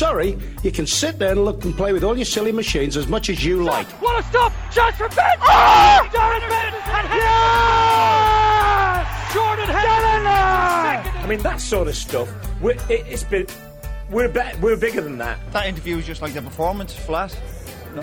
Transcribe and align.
sorry, 0.00 0.34
you 0.62 0.72
can 0.72 0.86
sit 0.86 1.18
there 1.18 1.32
and 1.32 1.44
look 1.44 1.62
and 1.62 1.76
play 1.76 1.92
with 1.92 2.02
all 2.02 2.16
your 2.16 2.24
silly 2.24 2.52
machines 2.52 2.96
as 2.96 3.06
much 3.06 3.28
as 3.28 3.44
you 3.44 3.62
like. 3.62 3.86
What 4.00 4.18
a 4.18 4.22
stop! 4.28 4.50
Chance 4.72 4.96
for 4.96 5.08
Ben! 5.10 5.36
Oh! 5.40 5.44
Ah! 5.44 6.08
Darren 6.10 6.40
Ben! 6.48 6.72
And 6.96 7.06
yes! 9.04 9.34
Jordan 9.34 9.66
Henderson! 9.66 11.22
I 11.22 11.26
mean, 11.28 11.40
that 11.40 11.60
sort 11.60 11.86
of 11.88 11.94
stuff. 11.94 12.32
We're, 12.62 12.76
it, 12.88 13.04
it's 13.08 13.24
been. 13.24 13.46
We're 14.10 14.28
be- 14.30 14.56
we're 14.62 14.78
bigger 14.78 15.02
than 15.02 15.18
that. 15.18 15.38
That 15.52 15.66
interview 15.66 15.96
was 15.96 16.06
just 16.06 16.22
like 16.22 16.32
the 16.32 16.40
performance, 16.40 16.94
flat. 16.94 17.38
No. 17.94 18.00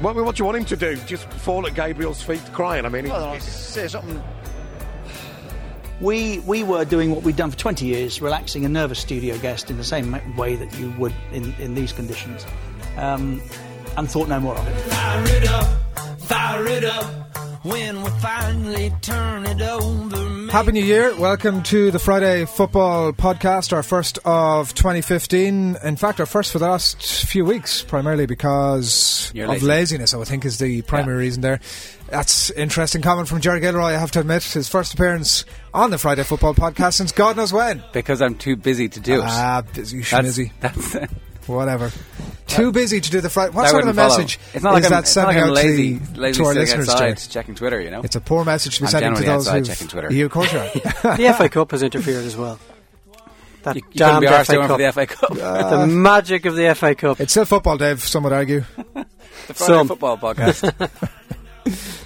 What, 0.00 0.16
what 0.16 0.34
do 0.34 0.40
you 0.40 0.46
want 0.46 0.58
him 0.58 0.64
to 0.64 0.76
do? 0.76 0.96
Just 1.06 1.28
fall 1.30 1.64
at 1.64 1.76
Gabriel's 1.76 2.22
feet 2.22 2.42
crying? 2.52 2.84
I 2.84 2.88
mean, 2.88 3.04
he- 3.04 3.10
Well, 3.12 3.24
I'll 3.24 3.38
say 3.38 3.86
something. 3.86 4.20
We 6.00 6.38
we 6.40 6.62
were 6.62 6.84
doing 6.84 7.10
what 7.14 7.22
we'd 7.22 7.36
done 7.36 7.50
for 7.50 7.58
20 7.58 7.84
years, 7.84 8.22
relaxing 8.22 8.64
a 8.64 8.68
nervous 8.68 8.98
studio 8.98 9.36
guest 9.38 9.70
in 9.70 9.76
the 9.76 9.84
same 9.84 10.36
way 10.36 10.56
that 10.56 10.78
you 10.78 10.90
would 10.92 11.12
in, 11.32 11.54
in 11.58 11.74
these 11.74 11.92
conditions, 11.92 12.46
um, 12.96 13.42
and 13.96 14.10
thought 14.10 14.28
no 14.28 14.40
more 14.40 14.56
of 14.56 14.66
it. 14.66 14.80
Fire 14.80 15.24
it 15.36 15.48
up, 15.48 16.20
fire 16.20 16.66
it 16.66 16.84
up. 16.84 17.19
When 17.62 18.02
we 18.02 18.10
finally 18.20 18.90
turn 19.02 19.44
it 19.44 19.60
over. 19.60 20.50
Happy 20.50 20.72
New 20.72 20.82
Year. 20.84 21.14
Welcome 21.16 21.62
to 21.64 21.90
the 21.90 21.98
Friday 21.98 22.46
Football 22.46 23.12
Podcast, 23.12 23.74
our 23.74 23.82
first 23.82 24.18
of 24.24 24.72
2015. 24.74 25.76
In 25.84 25.96
fact, 25.96 26.20
our 26.20 26.26
first 26.26 26.52
for 26.52 26.58
the 26.58 26.66
last 26.68 27.02
few 27.26 27.44
weeks, 27.44 27.82
primarily 27.82 28.24
because 28.24 29.30
You're 29.34 29.44
of 29.44 29.50
lazy. 29.52 29.66
laziness, 29.66 30.14
I 30.14 30.16
would 30.16 30.28
think 30.28 30.46
is 30.46 30.58
the 30.58 30.80
primary 30.82 31.18
reason 31.18 31.42
there. 31.42 31.60
That's 32.08 32.50
interesting 32.52 33.02
comment 33.02 33.28
from 33.28 33.42
Jerry 33.42 33.60
Gilroy, 33.60 33.88
I 33.88 33.92
have 33.98 34.10
to 34.12 34.20
admit. 34.20 34.42
His 34.42 34.68
first 34.68 34.94
appearance 34.94 35.44
on 35.74 35.90
the 35.90 35.98
Friday 35.98 36.22
Football 36.22 36.54
Podcast 36.54 36.94
since 36.94 37.12
God 37.12 37.36
knows 37.36 37.52
when. 37.52 37.82
because 37.92 38.22
I'm 38.22 38.36
too 38.36 38.56
busy 38.56 38.88
to 38.88 39.00
do 39.00 39.20
it. 39.20 39.24
Ah, 39.26 39.62
busy, 39.74 39.98
that's, 39.98 40.10
schmizzy, 40.10 40.52
that's 40.60 40.96
whatever. 41.56 41.90
Too 42.46 42.72
busy 42.72 43.00
to 43.00 43.10
do 43.10 43.20
the 43.20 43.30
Friday. 43.30 43.52
What 43.54 43.62
that 43.62 43.70
sort 43.70 43.84
of 43.84 43.90
a 43.90 43.94
follow. 43.94 44.08
message 44.18 44.38
It's 44.52 44.64
not 44.64 44.72
like 44.72 44.82
is 44.82 44.86
I'm, 44.86 44.92
that 44.92 45.00
it's 45.04 45.16
not 45.16 45.26
sending 45.26 45.36
like 45.36 45.48
out 45.50 45.54
lazy, 45.54 45.98
to, 45.98 46.20
lazy 46.20 46.40
to 46.40 46.46
our 46.46 46.54
listeners, 46.54 46.88
outside 46.88 47.16
checking 47.30 47.54
Twitter. 47.54 47.80
You 47.80 47.90
know, 47.90 48.02
It's 48.02 48.16
a 48.16 48.20
poor 48.20 48.44
message 48.44 48.76
to 48.76 48.82
be 48.82 48.86
I'm 48.86 48.90
sending 48.90 49.14
to 49.14 49.20
generally 49.20 49.36
those 49.38 49.46
outside 49.46 49.58
who've... 49.58 49.68
checking 49.68 49.88
Twitter. 49.88 50.12
You, 50.12 50.26
of 50.26 50.32
course 50.32 50.52
are. 50.52 50.70
The 51.16 51.34
FA 51.36 51.48
Cup 51.48 51.70
has 51.70 51.82
interfered 51.82 52.24
as 52.24 52.36
well. 52.36 52.58
That 53.62 53.76
you, 53.76 53.82
you 53.92 54.00
couldn't 54.00 54.22
damned 54.22 54.22
be 54.22 54.44
FA 54.44 54.66
Cup. 54.66 54.78
the 54.78 54.92
FA 54.92 55.06
Cup. 55.06 55.30
the 55.70 55.86
magic 55.86 56.44
of 56.46 56.56
the 56.56 56.74
FA 56.74 56.94
Cup. 56.94 57.20
It's 57.20 57.32
still 57.32 57.44
football, 57.44 57.76
Dave, 57.76 58.02
some 58.02 58.24
would 58.24 58.32
argue. 58.32 58.64
the 58.94 59.54
Friday 59.54 59.74
some. 59.74 59.88
football 59.88 60.18
podcast. 60.18 61.10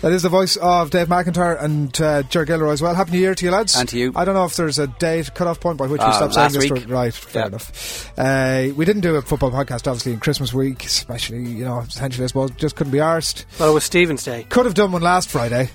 That 0.02 0.12
is 0.12 0.22
the 0.22 0.28
voice 0.28 0.56
of 0.56 0.90
Dave 0.90 1.08
McIntyre 1.08 1.62
and 1.62 2.00
uh, 2.00 2.22
Jerry 2.24 2.46
Gilroy 2.46 2.72
as 2.72 2.82
well. 2.82 2.94
Happy 2.94 3.12
New 3.12 3.18
Year 3.18 3.34
to 3.34 3.44
you, 3.44 3.50
lads. 3.50 3.74
And 3.76 3.88
to 3.88 3.98
you. 3.98 4.12
I 4.14 4.24
don't 4.24 4.34
know 4.34 4.44
if 4.44 4.56
there's 4.56 4.78
a 4.78 4.86
date 4.86 5.32
cut-off 5.34 5.60
point 5.60 5.78
by 5.78 5.86
which 5.86 6.00
we 6.00 6.06
Uh, 6.06 6.12
stop 6.12 6.32
saying 6.32 6.52
this. 6.52 6.70
week. 6.70 6.88
Right, 6.88 7.12
fair 7.14 7.42
Yeah. 7.42 7.46
enough. 7.48 8.10
Uh, 8.18 8.66
we 8.76 8.84
didn't 8.84 9.02
do 9.02 9.16
a 9.16 9.22
football 9.22 9.50
podcast, 9.50 9.86
obviously, 9.86 10.12
in 10.12 10.20
Christmas 10.20 10.52
week, 10.52 10.84
especially, 10.84 11.42
you 11.44 11.64
know, 11.64 11.80
essentially, 11.80 12.24
I 12.24 12.26
suppose, 12.28 12.50
just 12.52 12.76
couldn't 12.76 12.92
be 12.92 12.98
arsed. 12.98 13.44
Well, 13.58 13.70
it 13.70 13.74
was 13.74 13.84
Stephen's 13.84 14.22
Day. 14.24 14.46
Could 14.48 14.66
have 14.66 14.74
done 14.74 14.92
one 14.92 15.02
last 15.02 15.28
Friday. 15.30 15.70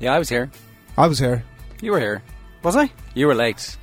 yeah, 0.00 0.12
I 0.14 0.18
was 0.18 0.28
here. 0.28 0.50
I 0.98 1.06
was 1.06 1.18
here. 1.18 1.44
You 1.80 1.92
were 1.92 2.00
here. 2.00 2.22
Was 2.62 2.76
I? 2.76 2.90
You 3.14 3.26
were 3.26 3.34
late. 3.34 3.76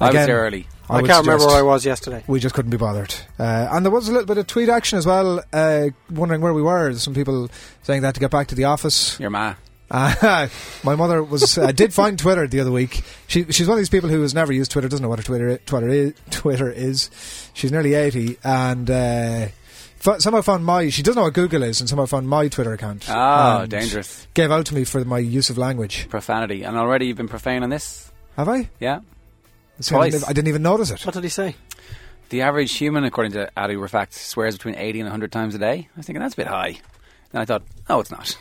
I 0.00 0.10
was 0.10 0.26
here 0.26 0.38
early. 0.38 0.66
I, 0.88 1.00
would 1.00 1.10
can't 1.10 1.26
remember 1.26 1.46
where 1.46 1.58
I 1.58 1.62
was 1.62 1.84
yesterday. 1.84 2.22
We 2.26 2.40
just 2.40 2.54
couldn't 2.54 2.70
be 2.70 2.76
bothered. 2.76 3.14
Uh, 3.38 3.68
and 3.72 3.84
there 3.84 3.92
was 3.92 4.08
a 4.08 4.12
little 4.12 4.26
bit 4.26 4.38
of 4.38 4.46
tweet 4.46 4.68
action 4.68 4.98
as 4.98 5.06
well, 5.06 5.42
uh, 5.52 5.88
wondering 6.10 6.40
where 6.40 6.54
we 6.54 6.62
were. 6.62 6.92
Some 6.94 7.14
people 7.14 7.48
saying 7.82 8.02
they 8.02 8.08
had 8.08 8.14
to 8.14 8.20
get 8.20 8.30
back 8.30 8.48
to 8.48 8.54
the 8.54 8.64
office. 8.64 9.18
Your 9.18 9.30
ma. 9.30 9.54
Uh, 9.90 10.48
my 10.84 10.94
mother 10.96 11.22
was 11.22 11.56
uh, 11.58 11.70
did 11.72 11.94
find 11.94 12.18
Twitter 12.18 12.46
the 12.46 12.60
other 12.60 12.72
week. 12.72 13.02
She 13.28 13.44
she's 13.52 13.68
one 13.68 13.76
of 13.76 13.80
these 13.80 13.88
people 13.88 14.10
who 14.10 14.20
has 14.22 14.34
never 14.34 14.52
used 14.52 14.70
Twitter, 14.70 14.88
doesn't 14.88 15.02
know 15.02 15.08
what 15.08 15.20
a 15.20 15.22
Twitter 15.22 15.58
Twitter 15.58 15.88
is. 15.88 16.14
Twitter 16.30 16.70
is. 16.70 17.10
She's 17.54 17.70
nearly 17.70 17.94
eighty, 17.94 18.36
and 18.42 18.90
uh, 18.90 19.48
f- 20.04 20.20
somehow 20.20 20.42
found 20.42 20.64
my. 20.64 20.88
She 20.88 21.02
doesn't 21.02 21.18
know 21.18 21.24
what 21.24 21.34
Google 21.34 21.62
is, 21.62 21.80
and 21.80 21.88
somehow 21.88 22.06
found 22.06 22.28
my 22.28 22.48
Twitter 22.48 22.72
account. 22.72 23.06
Oh, 23.08 23.66
dangerous. 23.66 24.26
Gave 24.34 24.50
out 24.50 24.66
to 24.66 24.74
me 24.74 24.84
for 24.84 25.04
my 25.04 25.18
use 25.18 25.50
of 25.50 25.58
language. 25.58 26.08
Profanity. 26.08 26.64
And 26.64 26.76
already 26.76 27.06
you've 27.06 27.16
been 27.16 27.28
profane 27.28 27.62
on 27.62 27.70
this? 27.70 28.10
Have 28.36 28.48
I? 28.48 28.68
Yeah. 28.80 29.00
See, 29.80 29.94
I, 29.94 29.98
didn't, 29.98 30.10
Twice. 30.12 30.14
even- 30.14 30.28
I 30.28 30.32
didn't 30.32 30.48
even 30.48 30.62
notice 30.62 30.90
it. 30.90 31.04
What 31.06 31.14
did 31.14 31.22
he 31.24 31.28
say? 31.28 31.56
The 32.28 32.42
average 32.42 32.72
human, 32.76 33.04
according 33.04 33.32
to 33.32 33.50
Adi 33.56 33.74
Rafact, 33.76 34.12
swears 34.12 34.56
between 34.56 34.74
80 34.74 35.00
and 35.00 35.06
100 35.06 35.30
times 35.30 35.54
a 35.54 35.58
day. 35.58 35.88
I 35.94 35.96
was 35.96 36.06
thinking, 36.06 36.20
that's 36.20 36.34
a 36.34 36.38
bit 36.38 36.48
high. 36.48 36.80
And 37.32 37.40
I 37.40 37.44
thought, 37.44 37.62
no, 37.88 38.00
it's 38.00 38.10
not. 38.10 38.26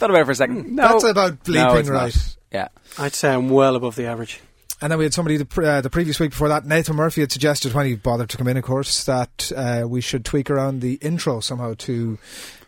Thought 0.00 0.10
about 0.10 0.20
it 0.20 0.24
for 0.24 0.30
a 0.32 0.34
second. 0.34 0.74
No. 0.74 0.88
That's 0.88 1.04
about 1.04 1.32
no, 1.48 1.54
bleeping 1.54 1.80
it's 1.80 1.88
right. 1.88 2.14
Not. 2.14 2.36
Yeah. 2.52 2.68
I'd 2.98 3.14
say 3.14 3.32
I'm 3.32 3.48
well 3.50 3.76
above 3.76 3.94
the 3.96 4.06
average. 4.06 4.40
And 4.82 4.90
then 4.90 4.98
we 4.98 5.04
had 5.04 5.14
somebody 5.14 5.36
the, 5.36 5.44
pre- 5.44 5.66
uh, 5.66 5.80
the 5.82 5.90
previous 5.90 6.18
week 6.18 6.30
before 6.30 6.48
that, 6.48 6.64
Nathan 6.64 6.96
Murphy 6.96 7.20
had 7.20 7.30
suggested 7.30 7.74
when 7.74 7.86
he 7.86 7.94
bothered 7.96 8.30
to 8.30 8.36
come 8.38 8.48
in, 8.48 8.56
of 8.56 8.64
course, 8.64 9.04
that 9.04 9.52
uh, 9.54 9.84
we 9.86 10.00
should 10.00 10.24
tweak 10.24 10.50
around 10.50 10.80
the 10.80 10.94
intro 10.94 11.40
somehow 11.40 11.74
to 11.78 12.18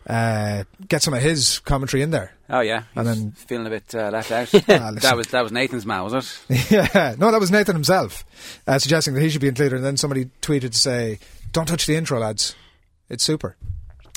uh, 0.07 0.63
get 0.87 1.01
some 1.01 1.13
of 1.13 1.21
his 1.21 1.59
commentary 1.59 2.03
in 2.03 2.11
there. 2.11 2.33
Oh, 2.55 2.59
yeah. 2.59 2.83
And 2.95 3.07
then- 3.07 3.31
feeling 3.31 3.65
a 3.65 3.69
bit 3.71 3.95
uh, 3.95 4.11
left 4.11 4.31
out. 4.31 4.53
Ah, 4.69 4.91
that 4.91 5.17
was 5.17 5.27
that 5.29 5.41
was 5.41 5.51
Nathan's 5.51 5.87
man, 5.87 6.03
was 6.03 6.13
it? 6.13 6.71
yeah, 6.71 7.15
no, 7.17 7.31
that 7.31 7.39
was 7.39 7.49
Nathan 7.49 7.75
himself 7.75 8.23
uh, 8.67 8.77
suggesting 8.77 9.15
that 9.15 9.21
he 9.21 9.29
should 9.29 9.41
be 9.41 9.47
included, 9.47 9.75
and 9.77 9.83
then 9.83 9.97
somebody 9.97 10.25
tweeted 10.41 10.71
to 10.71 10.77
say, 10.77 11.17
"Don't 11.51 11.65
touch 11.67 11.87
the 11.87 11.95
intro, 11.95 12.19
lads. 12.19 12.55
It's 13.09 13.23
super." 13.23 13.55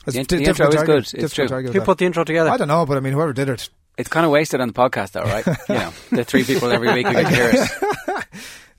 It's 0.07 0.17
The 0.17 0.25
di- 0.25 0.37
the 0.37 0.45
intro 0.51 0.69
is 0.69 0.83
good. 0.83 1.15
It's 1.15 1.35
true. 1.35 1.49
Who 1.49 1.81
put 1.81 1.97
the 1.99 2.05
intro 2.05 2.25
together? 2.25 2.51
I 2.51 2.59
don't 2.59 2.69
know, 2.69 2.85
but 2.85 2.99
I 2.99 3.01
mean, 3.01 3.15
whoever 3.15 3.33
did 3.33 3.49
it. 3.49 3.71
It's 3.97 4.11
kind 4.11 4.27
of 4.27 4.31
wasted 4.33 4.61
on 4.61 4.69
the 4.69 4.75
podcast, 4.75 5.13
though, 5.13 5.23
right? 5.23 5.47
you 5.71 5.75
know, 5.75 5.93
the 6.11 6.25
three 6.25 6.45
people 6.45 6.71
every 6.71 6.93
week 6.93 7.07
who 7.07 7.15
can 7.15 7.35
hear 7.35 7.51
it. 7.55 8.27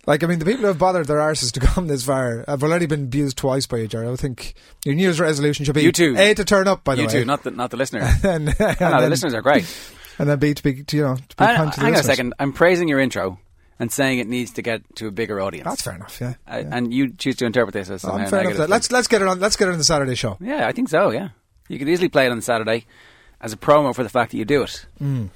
Like, 0.07 0.23
I 0.23 0.27
mean, 0.27 0.39
the 0.39 0.45
people 0.45 0.61
who 0.61 0.67
have 0.67 0.79
bothered 0.79 1.05
their 1.05 1.17
arses 1.17 1.51
to 1.51 1.59
come 1.73 1.87
this 1.87 2.05
far 2.05 2.43
have 2.47 2.63
already 2.63 2.85
been 2.87 3.03
abused 3.03 3.37
twice 3.37 3.67
by 3.67 3.77
you, 3.77 3.87
Jerry. 3.87 4.07
I 4.07 4.15
think 4.15 4.53
your 4.85 4.95
New 4.95 5.03
Year's 5.03 5.19
resolution 5.19 5.65
should 5.65 5.75
be 5.75 5.83
You 5.83 5.91
too. 5.91 6.15
A, 6.17 6.33
to 6.33 6.45
turn 6.45 6.67
up, 6.67 6.83
by 6.83 6.95
the 6.95 7.01
You 7.01 7.07
way. 7.07 7.13
two, 7.13 7.25
not 7.25 7.43
the 7.43 7.51
not 7.51 7.69
the 7.69 7.77
listener. 7.77 7.99
and, 8.23 8.49
and 8.59 8.79
no, 8.79 9.01
the 9.01 9.09
listeners 9.09 9.33
are 9.35 9.41
great. 9.43 9.65
And 10.19 10.27
then 10.27 10.39
B, 10.39 10.51
to 10.51 10.63
be, 10.63 10.81
to, 10.83 10.97
you 10.97 11.03
know, 11.03 11.15
to 11.15 11.35
be 11.35 11.43
I, 11.45 11.55
kind 11.57 11.71
to 11.71 11.79
the 11.79 11.85
hang 11.85 11.93
on 11.93 11.99
a 11.99 12.03
second. 12.03 12.33
I'm 12.39 12.51
praising 12.51 12.87
your 12.87 12.99
intro 12.99 13.37
and 13.77 13.91
saying 13.91 14.17
it 14.17 14.25
needs 14.25 14.49
to 14.53 14.63
get 14.63 14.81
to 14.95 15.05
a 15.05 15.11
bigger 15.11 15.39
audience. 15.39 15.65
That's 15.65 15.83
fair 15.83 15.93
enough, 15.93 16.19
yeah. 16.19 16.33
I, 16.47 16.61
yeah. 16.61 16.69
And 16.71 16.91
you 16.91 17.13
choose 17.13 17.35
to 17.35 17.45
interpret 17.45 17.73
this 17.73 17.87
as 17.91 18.03
Oh, 18.03 18.13
I'm 18.13 18.27
fair 18.27 18.41
enough. 18.41 18.57
that. 18.57 18.67
Let's, 18.67 18.91
let's 18.91 19.07
get 19.07 19.21
it 19.21 19.27
on, 19.27 19.39
let's 19.39 19.55
get 19.57 19.67
it 19.67 19.73
on 19.73 19.77
the 19.77 19.83
Saturday 19.83 20.15
show. 20.15 20.37
Yeah, 20.41 20.67
I 20.67 20.71
think 20.71 20.89
so. 20.89 21.11
Yeah, 21.11 21.29
you 21.67 21.77
could 21.77 21.87
easily 21.87 22.09
play 22.09 22.25
it 22.25 22.31
on 22.31 22.41
Saturday 22.41 22.87
as 23.39 23.53
a 23.53 23.57
promo 23.57 23.93
for 23.93 24.01
the 24.01 24.09
fact 24.09 24.31
that 24.31 24.37
you 24.37 24.45
do 24.45 24.63
it. 24.63 24.87
Hmm. 24.97 25.27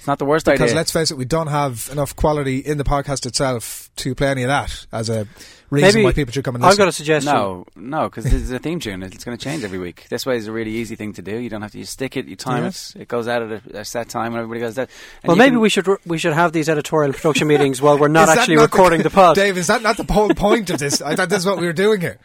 It's 0.00 0.06
not 0.06 0.18
the 0.18 0.24
worst 0.24 0.46
Because 0.46 0.54
idea. 0.60 0.64
Because 0.66 0.74
let's 0.74 0.90
face 0.92 1.10
it, 1.10 1.16
we 1.18 1.24
don't 1.26 1.46
have 1.48 1.88
enough 1.92 2.16
quality 2.16 2.58
in 2.58 2.78
the 2.78 2.84
podcast 2.84 3.26
itself 3.26 3.90
to 3.96 4.14
play 4.14 4.28
any 4.28 4.42
of 4.42 4.48
that 4.48 4.86
as 4.92 5.08
a 5.10 5.26
reason 5.68 5.88
Maybe 5.88 6.04
why 6.04 6.12
people 6.12 6.32
should 6.32 6.42
come 6.42 6.54
and 6.54 6.64
listen. 6.64 6.82
I've 6.82 6.86
listen. 6.88 7.04
got 7.12 7.22
a 7.22 7.24
suggestion. 7.24 7.32
no, 7.34 7.66
no, 7.76 8.08
because 8.08 8.24
this 8.24 8.32
is 8.32 8.50
a 8.50 8.58
theme 8.58 8.80
tune. 8.80 9.02
It's 9.02 9.22
going 9.24 9.36
to 9.36 9.44
change 9.44 9.62
every 9.62 9.78
week. 9.78 10.06
This 10.08 10.24
way 10.24 10.36
is 10.38 10.46
a 10.46 10.52
really 10.52 10.70
easy 10.72 10.96
thing 10.96 11.12
to 11.12 11.22
do. 11.22 11.36
You 11.36 11.48
don't 11.50 11.62
have 11.62 11.72
to. 11.72 11.78
You 11.78 11.84
stick 11.84 12.16
it. 12.16 12.26
You 12.26 12.34
time 12.34 12.64
Yes. 12.64 12.94
it. 12.96 13.02
It 13.02 13.08
goes 13.08 13.28
out 13.28 13.42
at 13.42 13.62
a, 13.74 13.80
a 13.80 13.84
set 13.84 14.08
time, 14.08 14.32
and 14.32 14.36
everybody 14.42 14.60
goes 14.60 14.74
that. 14.76 14.88
Well, 15.24 15.36
maybe 15.36 15.50
can- 15.52 15.60
we 15.60 15.68
should 15.68 15.86
we 16.06 16.18
should 16.18 16.32
have 16.32 16.52
these 16.52 16.68
editorial 16.68 17.12
production 17.12 17.46
meetings 17.46 17.80
while 17.82 17.98
we're 17.98 18.08
not 18.08 18.28
actually 18.36 18.56
not 18.56 18.62
recording 18.62 19.02
the, 19.02 19.10
pod. 19.20 19.36
Dave, 19.36 19.58
is 19.58 19.66
that 19.68 19.82
not 19.82 19.96
the 19.98 20.10
whole 20.10 20.30
point 20.34 20.70
of 20.70 20.78
this? 20.78 21.00
I 21.02 21.14
thought 21.14 21.28
this 21.28 21.40
is 21.40 21.46
what 21.46 21.58
we 21.60 21.66
were 21.66 21.72
doing 21.74 22.00
here. 22.00 22.18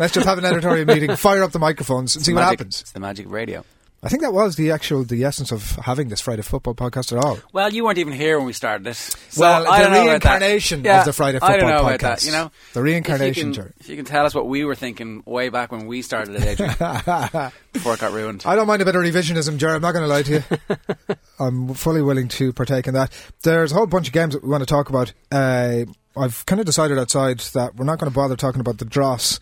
Let's 0.00 0.12
just 0.12 0.26
have 0.26 0.38
an 0.38 0.44
editorial 0.44 0.84
meeting, 0.86 1.14
fire 1.14 1.42
up 1.44 1.52
the 1.52 1.58
microphones, 1.58 2.16
and 2.16 2.20
It's 2.20 2.26
see 2.26 2.32
the 2.32 2.36
what 2.40 2.44
happens. 2.44 2.80
It's 2.80 2.92
the 2.92 3.00
magic 3.00 3.26
of 3.26 3.32
radio. 3.32 3.64
I 4.02 4.08
think 4.08 4.22
that 4.22 4.32
was 4.32 4.56
the 4.56 4.70
actual, 4.70 5.04
the 5.04 5.24
essence 5.24 5.52
of 5.52 5.72
having 5.76 6.08
this 6.08 6.22
Friday 6.22 6.40
football 6.40 6.74
podcast 6.74 7.14
at 7.14 7.22
all. 7.22 7.38
Well, 7.52 7.70
you 7.70 7.84
weren't 7.84 7.98
even 7.98 8.14
here 8.14 8.38
when 8.38 8.46
we 8.46 8.54
started 8.54 8.82
this. 8.82 9.14
So 9.28 9.42
Well, 9.42 9.70
I 9.70 9.78
the 9.78 9.84
don't 9.84 9.92
know 9.92 10.02
about 10.10 10.22
that. 10.22 10.28
reincarnation 10.40 10.84
Yeah, 10.84 11.00
of 11.00 11.04
the 11.04 11.12
Friday 11.12 11.38
I 11.42 11.56
don't 11.58 11.60
football 11.60 11.68
know 11.68 11.88
about 11.94 12.00
podcast. 12.00 12.20
that, 12.20 12.24
you 12.24 12.32
know, 12.32 12.50
The 12.72 12.80
reincarnation, 12.82 13.50
If 13.50 13.56
you, 13.58 13.62
can, 13.62 13.74
if 13.80 13.88
you 13.90 13.96
can 13.96 14.04
tell 14.06 14.24
us 14.24 14.34
what 14.34 14.46
we 14.46 14.64
were 14.64 14.74
thinking 14.74 15.22
way 15.26 15.50
back 15.50 15.70
when 15.70 15.86
we 15.86 16.00
started 16.00 16.34
it, 16.36 16.44
Adrian, 16.46 16.72
before 17.72 17.92
it 17.94 18.00
got 18.00 18.12
ruined. 18.12 18.42
I 18.46 18.56
don't 18.56 18.66
mind 18.66 18.80
a 18.80 18.86
bit 18.86 18.94
of 18.96 19.02
revisionism, 19.02 19.58
Jerry. 19.58 19.74
I'm 19.74 19.82
not 19.82 19.92
going 19.92 20.04
to 20.04 20.08
lie 20.08 20.22
to 20.22 20.32
you. 20.32 21.16
I'm 21.38 21.74
fully 21.74 22.00
willing 22.00 22.28
to 22.28 22.54
partake 22.54 22.86
in 22.86 22.94
that. 22.94 23.12
There's 23.42 23.72
a 23.72 23.74
whole 23.74 23.86
bunch 23.86 24.06
of 24.06 24.14
games 24.14 24.32
that 24.34 24.42
we 24.42 24.48
want 24.48 24.62
to 24.62 24.66
talk 24.66 24.88
about. 24.88 25.12
Uh, 25.30 25.84
I've 26.16 26.44
kind 26.44 26.58
of 26.58 26.66
decided 26.66 26.98
outside 26.98 27.38
that 27.54 27.76
we're 27.76 27.84
not 27.84 28.00
going 28.00 28.10
to 28.10 28.14
bother 28.14 28.34
talking 28.34 28.60
about 28.60 28.78
the 28.78 28.84
dross. 28.84 29.38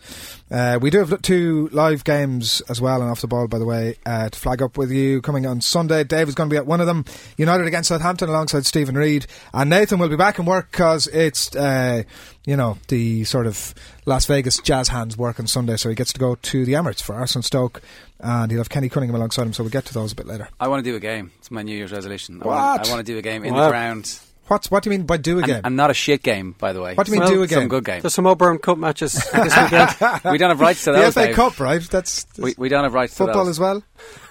Uh, 0.51 0.77
we 0.79 0.91
do 0.91 0.99
have 0.99 1.19
two 1.23 1.67
live 1.71 2.03
games 2.03 2.61
as 2.69 2.79
well, 2.79 3.01
and 3.01 3.09
off 3.09 3.21
the 3.21 3.27
ball, 3.27 3.47
by 3.47 3.57
the 3.57 3.65
way, 3.65 3.95
uh, 4.05 4.29
to 4.29 4.39
flag 4.39 4.61
up 4.61 4.77
with 4.77 4.91
you 4.91 5.19
coming 5.21 5.47
on 5.47 5.61
Sunday. 5.61 6.03
Dave 6.03 6.27
is 6.29 6.35
going 6.35 6.47
to 6.47 6.53
be 6.53 6.57
at 6.57 6.67
one 6.67 6.79
of 6.79 6.85
them. 6.85 7.05
United 7.37 7.65
against 7.65 7.89
Southampton 7.89 8.29
alongside 8.29 8.67
Stephen 8.67 8.95
Reid, 8.95 9.25
and 9.51 9.69
Nathan 9.69 9.97
will 9.97 10.09
be 10.09 10.15
back 10.15 10.37
in 10.37 10.45
work 10.45 10.69
because 10.71 11.07
it's 11.07 11.55
uh, 11.55 12.03
you 12.45 12.55
know 12.55 12.77
the 12.87 13.23
sort 13.23 13.47
of 13.47 13.73
Las 14.05 14.27
Vegas 14.27 14.59
jazz 14.59 14.89
hands 14.89 15.17
work 15.17 15.39
on 15.39 15.47
Sunday, 15.47 15.75
so 15.75 15.89
he 15.89 15.95
gets 15.95 16.13
to 16.13 16.19
go 16.19 16.35
to 16.35 16.65
the 16.65 16.73
Emirates 16.73 17.01
for 17.01 17.15
Arsenal 17.15 17.41
Stoke, 17.41 17.81
and 18.19 18.51
he'll 18.51 18.59
have 18.59 18.69
Kenny 18.69 18.89
Cunningham 18.89 19.15
alongside 19.15 19.47
him. 19.47 19.53
So 19.53 19.63
we'll 19.63 19.71
get 19.71 19.85
to 19.85 19.93
those 19.95 20.11
a 20.11 20.15
bit 20.15 20.27
later. 20.27 20.49
I 20.59 20.67
want 20.67 20.83
to 20.85 20.89
do 20.91 20.95
a 20.95 20.99
game. 20.99 21.31
It's 21.39 21.49
my 21.49 21.63
New 21.63 21.75
Year's 21.75 21.91
resolution. 21.91 22.41
I 22.43 22.45
What? 22.45 22.55
Want, 22.55 22.87
I 22.87 22.91
want 22.91 23.05
to 23.07 23.11
do 23.11 23.17
a 23.17 23.23
game 23.23 23.43
in 23.43 23.55
Wow. 23.55 23.63
the 23.65 23.69
ground. 23.71 24.19
What's 24.49 24.69
what 24.69 24.83
do 24.83 24.89
you 24.89 24.97
mean 24.97 25.05
by 25.05 25.17
do 25.17 25.35
a 25.37 25.41
And, 25.43 25.45
game? 25.45 25.61
and 25.63 25.75
not 25.77 25.91
a 25.91 25.93
shit 25.93 26.23
game, 26.23 26.55
by 26.57 26.73
the 26.73 26.81
way. 26.81 26.95
What 26.95 27.05
do 27.05 27.11
you 27.11 27.19
mean 27.19 27.25
Well, 27.25 27.35
do 27.37 27.43
a 27.43 27.47
game? 27.47 27.59
Some 27.59 27.67
good 27.69 27.85
game. 27.85 28.01
There's 28.01 28.13
some 28.15 28.25
Auburn 28.27 28.57
Cup 28.57 28.77
matches 28.77 29.13
this 29.13 29.31
weekend. 29.33 30.21
we 30.31 30.37
don't 30.37 30.49
have 30.49 30.59
rights 30.59 30.83
to 30.85 30.91
the. 30.91 31.11
FA 31.11 31.27
Dave. 31.27 31.35
Cup, 31.35 31.59
right? 31.59 31.81
That's, 31.81 32.25
We, 32.37 32.55
we 32.57 32.67
don't 32.67 32.83
have 32.83 32.93
rights 32.93 33.15
football 33.15 33.45
to 33.45 33.53
football 33.53 33.81
as 33.81 33.83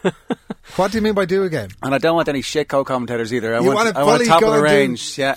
well. 0.05 0.13
what 0.77 0.91
do 0.93 0.99
you 0.99 1.03
mean 1.03 1.15
by 1.15 1.25
do 1.25 1.45
a 1.45 1.49
game? 1.49 1.69
And 1.83 1.95
I 1.95 1.99
don't 1.99 2.17
want 2.17 2.29
any 2.29 2.43
shit 2.43 2.69
co-commentators 2.69 3.33
either. 3.33 3.55
I 3.55 3.61
You 3.61 3.67
want, 3.67 3.77
want 3.77 3.89
it 3.91 3.97
I 3.97 4.03
want 4.05 4.25
top 4.27 4.43
of 4.43 4.49
the 4.49 4.57
going 4.59 4.65
to- 4.69 4.75
range. 4.77 5.19
Yeah. 5.19 5.37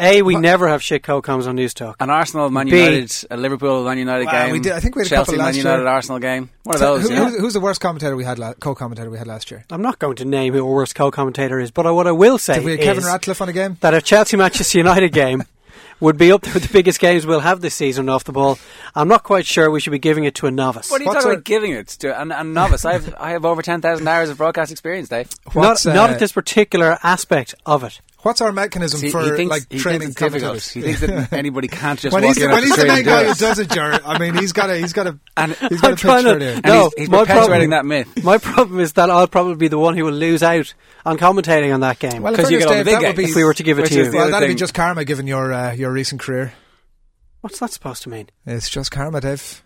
A, 0.00 0.22
we 0.22 0.36
never 0.36 0.68
have 0.68 0.82
shit 0.82 1.02
co-coms 1.02 1.46
on 1.46 1.56
Newstalk. 1.56 1.96
An 2.00 2.08
Arsenal 2.10 2.48
Man 2.50 2.66
United, 2.66 3.14
a 3.30 3.36
Liverpool 3.36 3.84
Man 3.84 3.98
United 3.98 4.26
Well, 4.26 4.44
game. 4.46 4.52
we 4.52 4.60
did- 4.60 4.72
I 4.72 4.80
think 4.80 4.96
we 4.96 5.00
had 5.02 5.06
a 5.06 5.10
Chelsea 5.10 5.32
couple 5.32 5.44
Man 5.44 5.54
United 5.54 5.78
year. 5.80 5.86
Arsenal 5.88 6.18
game. 6.18 6.50
One 6.62 6.74
of 6.76 6.80
Who- 6.80 6.86
those. 6.86 7.10
you 7.10 7.16
know? 7.16 7.24
who's, 7.26 7.38
who's 7.40 7.52
the 7.52 7.60
worst 7.60 7.80
commentator 7.80 8.16
we 8.16 8.24
had, 8.24 8.38
la- 8.38 8.54
co-commentator 8.54 9.10
we 9.10 9.18
had 9.18 9.26
last 9.26 9.50
year? 9.50 9.64
I'm 9.70 9.82
not 9.82 9.98
going 9.98 10.16
to 10.16 10.24
name 10.24 10.54
who 10.54 10.64
our 10.66 10.72
worst 10.72 10.94
co-commentator 10.94 11.60
is, 11.60 11.70
but 11.70 11.92
what 11.94 12.06
I 12.06 12.12
will 12.12 12.38
say 12.38 12.54
Did 12.54 12.64
we 12.64 12.70
have 12.72 12.80
is 12.80 12.86
Kevin 12.86 13.04
Ratcliffe 13.04 13.42
on 13.42 13.48
a 13.50 13.52
game? 13.52 13.76
that 13.80 13.92
a 13.94 14.00
Chelsea 14.00 14.36
Manchester 14.36 14.78
United 14.78 15.12
game 15.12 15.44
would 16.00 16.16
be 16.16 16.32
up 16.32 16.40
there 16.42 16.54
with 16.54 16.64
the 16.64 16.72
biggest 16.72 16.98
games 16.98 17.24
we'll 17.26 17.40
have 17.40 17.60
this 17.60 17.74
season 17.74 18.08
off 18.08 18.24
the 18.24 18.32
ball. 18.32 18.58
I'm 18.94 19.08
not 19.08 19.22
quite 19.24 19.46
sure 19.46 19.70
we 19.70 19.78
should 19.78 19.90
be 19.92 19.98
giving 20.00 20.24
it 20.24 20.34
to 20.36 20.46
a 20.46 20.50
novice. 20.50 20.90
What 20.90 21.00
are 21.00 21.04
you 21.04 21.08
What's 21.08 21.18
talking 21.18 21.28
our- 21.28 21.32
about 21.34 21.44
giving 21.44 21.72
it 21.72 21.86
to 21.88 22.18
a, 22.18 22.40
a 22.40 22.42
novice? 22.44 22.84
I 22.86 22.94
have 22.94 23.14
I 23.20 23.30
have 23.32 23.44
over 23.44 23.60
ten 23.62 23.80
thousand 23.82 24.08
hours 24.08 24.30
of 24.30 24.38
broadcast 24.38 24.72
experience, 24.72 25.10
Dave. 25.10 25.28
not, 25.46 25.54
What's, 25.54 25.84
not 25.86 26.10
uh, 26.10 26.14
at 26.14 26.18
this 26.18 26.32
particular 26.32 26.98
aspect 27.04 27.54
of 27.66 27.84
it. 27.84 28.00
What's 28.22 28.40
our 28.40 28.52
mechanism 28.52 29.00
See, 29.00 29.10
for 29.10 29.36
thinks, 29.36 29.50
like 29.50 29.68
training 29.68 30.00
thinks 30.00 30.04
it's 30.12 30.14
difficult. 30.20 30.42
commentators? 30.62 30.70
He 30.70 30.80
thinks 30.82 31.00
that 31.00 31.32
anybody 31.36 31.66
can't 31.66 31.98
just 31.98 32.14
when 32.14 32.22
walk 32.22 32.34
he's, 32.36 32.44
in 32.44 32.50
when 32.52 32.62
he's 32.62 32.70
the 32.70 32.76
street 32.76 32.88
main 32.92 33.04
guy 33.04 33.24
who 33.24 33.34
does 33.34 33.58
it, 33.58 33.68
Jared, 33.70 34.00
I 34.04 34.18
mean, 34.18 34.36
he's 34.36 34.52
got 34.52 34.70
a 34.70 34.76
he's 34.76 34.92
got 34.92 35.08
a 35.08 35.18
And- 35.36 35.54
he's 35.56 35.80
got 35.80 35.88
I'm 35.88 35.92
a 35.94 35.96
trying 35.96 36.16
picture 36.24 36.38
to- 36.38 36.44
there. 36.44 36.54
And 36.54 36.64
No, 36.64 36.84
he's, 36.84 36.92
he's 36.98 37.10
my 37.10 37.18
perpetuating 37.24 37.70
problem- 37.70 37.70
that 37.70 37.84
myth. 37.84 38.24
My 38.24 38.38
problem 38.38 38.78
is 38.80 38.92
that 38.92 39.10
I'll 39.10 39.26
probably 39.26 39.56
be 39.56 39.66
the 39.68 39.78
one 39.78 39.96
who 39.96 40.04
will 40.04 40.12
lose 40.12 40.42
out 40.44 40.72
on 41.04 41.18
commentating 41.18 41.74
on 41.74 41.80
that 41.80 41.98
game. 41.98 42.22
Well, 42.22 42.32
in 42.32 42.38
'Cause 42.40 42.50
you 42.50 42.58
get 42.60 42.68
all 42.68 42.74
the 42.74 42.84
big 42.84 43.00
that 43.00 43.02
would 43.08 43.16
be 43.16 43.24
if 43.24 43.34
we 43.34 43.42
were 43.42 43.54
to 43.54 43.62
give 43.64 43.78
it 43.80 43.86
to 43.86 43.94
you. 44.04 44.12
well, 44.12 44.30
that'd 44.30 44.48
be 44.48 44.54
just 44.54 44.74
karma 44.74 45.04
given 45.04 45.26
your 45.26 45.52
uh, 45.52 45.72
your 45.72 45.90
recent 45.90 46.20
career. 46.20 46.52
What's 47.40 47.58
that 47.58 47.72
supposed 47.72 48.04
to 48.04 48.08
mean? 48.08 48.28
It's 48.46 48.70
just 48.70 48.92
karma, 48.92 49.20
Dave. 49.20 49.64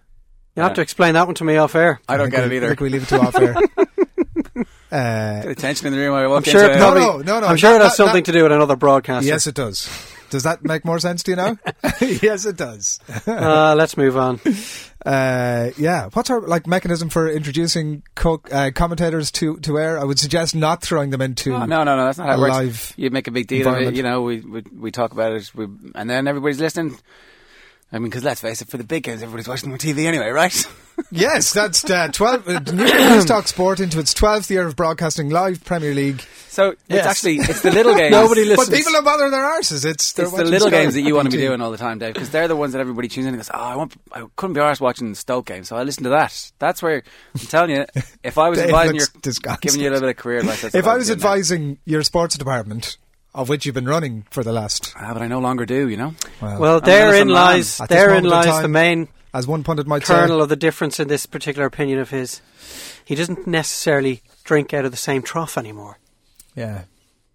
You 0.56 0.62
have 0.62 0.72
to 0.74 0.80
explain 0.80 1.12
that 1.12 1.26
one 1.26 1.34
to 1.34 1.44
me 1.44 1.58
off 1.58 1.74
air. 1.74 2.00
I 2.08 2.16
don't 2.16 2.30
think 2.30 2.36
get 2.36 2.48
we, 2.48 2.56
it 2.56 2.60
I 2.62 2.64
either. 2.64 2.68
think 2.68 2.80
we 2.80 2.88
leave 2.88 3.02
it 3.02 3.08
to 3.10 3.20
off 3.20 3.36
air. 3.36 3.54
uh, 4.92 5.42
Get 5.42 5.50
attention 5.52 5.86
in 5.88 5.92
the 5.92 5.98
room 5.98 6.14
when 6.14 6.22
I 6.22 6.26
walk 6.26 6.46
I'm 6.46 6.52
sure, 6.52 6.62
into 6.64 6.74
it 6.74 6.76
it. 6.76 6.80
no, 6.80 7.18
no, 7.18 7.40
no, 7.40 7.46
I'm 7.46 7.56
sure 7.56 7.70
that- 7.72 7.76
it 7.76 7.82
has 7.82 7.92
that- 7.92 7.96
something 7.96 8.22
that- 8.22 8.24
to 8.26 8.32
do 8.32 8.42
with 8.44 8.52
another 8.52 8.76
broadcaster. 8.76 9.26
yes, 9.28 9.46
it 9.46 9.54
does. 9.54 9.88
Does 10.28 10.42
that 10.42 10.64
make 10.64 10.84
more 10.84 10.98
sense 10.98 11.22
to 11.24 11.30
you 11.32 11.36
now? 11.36 11.56
yes, 12.00 12.46
it 12.46 12.56
does. 12.56 12.98
Uh, 13.26 13.74
let's 13.76 13.96
move 13.96 14.16
on. 14.16 14.40
Uh, 15.06 15.70
yeah. 15.78 16.08
What's 16.14 16.30
our 16.30 16.40
like 16.40 16.66
mechanism 16.66 17.10
for 17.10 17.30
introducing 17.30 18.02
co- 18.16 18.42
uh, 18.50 18.72
commentators 18.74 19.30
to, 19.32 19.56
to 19.58 19.78
air? 19.78 20.00
I 20.00 20.02
would 20.02 20.18
suggest 20.18 20.52
not 20.56 20.82
throwing 20.82 21.10
them 21.10 21.20
into. 21.22 21.54
Oh, 21.54 21.64
no, 21.64 21.84
no, 21.84 21.94
no, 21.96 22.06
that's 22.06 22.18
not 22.18 22.26
how 22.26 22.34
it 22.34 22.40
works. 22.40 22.92
You 22.96 23.10
make 23.10 23.28
a 23.28 23.30
big 23.30 23.46
deal 23.46 23.68
of 23.72 23.80
it, 23.82 23.94
you 23.94 24.02
know. 24.02 24.22
We 24.22 24.40
we, 24.40 24.64
we 24.76 24.90
talk 24.90 25.12
about 25.12 25.30
it, 25.30 25.48
we, 25.54 25.68
and 25.94 26.10
then 26.10 26.26
everybody's 26.26 26.58
listening. 26.58 26.98
I 27.92 27.98
mean, 27.98 28.10
because 28.10 28.24
let's 28.24 28.40
face 28.40 28.60
it, 28.62 28.68
for 28.68 28.78
the 28.78 28.84
big 28.84 29.04
games, 29.04 29.22
everybody's 29.22 29.46
watching 29.48 29.68
them 29.70 29.74
on 29.74 29.78
TV 29.78 30.06
anyway, 30.06 30.28
right? 30.30 30.66
Yes, 31.10 31.52
that's 31.52 31.84
uh, 31.90 32.08
twelve. 32.10 32.48
Uh, 32.48 32.58
New 32.72 32.84
News 32.84 33.24
Talk 33.26 33.46
Sport 33.48 33.80
into 33.80 33.98
its 33.98 34.14
twelfth 34.14 34.50
year 34.50 34.66
of 34.66 34.76
broadcasting 34.76 35.28
live 35.28 35.62
Premier 35.62 35.92
League. 35.92 36.22
So 36.48 36.74
Yes. 36.88 37.00
it's 37.00 37.06
actually 37.06 37.36
it's 37.36 37.60
the 37.60 37.70
little 37.70 37.94
games. 37.98 38.12
Nobody 38.12 38.46
listens. 38.46 38.70
But 38.70 38.74
people 38.78 38.92
don't 38.92 39.04
bother 39.04 39.28
their 39.28 39.42
arses. 39.42 39.84
It's 39.84 40.18
It's 40.18 40.32
the 40.32 40.44
little 40.46 40.70
games 40.70 40.94
that 40.94 41.02
you 41.02 41.14
want 41.14 41.30
to 41.30 41.36
be 41.36 41.42
doing 41.42 41.60
all 41.60 41.70
the 41.70 41.76
time, 41.76 41.98
Dave, 41.98 42.14
because 42.14 42.30
they're 42.30 42.48
the 42.48 42.56
ones 42.56 42.72
that 42.72 42.78
everybody 42.80 43.08
tunes 43.08 43.26
in 43.26 43.34
and 43.34 43.38
goes, 43.38 43.50
"Oh, 43.52 43.58
I 43.58 43.76
want, 43.76 43.92
I 44.10 44.24
couldn't 44.36 44.54
be 44.54 44.60
arsed 44.60 44.80
watching 44.80 45.10
the 45.10 45.16
Stoke 45.16 45.44
game, 45.44 45.64
so 45.64 45.76
I 45.76 45.82
listen 45.82 46.04
to 46.04 46.10
that." 46.10 46.50
That's 46.58 46.82
where 46.82 47.02
I'm 47.34 47.40
telling 47.40 47.72
you, 47.72 47.84
if 48.24 48.38
I 48.38 48.48
was 48.48 48.56
Dave 48.60 48.68
advising 48.68 48.94
you, 48.94 49.00
looks 49.02 49.12
disgusted. 49.20 49.60
giving 49.60 49.80
you 49.82 49.90
a 49.90 49.92
little 49.92 50.08
bit 50.08 50.16
of 50.16 50.22
career 50.22 50.38
advice, 50.38 50.62
that's 50.62 50.74
If 50.74 50.86
I 50.86 50.96
was 50.96 51.10
advising 51.10 51.76
your 51.84 52.02
sports 52.04 52.38
department, 52.38 52.96
of 53.36 53.48
which 53.48 53.66
you've 53.66 53.74
been 53.74 53.86
running 53.86 54.26
for 54.30 54.42
the 54.42 54.52
last, 54.52 54.92
ah, 54.96 55.12
but 55.12 55.22
I 55.22 55.28
no 55.28 55.38
longer 55.38 55.66
do. 55.66 55.88
You 55.88 55.96
know, 55.96 56.14
Well, 56.40 56.76
I'm 56.78 56.80
therein 56.80 57.28
lies 57.28 57.78
therein 57.88 58.24
lies 58.24 58.46
time, 58.46 58.62
the 58.62 58.68
main 58.68 59.08
as 59.32 59.46
one 59.46 59.62
pundit 59.62 59.86
might 59.86 60.02
kernel 60.02 60.38
say, 60.38 60.42
of 60.42 60.48
the 60.48 60.56
difference 60.56 60.98
in 60.98 61.08
this 61.08 61.26
particular 61.26 61.66
opinion 61.66 61.98
of 61.98 62.10
his. 62.10 62.40
He 63.04 63.14
doesn't 63.14 63.46
necessarily 63.46 64.22
drink 64.42 64.74
out 64.74 64.84
of 64.84 64.90
the 64.90 64.96
same 64.96 65.22
trough 65.22 65.56
anymore. 65.56 65.98
yeah, 66.56 66.84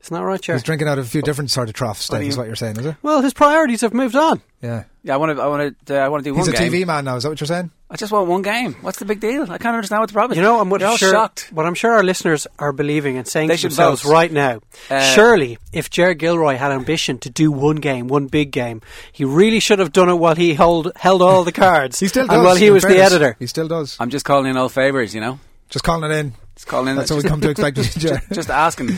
Isn't 0.04 0.16
that 0.16 0.24
right, 0.24 0.42
Chair? 0.42 0.56
he's 0.56 0.64
drinking 0.64 0.88
out 0.88 0.98
of 0.98 1.06
a 1.06 1.08
few 1.08 1.22
different 1.22 1.52
sort 1.52 1.68
of 1.70 1.76
troughs. 1.76 2.10
What 2.10 2.18
Dave, 2.18 2.26
do 2.26 2.30
is 2.30 2.38
what 2.38 2.48
you're 2.48 2.56
saying, 2.56 2.78
is 2.78 2.86
it? 2.88 2.96
Well, 3.04 3.22
his 3.22 3.34
priorities 3.34 3.82
have 3.82 3.94
moved 3.94 4.16
on. 4.16 4.42
Yeah, 4.62 4.84
yeah, 5.04 5.14
I 5.14 5.18
want 5.18 5.36
to, 5.38 5.44
I 5.44 5.48
want 5.48 5.86
to, 5.88 5.96
uh, 5.96 6.06
I 6.06 6.10
want 6.10 6.24
to 6.24 6.30
do 6.30 6.36
he's 6.36 6.48
one 6.48 6.56
a 6.56 6.58
game. 6.58 6.72
TV 6.72 6.86
man 6.88 7.06
now. 7.06 7.16
Is 7.18 7.24
that 7.24 7.30
what 7.30 7.40
you're 7.40 7.48
saying? 7.48 7.70
I 7.90 7.98
just 7.98 8.12
want 8.12 8.28
one 8.28 8.42
game. 8.42 8.74
What's 8.82 9.00
the 9.00 9.06
big 9.06 9.20
deal? 9.20 9.44
I 9.44 9.58
can't 9.58 9.76
understand 9.76 10.00
what 10.00 10.08
the 10.10 10.14
problem 10.14 10.32
is. 10.32 10.38
You 10.38 10.44
know, 10.44 10.60
I'm 10.60 10.70
what 10.72 10.80
They're 10.80 10.90
all 10.90 10.98
sure, 10.98 11.12
shocked. 11.12 11.50
what 11.52 11.66
I'm 11.66 11.74
sure 11.76 11.92
our 11.94 12.04
listeners 12.04 12.48
are 12.58 12.72
believing 12.74 13.18
and 13.18 13.28
saying 13.28 13.48
They 13.50 13.58
to 13.58 13.64
themselves 13.64 14.02
vote. 14.04 14.12
right 14.12 14.32
now. 14.32 14.62
Uh, 14.90 15.02
surely, 15.02 15.58
if 15.74 15.90
Ger 15.90 16.14
Gilroy 16.16 16.56
had 16.56 16.72
ambition 16.72 17.18
to 17.20 17.30
do 17.30 17.52
one 17.52 17.76
game, 17.78 18.08
one 18.08 18.28
big 18.28 18.52
game, 18.52 18.82
he 19.12 19.24
really 19.26 19.60
should 19.60 19.80
have 19.80 19.92
done 19.92 20.10
it 20.10 20.16
while 20.16 20.36
he 20.36 20.54
hold, 20.56 20.92
held 20.96 21.22
all 21.22 21.44
the 21.44 21.52
cards. 21.68 22.00
He 22.00 22.08
still 22.08 22.26
does. 22.28 22.34
and 22.36 22.44
while 22.44 22.56
he 22.56 22.68
in 22.68 22.74
was 22.74 22.84
the 22.84 22.98
editor. 22.98 23.36
He 23.40 23.48
still 23.48 23.68
does. 23.68 23.98
I'm 24.00 24.10
just 24.10 24.26
calling 24.26 24.50
in 24.50 24.58
all 24.58 24.70
favours. 24.70 25.14
You 25.14 25.22
know, 25.22 25.40
Just 25.70 25.84
calling 25.84 26.10
it 26.10 26.16
in. 26.16 26.34
just 26.56 26.68
calling 26.68 26.88
in. 26.90 26.96
That's 26.98 27.12
what 27.12 27.24
we 27.24 27.30
come 27.30 27.42
to 27.42 27.50
expect. 27.50 27.78
with 27.78 27.96
you, 27.96 28.10
Jer. 28.10 28.22
just 28.32 28.50
asking. 28.50 28.92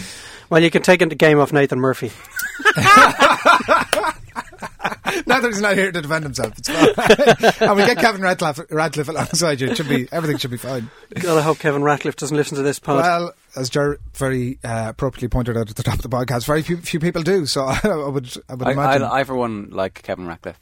Well, 0.54 0.62
you 0.62 0.70
can 0.70 0.84
take 0.84 1.00
the 1.00 1.16
game 1.16 1.40
off 1.40 1.52
Nathan 1.52 1.80
Murphy. 1.80 2.12
now 2.76 2.84
that 5.40 5.46
he's 5.46 5.60
not 5.60 5.74
here 5.74 5.92
to 5.92 6.00
defend 6.00 6.26
himself, 6.26 6.54
it's 6.60 6.70
fine. 6.70 6.90
and 7.70 7.76
we 7.76 7.84
get 7.88 7.98
Kevin 7.98 8.22
Radcliffe, 8.22 8.60
Radcliffe 8.70 9.10
alongside 9.10 9.60
you. 9.60 9.70
It 9.70 9.78
should 9.78 9.90
be 9.90 10.08
everything 10.12 10.38
should 10.38 10.52
be 10.52 10.58
fine. 10.58 10.92
God, 11.16 11.40
I 11.40 11.42
hope 11.42 11.58
Kevin 11.58 11.82
Ratcliffe 11.82 12.18
doesn't 12.18 12.38
listen 12.38 12.56
to 12.58 12.62
this 12.62 12.78
pod. 12.78 12.98
Well, 12.98 13.34
as 13.56 13.72
Jer 13.72 13.98
very 14.14 14.60
uh, 14.64 14.90
appropriately 14.90 15.30
pointed 15.30 15.58
out 15.58 15.72
at 15.72 15.76
the 15.76 15.82
top 15.82 15.96
of 15.96 16.04
the 16.04 16.10
podcast, 16.10 16.46
very 16.46 16.62
few, 16.62 16.78
few 16.78 17.00
people 17.00 17.24
do. 17.24 17.48
So 17.48 17.66
I 17.84 18.08
would, 18.08 18.32
I 18.48 18.54
would 18.54 18.68
I, 18.68 18.72
imagine 18.74 19.02
I, 19.02 19.22
I, 19.22 19.24
for 19.24 19.36
one, 19.36 19.72
like 19.72 20.04
Kevin 20.04 20.28
Ratcliffe. 20.28 20.60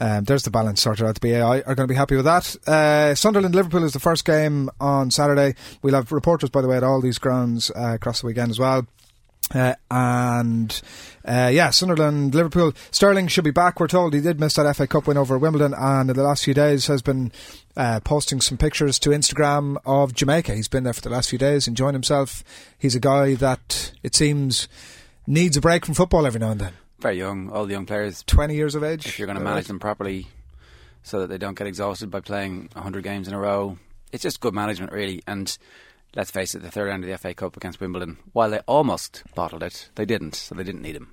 Um, 0.00 0.24
there's 0.24 0.42
the 0.42 0.50
balance 0.50 0.80
sorted 0.80 1.06
out. 1.06 1.20
The 1.20 1.28
BAI 1.28 1.62
are 1.62 1.74
going 1.74 1.86
to 1.88 1.92
be 1.92 1.94
happy 1.94 2.16
with 2.16 2.24
that. 2.24 2.56
Uh, 2.66 3.14
Sunderland 3.14 3.54
Liverpool 3.54 3.84
is 3.84 3.92
the 3.92 4.00
first 4.00 4.24
game 4.24 4.70
on 4.80 5.10
Saturday. 5.10 5.54
We'll 5.82 5.94
have 5.94 6.12
reporters, 6.12 6.50
by 6.50 6.62
the 6.62 6.68
way, 6.68 6.76
at 6.76 6.82
all 6.82 7.00
these 7.00 7.18
grounds 7.18 7.70
uh, 7.70 7.94
across 7.94 8.20
the 8.20 8.26
weekend 8.26 8.50
as 8.50 8.58
well. 8.58 8.86
Uh, 9.52 9.74
and 9.90 10.80
uh, 11.24 11.50
yeah, 11.52 11.70
Sunderland, 11.70 12.34
Liverpool, 12.34 12.72
Sterling 12.90 13.28
should 13.28 13.44
be 13.44 13.50
back. 13.50 13.78
We're 13.78 13.88
told 13.88 14.14
he 14.14 14.20
did 14.20 14.40
miss 14.40 14.54
that 14.54 14.74
FA 14.74 14.86
Cup 14.86 15.06
win 15.06 15.18
over 15.18 15.36
Wimbledon, 15.38 15.74
and 15.76 16.08
in 16.08 16.16
the 16.16 16.22
last 16.22 16.44
few 16.44 16.54
days 16.54 16.86
has 16.86 17.02
been 17.02 17.30
uh, 17.76 18.00
posting 18.00 18.40
some 18.40 18.56
pictures 18.56 18.98
to 19.00 19.10
Instagram 19.10 19.76
of 19.84 20.14
Jamaica. 20.14 20.54
He's 20.54 20.68
been 20.68 20.84
there 20.84 20.92
for 20.92 21.02
the 21.02 21.10
last 21.10 21.28
few 21.28 21.38
days, 21.38 21.68
enjoying 21.68 21.92
himself. 21.92 22.42
He's 22.78 22.94
a 22.94 23.00
guy 23.00 23.34
that 23.34 23.92
it 24.02 24.14
seems 24.14 24.66
needs 25.26 25.56
a 25.56 25.60
break 25.60 25.84
from 25.84 25.94
football 25.94 26.26
every 26.26 26.40
now 26.40 26.50
and 26.50 26.60
then. 26.60 26.72
Very 27.04 27.18
young, 27.18 27.50
all 27.50 27.66
the 27.66 27.72
young 27.72 27.84
players. 27.84 28.24
Twenty 28.26 28.54
years 28.54 28.74
of 28.74 28.82
age. 28.82 29.04
If 29.04 29.18
you're 29.18 29.26
going 29.26 29.38
to 29.38 29.44
manage 29.44 29.66
them 29.66 29.78
properly, 29.78 30.26
so 31.02 31.20
that 31.20 31.26
they 31.26 31.36
don't 31.36 31.56
get 31.56 31.66
exhausted 31.66 32.10
by 32.10 32.20
playing 32.20 32.70
100 32.72 33.04
games 33.04 33.28
in 33.28 33.34
a 33.34 33.38
row, 33.38 33.76
it's 34.10 34.22
just 34.22 34.40
good 34.40 34.54
management, 34.54 34.90
really. 34.90 35.22
And 35.26 35.56
let's 36.16 36.30
face 36.30 36.54
it, 36.54 36.62
the 36.62 36.70
third 36.70 36.88
round 36.88 37.04
of 37.04 37.10
the 37.10 37.18
FA 37.18 37.34
Cup 37.34 37.58
against 37.58 37.78
Wimbledon, 37.78 38.16
while 38.32 38.48
they 38.48 38.60
almost 38.60 39.22
bottled 39.34 39.62
it, 39.62 39.90
they 39.96 40.06
didn't, 40.06 40.34
so 40.34 40.54
they 40.54 40.64
didn't 40.64 40.80
need 40.80 40.96
him. 40.96 41.12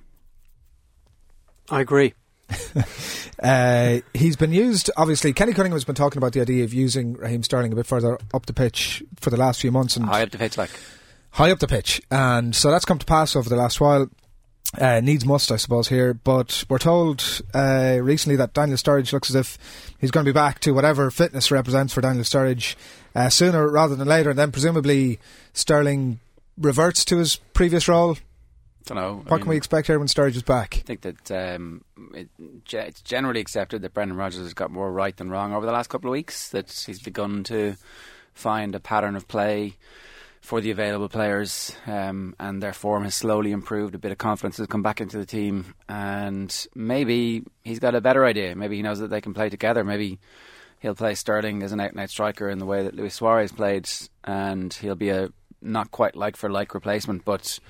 I 1.70 1.82
agree. 1.82 2.14
Uh, 3.42 3.98
he's 4.14 4.36
been 4.36 4.52
used, 4.52 4.88
obviously. 4.96 5.32
Kenny 5.32 5.52
Cunningham 5.52 5.74
has 5.74 5.84
been 5.84 5.96
talking 5.96 6.18
about 6.18 6.32
the 6.32 6.40
idea 6.40 6.62
of 6.62 6.72
using 6.72 7.14
Raheem 7.14 7.42
Sterling 7.42 7.72
a 7.72 7.74
bit 7.74 7.86
further 7.86 8.16
up 8.32 8.46
the 8.46 8.52
pitch 8.52 9.02
for 9.18 9.30
the 9.30 9.36
last 9.36 9.60
few 9.60 9.72
months 9.72 9.96
and 9.96 10.06
High 10.06 10.22
up 10.22 10.30
the 10.30 10.38
pitch, 10.38 10.56
like 10.56 10.70
high 11.32 11.50
up 11.50 11.58
the 11.58 11.66
pitch. 11.66 12.00
And 12.08 12.54
so 12.54 12.70
that's 12.70 12.84
come 12.84 12.98
to 12.98 13.06
pass 13.06 13.34
over 13.34 13.48
the 13.48 13.56
last 13.56 13.80
while. 13.80 14.08
Uh, 14.78 15.00
needs 15.00 15.26
must, 15.26 15.52
I 15.52 15.56
suppose, 15.56 15.88
here. 15.88 16.14
But 16.14 16.64
we're 16.68 16.78
told 16.78 17.42
uh, 17.52 17.98
recently 18.00 18.36
that 18.36 18.54
Daniel 18.54 18.78
Sturridge 18.78 19.12
looks 19.12 19.28
as 19.28 19.36
if 19.36 19.58
he's 19.98 20.10
going 20.10 20.24
to 20.24 20.32
be 20.32 20.34
back 20.34 20.60
to 20.60 20.72
whatever 20.72 21.10
fitness 21.10 21.50
represents 21.50 21.92
for 21.92 22.00
Daniel 22.00 22.24
Sturridge 22.24 22.74
uh, 23.14 23.28
sooner 23.28 23.68
rather 23.68 23.94
than 23.94 24.08
later. 24.08 24.30
And 24.30 24.38
then 24.38 24.50
presumably 24.50 25.18
Sterling 25.52 26.20
reverts 26.56 27.04
to 27.06 27.18
his 27.18 27.36
previous 27.52 27.86
role. 27.86 28.16
don't 28.86 28.96
know. 28.96 29.22
What 29.28 29.42
can 29.42 29.50
we 29.50 29.56
expect 29.56 29.88
here 29.88 29.98
when 29.98 30.08
Sturridge 30.08 30.36
is 30.36 30.42
back? 30.42 30.76
I 30.76 30.80
think 30.80 31.02
that 31.02 31.30
um, 31.30 31.84
it, 32.14 32.30
it's 32.72 33.02
generally 33.02 33.40
accepted 33.40 33.82
that 33.82 33.92
Brendan 33.92 34.16
Rodgers 34.16 34.40
has 34.40 34.54
got 34.54 34.70
more 34.70 34.90
right 34.90 35.16
than 35.16 35.28
wrong 35.28 35.52
over 35.52 35.66
the 35.66 35.72
last 35.72 35.90
couple 35.90 36.08
of 36.08 36.12
weeks. 36.12 36.48
That 36.48 36.70
he's 36.86 37.00
begun 37.00 37.44
to 37.44 37.76
find 38.32 38.74
a 38.74 38.80
pattern 38.80 39.16
of 39.16 39.28
play 39.28 39.76
for 40.42 40.60
the 40.60 40.72
available 40.72 41.08
players, 41.08 41.74
um, 41.86 42.34
and 42.38 42.60
their 42.60 42.72
form 42.72 43.04
has 43.04 43.14
slowly 43.14 43.52
improved. 43.52 43.94
A 43.94 43.98
bit 43.98 44.10
of 44.10 44.18
confidence 44.18 44.56
has 44.58 44.66
come 44.66 44.82
back 44.82 45.00
into 45.00 45.16
the 45.16 45.24
team, 45.24 45.74
and 45.88 46.66
maybe 46.74 47.44
he's 47.62 47.78
got 47.78 47.94
a 47.94 48.00
better 48.00 48.24
idea. 48.26 48.56
Maybe 48.56 48.76
he 48.76 48.82
knows 48.82 48.98
that 48.98 49.08
they 49.08 49.20
can 49.20 49.34
play 49.34 49.48
together. 49.48 49.84
Maybe 49.84 50.18
he'll 50.80 50.96
play 50.96 51.14
Sterling 51.14 51.62
as 51.62 51.70
an 51.70 51.80
out-and-out 51.80 52.10
striker 52.10 52.50
in 52.50 52.58
the 52.58 52.66
way 52.66 52.82
that 52.82 52.96
Luis 52.96 53.14
Suarez 53.14 53.52
played, 53.52 53.88
and 54.24 54.74
he'll 54.74 54.96
be 54.96 55.10
a 55.10 55.30
not 55.62 55.92
quite 55.92 56.16
like 56.16 56.36
for 56.36 56.50
like 56.50 56.74
replacement, 56.74 57.24
but 57.24 57.60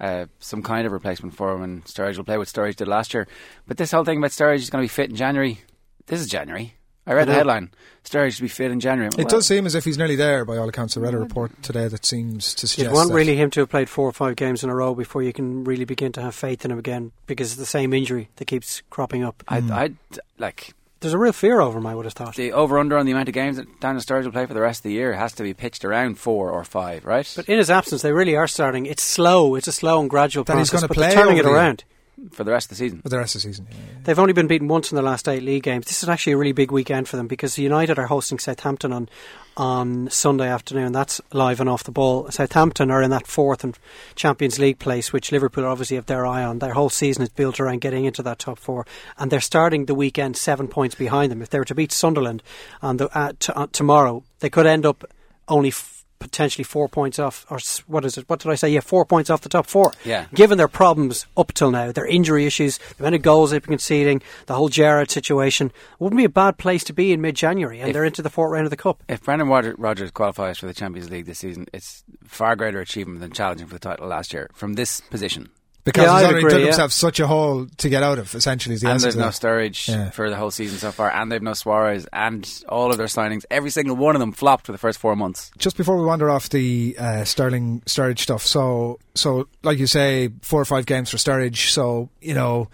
uh, 0.00 0.24
some 0.38 0.62
kind 0.62 0.86
of 0.86 0.92
replacement 0.92 1.36
for 1.36 1.54
him. 1.54 1.62
And 1.62 1.84
Sturridge 1.84 2.16
will 2.16 2.24
play 2.24 2.38
what 2.38 2.48
Sturridge 2.48 2.76
did 2.76 2.88
last 2.88 3.12
year. 3.12 3.28
But 3.66 3.76
this 3.76 3.92
whole 3.92 4.04
thing 4.04 4.16
about 4.16 4.30
Sturridge 4.30 4.56
is 4.56 4.70
going 4.70 4.82
to 4.82 4.84
be 4.84 4.88
fit 4.88 5.10
in 5.10 5.16
January. 5.16 5.60
This 6.06 6.20
is 6.20 6.28
January. 6.28 6.76
I 7.06 7.14
read 7.14 7.22
I 7.22 7.24
the 7.24 7.32
know. 7.32 7.36
headline. 7.38 7.70
Sturridge 8.04 8.36
to 8.36 8.42
be 8.42 8.48
fit 8.48 8.70
in 8.70 8.80
January. 8.80 9.10
It 9.18 9.28
does 9.28 9.46
seem 9.46 9.64
as 9.66 9.74
if 9.74 9.84
he's 9.84 9.98
nearly 9.98 10.16
there, 10.16 10.44
by 10.44 10.56
all 10.56 10.68
accounts. 10.68 10.96
I 10.96 11.00
read 11.00 11.14
a 11.14 11.18
report 11.18 11.62
today 11.62 11.88
that 11.88 12.04
seems 12.04 12.54
to 12.54 12.64
You'd 12.64 12.68
suggest 12.70 12.94
want 12.94 13.08
that. 13.10 13.14
really 13.14 13.36
him 13.36 13.50
to 13.50 13.60
have 13.60 13.70
played 13.70 13.88
four 13.88 14.08
or 14.08 14.12
five 14.12 14.36
games 14.36 14.62
in 14.64 14.70
a 14.70 14.74
row 14.74 14.94
before 14.94 15.22
you 15.22 15.32
can 15.32 15.64
really 15.64 15.84
begin 15.84 16.12
to 16.12 16.22
have 16.22 16.34
faith 16.34 16.64
in 16.64 16.70
him 16.70 16.78
again 16.78 17.12
because 17.26 17.50
it's 17.52 17.58
the 17.60 17.66
same 17.66 17.92
injury 17.92 18.28
that 18.36 18.46
keeps 18.46 18.82
cropping 18.90 19.22
up. 19.24 19.42
I, 19.48 19.60
hmm. 19.60 19.72
I 19.72 19.92
like 20.38 20.74
There's 21.00 21.14
a 21.14 21.18
real 21.18 21.32
fear 21.32 21.60
over 21.60 21.78
him, 21.78 21.86
I 21.86 21.94
would 21.94 22.04
have 22.04 22.14
thought. 22.14 22.34
the 22.36 22.52
over 22.52 22.78
under 22.78 22.96
on 22.98 23.06
the 23.06 23.12
amount 23.12 23.28
of 23.28 23.34
games 23.34 23.56
that 23.56 23.80
Daniel 23.80 24.02
Sturridge 24.02 24.24
will 24.24 24.32
play 24.32 24.46
for 24.46 24.54
the 24.54 24.60
rest 24.60 24.80
of 24.80 24.84
the 24.84 24.92
year 24.92 25.12
has 25.14 25.32
to 25.34 25.42
be 25.44 25.54
pitched 25.54 25.84
around 25.84 26.18
four 26.18 26.50
or 26.50 26.64
five, 26.64 27.04
right? 27.04 27.30
But 27.36 27.48
in 27.48 27.58
his 27.58 27.70
absence, 27.70 28.02
they 28.02 28.12
really 28.12 28.36
are 28.36 28.48
starting. 28.48 28.86
It's 28.86 29.02
slow. 29.02 29.54
It's 29.54 29.68
a 29.68 29.72
slow 29.72 30.00
and 30.00 30.10
gradual 30.10 30.42
That 30.44 30.58
he's 30.58 30.70
process. 30.70 30.88
gonna 30.88 30.88
but 30.88 30.96
play 30.96 31.14
turning 31.14 31.36
it 31.36 31.44
over 31.44 31.50
the- 31.50 31.54
around. 31.56 31.84
For 32.30 32.44
the 32.44 32.50
rest 32.50 32.66
of 32.66 32.70
the 32.70 32.84
season. 32.84 33.02
For 33.02 33.08
the 33.08 33.18
rest 33.18 33.34
of 33.34 33.42
the 33.42 33.48
season. 33.48 33.66
Yeah, 33.70 33.76
yeah. 33.76 33.98
They've 34.04 34.18
only 34.18 34.32
been 34.32 34.46
beaten 34.46 34.68
once 34.68 34.92
in 34.92 34.96
the 34.96 35.02
last 35.02 35.28
eight 35.28 35.42
league 35.42 35.62
games. 35.62 35.86
This 35.86 36.02
is 36.02 36.08
actually 36.08 36.34
a 36.34 36.36
really 36.36 36.52
big 36.52 36.70
weekend 36.70 37.08
for 37.08 37.16
them 37.16 37.26
because 37.26 37.58
United 37.58 37.98
are 37.98 38.06
hosting 38.06 38.38
Southampton 38.38 38.92
on 38.92 39.08
on 39.56 40.08
Sunday 40.10 40.48
afternoon. 40.48 40.92
That's 40.92 41.20
live 41.32 41.60
and 41.60 41.68
off 41.68 41.84
the 41.84 41.90
ball. 41.90 42.30
Southampton 42.30 42.90
are 42.90 43.02
in 43.02 43.10
that 43.10 43.26
fourth 43.26 43.64
and 43.64 43.78
Champions 44.14 44.58
League 44.58 44.78
place, 44.78 45.12
which 45.12 45.30
Liverpool 45.32 45.66
obviously 45.66 45.96
have 45.96 46.06
their 46.06 46.26
eye 46.26 46.42
on. 46.42 46.58
Their 46.58 46.72
whole 46.72 46.88
season 46.88 47.22
is 47.22 47.28
built 47.28 47.60
around 47.60 47.80
getting 47.80 48.04
into 48.04 48.22
that 48.22 48.38
top 48.38 48.58
four, 48.58 48.86
and 49.18 49.30
they're 49.30 49.40
starting 49.40 49.86
the 49.86 49.94
weekend 49.94 50.36
seven 50.36 50.68
points 50.68 50.94
behind 50.94 51.30
them. 51.30 51.42
If 51.42 51.50
they 51.50 51.58
were 51.58 51.66
to 51.66 51.74
beat 51.74 51.92
Sunderland 51.92 52.42
on 52.80 52.96
the 52.96 53.08
uh, 53.18 53.32
t- 53.38 53.52
uh, 53.54 53.66
tomorrow, 53.72 54.24
they 54.40 54.50
could 54.50 54.66
end 54.66 54.86
up 54.86 55.04
only. 55.48 55.68
F- 55.68 56.01
potentially 56.22 56.64
four 56.64 56.88
points 56.88 57.18
off, 57.18 57.44
or 57.50 57.58
what 57.86 58.04
is 58.04 58.16
it? 58.18 58.28
What 58.28 58.40
did 58.40 58.50
I 58.50 58.54
say? 58.54 58.70
Yeah, 58.70 58.80
four 58.80 59.04
points 59.04 59.30
off 59.30 59.40
the 59.42 59.48
top 59.48 59.66
four. 59.66 59.92
Yeah. 60.04 60.26
Given 60.34 60.58
their 60.58 60.68
problems 60.68 61.26
up 61.36 61.52
till 61.52 61.70
now, 61.70 61.92
their 61.92 62.06
injury 62.06 62.46
issues, 62.46 62.78
the 62.96 63.04
amount 63.04 63.14
of 63.16 63.22
goals 63.22 63.50
they've 63.50 63.62
been 63.62 63.70
conceding, 63.72 64.22
the 64.46 64.54
whole 64.54 64.68
Gerrard 64.68 65.10
situation, 65.10 65.72
wouldn't 65.98 66.18
be 66.18 66.24
a 66.24 66.28
bad 66.28 66.58
place 66.58 66.84
to 66.84 66.92
be 66.92 67.12
in 67.12 67.20
mid-January, 67.20 67.80
and 67.80 67.88
If- 67.90 67.94
they're 67.94 68.04
into 68.04 68.22
the 68.22 68.30
fourth 68.30 68.52
round 68.52 68.64
of 68.66 68.70
the 68.70 68.76
cup. 68.76 69.02
If 69.08 69.22
Brendan 69.22 69.48
Rodgers, 69.48 69.74
Rodgers 69.78 70.10
qualifies 70.10 70.58
for 70.58 70.66
the 70.66 70.74
Champions 70.74 71.10
League 71.10 71.26
this 71.26 71.38
season, 71.40 71.66
it's 71.72 72.04
far 72.24 72.56
greater 72.56 72.80
achievement 72.80 73.20
than 73.20 73.32
challenging 73.32 73.66
for 73.66 73.74
the 73.74 73.80
title 73.80 74.06
last 74.06 74.32
year 74.32 74.50
from 74.54 74.74
this 74.74 75.00
position. 75.00 75.50
Because 75.84 76.04
Yeah, 76.04 76.14
he's 76.16 76.24
already 76.26 76.38
agree, 76.38 76.50
dug 76.52 76.60
yeah. 76.60 76.66
himself 76.66 76.92
such 76.92 77.18
a 77.18 77.26
hole 77.26 77.66
to 77.78 77.88
get 77.88 78.04
out 78.04 78.20
of, 78.20 78.32
essentially, 78.36 78.76
is 78.76 78.82
the 78.82 78.90
and 78.90 79.00
there's 79.00 79.16
no. 79.16 79.28
Sturridge 79.28 79.88
Yeah. 79.88 80.10
for 80.10 80.30
the 80.30 80.36
whole 80.36 80.52
season 80.52 80.78
so 80.78 80.92
far, 80.92 81.10
and 81.12 81.30
they've 81.32 81.42
no 81.42 81.54
Suarez, 81.54 82.06
and 82.12 82.48
all 82.68 82.92
of 82.92 82.98
their 82.98 83.08
signings, 83.08 83.44
every 83.50 83.70
single 83.70 83.96
one 83.96 84.14
of 84.14 84.20
them 84.20 84.30
flopped 84.30 84.66
for 84.66 84.70
the 84.72 84.78
first 84.78 85.00
four 85.00 85.16
months. 85.16 85.50
just 85.58 85.76
before 85.76 85.96
we 85.96 86.04
wander 86.04 86.30
off 86.30 86.48
the 86.50 86.94
uh, 86.98 87.24
Sterling 87.24 87.80
Sturridge 87.86 88.20
stuff, 88.20 88.46
so 88.46 89.00
so 89.16 89.48
like 89.64 89.78
you 89.78 89.88
say, 89.88 90.28
four 90.42 90.60
or 90.60 90.64
five 90.64 90.86
games 90.86 91.10
for 91.10 91.16
Sturridge. 91.16 91.70
So 91.70 92.10
you 92.20 92.34
know, 92.34 92.68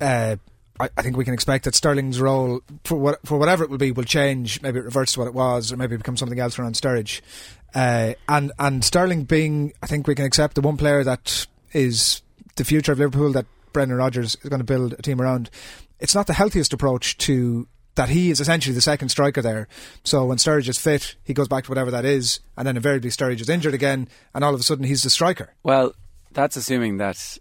uh, 0.00 0.36
I, 0.80 0.88
I 0.96 1.02
think 1.02 1.18
we 1.18 1.26
can 1.26 1.34
expect 1.34 1.64
that 1.64 1.74
Sterling's 1.74 2.18
role 2.18 2.62
for 2.84 2.96
what 2.96 3.18
for 3.26 3.36
whatever 3.36 3.62
it 3.64 3.68
will 3.68 3.76
be 3.76 3.92
will 3.92 4.04
change. 4.04 4.62
Maybe 4.62 4.78
it 4.78 4.84
reverts 4.86 5.12
to 5.12 5.18
what 5.20 5.26
it 5.28 5.34
was, 5.34 5.70
or 5.70 5.76
maybe 5.76 5.96
it 5.96 5.98
becomes 5.98 6.18
something 6.20 6.40
else 6.40 6.58
around 6.58 6.76
Sturridge. 6.76 7.20
Uh, 7.74 8.14
and 8.26 8.52
and 8.58 8.82
Sterling 8.82 9.24
being, 9.24 9.74
I 9.82 9.86
think 9.86 10.06
we 10.06 10.14
can 10.14 10.24
accept 10.24 10.54
the 10.54 10.62
one 10.62 10.78
player 10.78 11.04
that 11.04 11.46
is 11.74 12.22
the 12.58 12.64
future 12.64 12.92
of 12.92 12.98
Liverpool 12.98 13.32
that 13.32 13.46
Brendan 13.72 13.96
Rodgers 13.96 14.36
is 14.42 14.48
going 14.50 14.60
to 14.60 14.64
build 14.64 14.92
a 14.98 15.02
team 15.02 15.20
around. 15.20 15.50
It's 15.98 16.14
not 16.14 16.26
the 16.26 16.34
healthiest 16.34 16.72
approach 16.72 17.16
to 17.18 17.66
that 17.96 18.10
he 18.10 18.30
is 18.30 18.38
essentially 18.40 18.74
the 18.74 18.80
second 18.80 19.08
striker 19.08 19.42
there. 19.42 19.66
So 20.04 20.24
when 20.26 20.38
Sturridge 20.38 20.68
is 20.68 20.78
fit, 20.78 21.16
he 21.24 21.34
goes 21.34 21.48
back 21.48 21.64
to 21.64 21.70
whatever 21.70 21.90
that 21.90 22.04
is, 22.04 22.38
and 22.56 22.64
then 22.66 22.76
invariably 22.76 23.10
Sturridge 23.10 23.40
is 23.40 23.48
injured 23.48 23.74
again, 23.74 24.08
and 24.34 24.44
all 24.44 24.54
of 24.54 24.60
a 24.60 24.62
sudden 24.62 24.84
he's 24.84 25.02
the 25.02 25.10
striker. 25.10 25.54
Well, 25.64 25.94
that's 26.32 26.56
assuming 26.56 26.98
that 26.98 27.38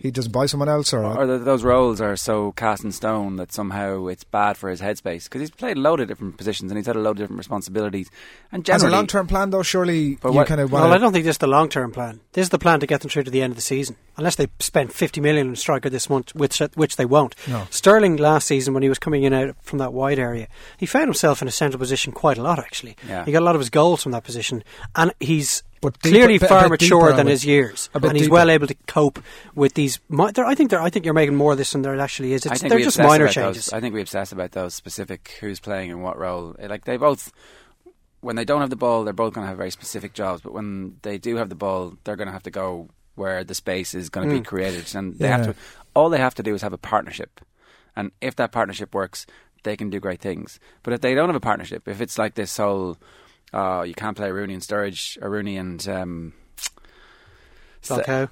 He 0.00 0.10
doesn't 0.12 0.30
buy 0.30 0.46
someone 0.46 0.68
else, 0.68 0.92
or, 0.92 1.02
or 1.02 1.26
that 1.26 1.44
those 1.44 1.64
roles 1.64 2.00
are 2.00 2.16
so 2.16 2.52
cast 2.52 2.84
in 2.84 2.92
stone 2.92 3.36
that 3.36 3.50
somehow 3.50 4.06
it's 4.06 4.24
bad 4.24 4.56
for 4.58 4.68
his 4.70 4.80
headspace 4.80 5.24
because 5.24 5.40
he's 5.40 5.50
played 5.50 5.76
a 5.78 5.80
load 5.80 6.00
of 6.00 6.06
different 6.06 6.36
positions 6.36 6.70
and 6.70 6.76
he's 6.78 6.86
had 6.86 6.96
a 6.96 7.00
load 7.00 7.12
of 7.12 7.16
different 7.16 7.38
responsibilities. 7.38 8.08
And 8.52 8.68
as 8.70 8.82
a 8.84 8.88
long 8.90 9.06
term 9.06 9.26
plan, 9.26 9.50
though, 9.50 9.62
surely 9.64 10.00
you 10.10 10.18
what- 10.20 10.46
kind 10.46 10.60
of 10.60 10.70
Well, 10.70 10.92
I 10.92 10.98
don't 10.98 11.12
think 11.12 11.24
this 11.24 11.34
is 11.36 11.38
the 11.38 11.46
long-term 11.48 11.92
plan. 11.92 12.20
This 12.32 12.42
is 12.44 12.50
the 12.50 12.58
plan 12.58 12.78
to 12.80 12.86
get 12.86 13.00
them 13.00 13.10
through 13.10 13.24
to 13.24 13.30
the 13.30 13.42
end 13.42 13.52
of 13.52 13.56
the 13.56 13.62
season, 13.62 13.96
unless 14.16 14.36
they 14.36 14.46
spent 14.60 14.92
50 14.92 15.20
million 15.20 15.48
on 15.48 15.52
a 15.52 15.56
striker 15.56 15.88
this 15.90 16.08
month, 16.10 16.34
which 16.34 16.58
which 16.74 16.96
they 16.96 17.04
won't. 17.04 17.34
No. 17.48 17.66
Sterling 17.70 18.16
last 18.16 18.46
season, 18.46 18.74
when 18.74 18.82
he 18.82 18.88
was 18.88 18.98
coming 18.98 19.22
in 19.24 19.32
out 19.32 19.56
from 19.62 19.78
that 19.78 19.92
wide 19.92 20.18
area, 20.18 20.48
he 20.78 20.86
found 20.86 21.04
himself 21.06 21.42
in 21.42 21.48
a 21.48 21.52
central 21.52 21.78
position 21.78 22.12
quite 22.12 22.38
a 22.38 22.42
lot. 22.42 22.58
Actually, 22.58 22.96
Yeah. 23.08 23.24
he 23.24 23.32
got 23.32 23.42
a 23.42 23.44
lot 23.44 23.54
of 23.54 23.60
his 23.60 23.70
goals 23.70 24.02
from 24.02 24.12
that 24.12 24.24
position, 24.24 24.62
and 24.94 25.12
he's 25.20 25.62
But 25.82 26.00
deeper- 26.00 26.08
clearly 26.16 26.34
a 26.40 26.44
a 26.44 26.48
far 26.48 26.62
bit 26.62 26.70
mature 26.82 27.12
than 27.12 27.26
his 27.26 27.44
years, 27.44 27.90
a 27.94 28.00
bit 28.00 28.08
and 28.08 28.16
he's 28.16 28.26
deeper. 28.26 28.34
well 28.34 28.50
able 28.50 28.66
to 28.66 28.74
cope 28.86 29.18
with 29.54 29.74
these. 29.74 30.00
mi- 30.08 30.30
I 30.36 30.54
think. 30.54 30.72
I 30.72 30.88
think 30.90 31.04
you're 31.04 31.14
making 31.14 31.36
more 31.36 31.52
of 31.52 31.58
this 31.58 31.72
than 31.72 31.82
there 31.82 31.98
actually 32.00 32.32
is. 32.32 32.46
It's, 32.46 32.62
they're 32.62 32.78
just 32.80 32.98
minor 32.98 33.28
changes. 33.28 33.66
Those, 33.66 33.72
I 33.74 33.80
think 33.80 33.94
we 33.94 34.00
obsess 34.00 34.32
about 34.32 34.52
those 34.52 34.74
specific 34.74 35.36
who's 35.40 35.60
playing 35.60 35.90
and 35.90 36.02
what 36.02 36.18
role. 36.18 36.56
Eh, 36.58 36.66
Like 36.66 36.84
they 36.86 36.96
both, 36.96 37.30
when 38.20 38.34
they 38.36 38.44
don't 38.44 38.60
have 38.62 38.70
the 38.70 38.76
ball, 38.76 39.04
they're 39.04 39.12
both 39.12 39.34
going 39.34 39.44
to 39.44 39.48
have 39.48 39.58
very 39.58 39.70
specific 39.70 40.14
jobs. 40.14 40.40
But 40.40 40.52
when 40.54 40.96
they 41.02 41.18
do 41.18 41.36
have 41.36 41.48
the 41.50 41.54
ball, 41.54 41.96
they're 42.04 42.16
going 42.16 42.26
to 42.28 42.32
have 42.32 42.42
to 42.44 42.50
go 42.50 42.88
where 43.16 43.42
the 43.44 43.54
space 43.54 43.94
is 43.94 44.08
going 44.08 44.28
to 44.28 44.34
be 44.34 44.40
Mm. 44.40 44.46
created, 44.46 44.94
and 44.94 45.18
they 45.18 45.28
have 45.28 45.44
to. 45.46 45.54
All 45.94 46.08
they 46.10 46.18
have 46.18 46.34
to 46.36 46.42
do 46.42 46.54
is 46.54 46.62
have 46.62 46.72
a 46.72 46.78
partnership, 46.78 47.40
and 47.96 48.12
if 48.20 48.36
that 48.36 48.52
partnership 48.52 48.94
works, 48.94 49.26
they 49.64 49.76
can 49.76 49.90
do 49.90 49.98
great 49.98 50.20
things. 50.20 50.60
But 50.82 50.92
if 50.94 51.00
they 51.00 51.14
don't 51.14 51.28
have 51.28 51.36
a 51.36 51.40
partnership, 51.40 51.88
if 51.88 52.00
it's 52.00 52.18
like 52.18 52.34
this 52.34 52.56
whole, 52.56 52.96
oh, 53.52 53.82
you 53.82 53.94
can't 53.94 54.16
play 54.16 54.30
Rooney 54.30 54.54
and 54.54 54.62
Sturridge, 54.62 55.20
or 55.20 55.30
Rooney 55.30 55.56
and 55.56 55.86
um, 55.88 56.32
Falcao, 57.82 58.28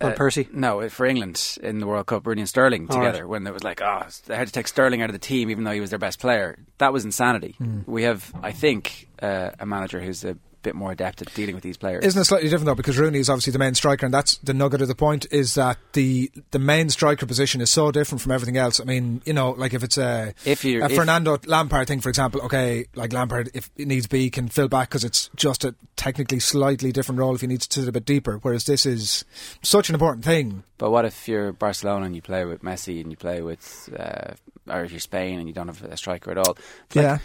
uh, 0.00 0.12
Persie. 0.12 0.52
No, 0.52 0.88
for 0.88 1.06
England 1.06 1.56
in 1.62 1.78
the 1.80 1.86
World 1.86 2.06
Cup, 2.06 2.26
Rooney 2.26 2.42
and 2.42 2.48
Sterling 2.48 2.88
together. 2.88 3.22
right. 3.22 3.28
When 3.28 3.46
it 3.46 3.52
was 3.52 3.64
like, 3.64 3.80
oh, 3.80 4.02
they 4.26 4.36
had 4.36 4.46
to 4.46 4.52
take 4.52 4.68
Sterling 4.68 5.02
out 5.02 5.08
of 5.08 5.12
the 5.14 5.18
team, 5.18 5.50
even 5.50 5.64
though 5.64 5.72
he 5.72 5.80
was 5.80 5.90
their 5.90 5.98
best 5.98 6.18
player. 6.20 6.58
That 6.78 6.92
was 6.92 7.04
insanity. 7.04 7.54
Hmm. 7.58 7.80
We 7.86 8.02
have, 8.04 8.32
I 8.42 8.52
think, 8.52 9.08
uh, 9.22 9.50
a 9.58 9.66
manager 9.66 10.00
who's 10.00 10.24
a 10.24 10.36
bit 10.62 10.74
more 10.74 10.92
adept 10.92 11.22
at 11.22 11.32
dealing 11.34 11.54
with 11.54 11.64
these 11.64 11.76
players. 11.76 12.04
Isn't 12.04 12.20
it 12.20 12.24
slightly 12.24 12.48
different 12.48 12.66
though? 12.66 12.74
Because 12.74 12.98
Rooney 12.98 13.18
is 13.18 13.28
obviously 13.30 13.52
the 13.52 13.58
main 13.58 13.74
striker, 13.74 14.04
and 14.06 14.12
that's 14.12 14.38
the 14.38 14.54
nugget 14.54 14.82
of 14.82 14.88
the 14.88 14.94
point. 14.94 15.26
Is 15.30 15.54
that 15.54 15.78
the 15.92 16.30
the 16.50 16.58
main 16.58 16.90
striker 16.90 17.26
position 17.26 17.60
is 17.60 17.70
so 17.70 17.90
different 17.90 18.20
from 18.22 18.32
everything 18.32 18.56
else. 18.56 18.80
I 18.80 18.84
mean, 18.84 19.22
you 19.24 19.32
know, 19.32 19.50
like 19.52 19.74
if 19.74 19.82
it's 19.82 19.98
a 19.98 20.34
If 20.44 20.64
if- 20.64 20.94
Fernando 20.94 21.38
Lampard 21.46 21.88
thing, 21.88 22.00
for 22.00 22.08
example, 22.08 22.40
okay, 22.42 22.86
like 22.94 23.12
Lampard, 23.12 23.50
if 23.54 23.70
it 23.76 23.86
needs 23.86 24.06
be, 24.06 24.30
can 24.30 24.48
fill 24.48 24.68
back 24.68 24.88
because 24.88 25.04
it's 25.04 25.30
just 25.36 25.64
a 25.64 25.74
technically 25.96 26.40
slightly 26.40 26.92
different 26.92 27.18
role 27.18 27.34
if 27.34 27.40
he 27.40 27.46
needs 27.46 27.66
to 27.66 27.80
sit 27.80 27.88
a 27.88 27.92
bit 27.92 28.04
deeper. 28.04 28.38
Whereas 28.42 28.64
this 28.64 28.86
is 28.86 29.24
such 29.62 29.88
an 29.88 29.94
important 29.94 30.24
thing. 30.24 30.62
But 30.78 30.90
what 30.90 31.04
if 31.04 31.28
you're 31.28 31.52
Barcelona 31.52 32.06
and 32.06 32.14
you 32.14 32.22
play 32.22 32.44
with 32.44 32.62
Messi 32.62 33.00
and 33.00 33.10
you 33.10 33.16
play 33.16 33.42
with, 33.42 33.88
uh, 33.98 34.34
or 34.72 34.84
if 34.84 34.90
you're 34.92 35.00
Spain 35.00 35.38
and 35.38 35.48
you 35.48 35.54
don't 35.54 35.66
have 35.66 35.82
a 35.84 35.96
striker 35.96 36.30
at 36.30 36.38
all? 36.38 36.56
Like, 36.94 37.04
yeah, 37.04 37.18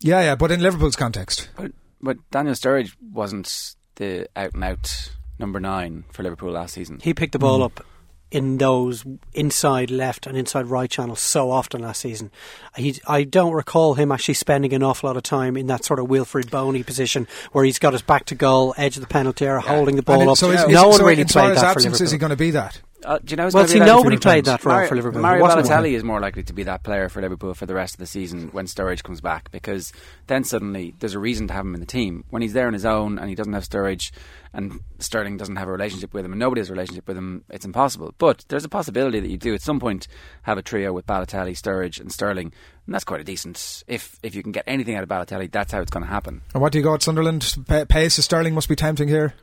yeah, 0.00 0.20
yeah. 0.22 0.34
But 0.36 0.50
in 0.52 0.60
Liverpool's 0.60 0.96
context, 0.96 1.48
But, 1.56 1.72
but 2.04 2.18
Daniel 2.30 2.54
Sturridge 2.54 2.94
wasn't 3.12 3.76
the 3.96 4.28
out 4.36 4.54
and 4.54 4.64
out 4.64 5.10
number 5.38 5.60
nine 5.60 6.04
for 6.12 6.22
Liverpool 6.22 6.52
last 6.52 6.74
season. 6.74 7.00
He 7.02 7.14
picked 7.14 7.32
the 7.32 7.38
ball 7.38 7.58
hmm. 7.58 7.64
up 7.64 7.84
in 8.30 8.58
those 8.58 9.04
inside 9.32 9.92
left 9.92 10.26
and 10.26 10.36
inside 10.36 10.66
right 10.66 10.90
channels 10.90 11.20
so 11.20 11.52
often 11.52 11.82
last 11.82 12.00
season. 12.00 12.32
He, 12.76 13.00
I 13.06 13.22
don't 13.22 13.52
recall 13.52 13.94
him 13.94 14.10
actually 14.10 14.34
spending 14.34 14.72
an 14.72 14.82
awful 14.82 15.08
lot 15.08 15.16
of 15.16 15.22
time 15.22 15.56
in 15.56 15.68
that 15.68 15.84
sort 15.84 16.00
of 16.00 16.06
Wilfried 16.06 16.50
Bony 16.50 16.82
position 16.82 17.28
where 17.52 17.64
he's 17.64 17.78
got 17.78 17.92
his 17.92 18.02
back 18.02 18.24
to 18.26 18.34
goal, 18.34 18.74
edge 18.76 18.96
of 18.96 19.02
the 19.02 19.06
penalty 19.06 19.46
area, 19.46 19.60
holding 19.60 19.94
the 19.94 20.02
ball 20.02 20.22
it- 20.22 20.28
up. 20.28 20.36
so 20.36 20.50
is- 20.50 20.66
no 20.66 20.66
is- 20.66 20.74
one 20.74 20.98
so 20.98 21.06
really 21.06 21.22
in 21.22 21.28
played 21.28 21.42
Suarez's 21.42 21.62
that 21.62 21.72
for 21.72 21.78
absence, 21.78 21.84
Liverpool. 21.84 22.04
Is 22.04 22.10
he 22.10 22.18
going 22.18 22.30
to 22.30 22.36
be 22.36 22.50
that? 22.50 22.80
Uh, 23.04 23.18
do 23.18 23.32
you 23.32 23.36
know 23.36 23.50
well, 23.52 23.68
see, 23.68 23.78
nobody 23.78 24.16
played 24.16 24.44
that 24.46 24.64
role 24.64 24.74
Mario, 24.74 24.88
for 24.88 24.96
Liverpool. 24.96 25.20
Mario 25.20 25.44
It. 25.44 25.48
Balotelli 25.48 25.92
is 25.92 26.02
more 26.02 26.20
likely 26.20 26.42
to 26.44 26.52
be 26.52 26.62
that 26.64 26.82
player 26.82 27.08
for 27.08 27.20
Liverpool 27.20 27.54
for 27.54 27.66
the 27.66 27.74
rest 27.74 27.94
of 27.94 27.98
the 27.98 28.06
season 28.06 28.48
when 28.52 28.66
Sturridge 28.66 29.02
comes 29.02 29.20
back 29.20 29.50
because 29.50 29.92
then 30.26 30.44
suddenly 30.44 30.94
there's 31.00 31.14
a 31.14 31.18
reason 31.18 31.46
to 31.48 31.54
have 31.54 31.66
him 31.66 31.74
in 31.74 31.80
the 31.80 31.86
team. 31.86 32.24
When 32.30 32.42
he's 32.42 32.52
there 32.52 32.66
on 32.66 32.72
his 32.72 32.84
own 32.84 33.18
and 33.18 33.28
he 33.28 33.34
doesn't 33.34 33.52
have 33.52 33.64
Sturridge 33.64 34.10
and 34.52 34.80
Sterling 34.98 35.36
doesn't 35.36 35.56
have 35.56 35.68
a 35.68 35.72
relationship 35.72 36.14
with 36.14 36.24
him 36.24 36.32
and 36.32 36.38
nobody 36.38 36.60
has 36.60 36.70
a 36.70 36.72
relationship 36.72 37.06
with 37.06 37.16
him, 37.16 37.44
it's 37.50 37.64
impossible. 37.64 38.14
But 38.18 38.44
there's 38.48 38.64
a 38.64 38.68
possibility 38.68 39.20
that 39.20 39.28
you 39.28 39.36
do 39.36 39.54
at 39.54 39.62
some 39.62 39.80
point 39.80 40.06
have 40.42 40.58
a 40.58 40.62
trio 40.62 40.92
with 40.92 41.06
Balotelli, 41.06 41.52
Sturridge, 41.52 42.00
and 42.00 42.12
Sterling, 42.12 42.52
and 42.86 42.94
that's 42.94 43.04
quite 43.04 43.20
a 43.20 43.24
decent. 43.24 43.84
If 43.86 44.18
if 44.22 44.34
you 44.34 44.42
can 44.42 44.52
get 44.52 44.64
anything 44.66 44.94
out 44.94 45.02
of 45.02 45.08
Balotelli, 45.08 45.50
that's 45.50 45.72
how 45.72 45.80
it's 45.80 45.90
going 45.90 46.04
to 46.04 46.10
happen. 46.10 46.42
And 46.54 46.62
what 46.62 46.72
do 46.72 46.78
you 46.78 46.84
got, 46.84 47.02
Sunderland? 47.02 47.56
Pa- 47.66 47.84
Pace 47.86 48.18
of 48.18 48.24
Sterling 48.24 48.54
must 48.54 48.68
be 48.68 48.76
tempting 48.76 49.08
here. 49.08 49.34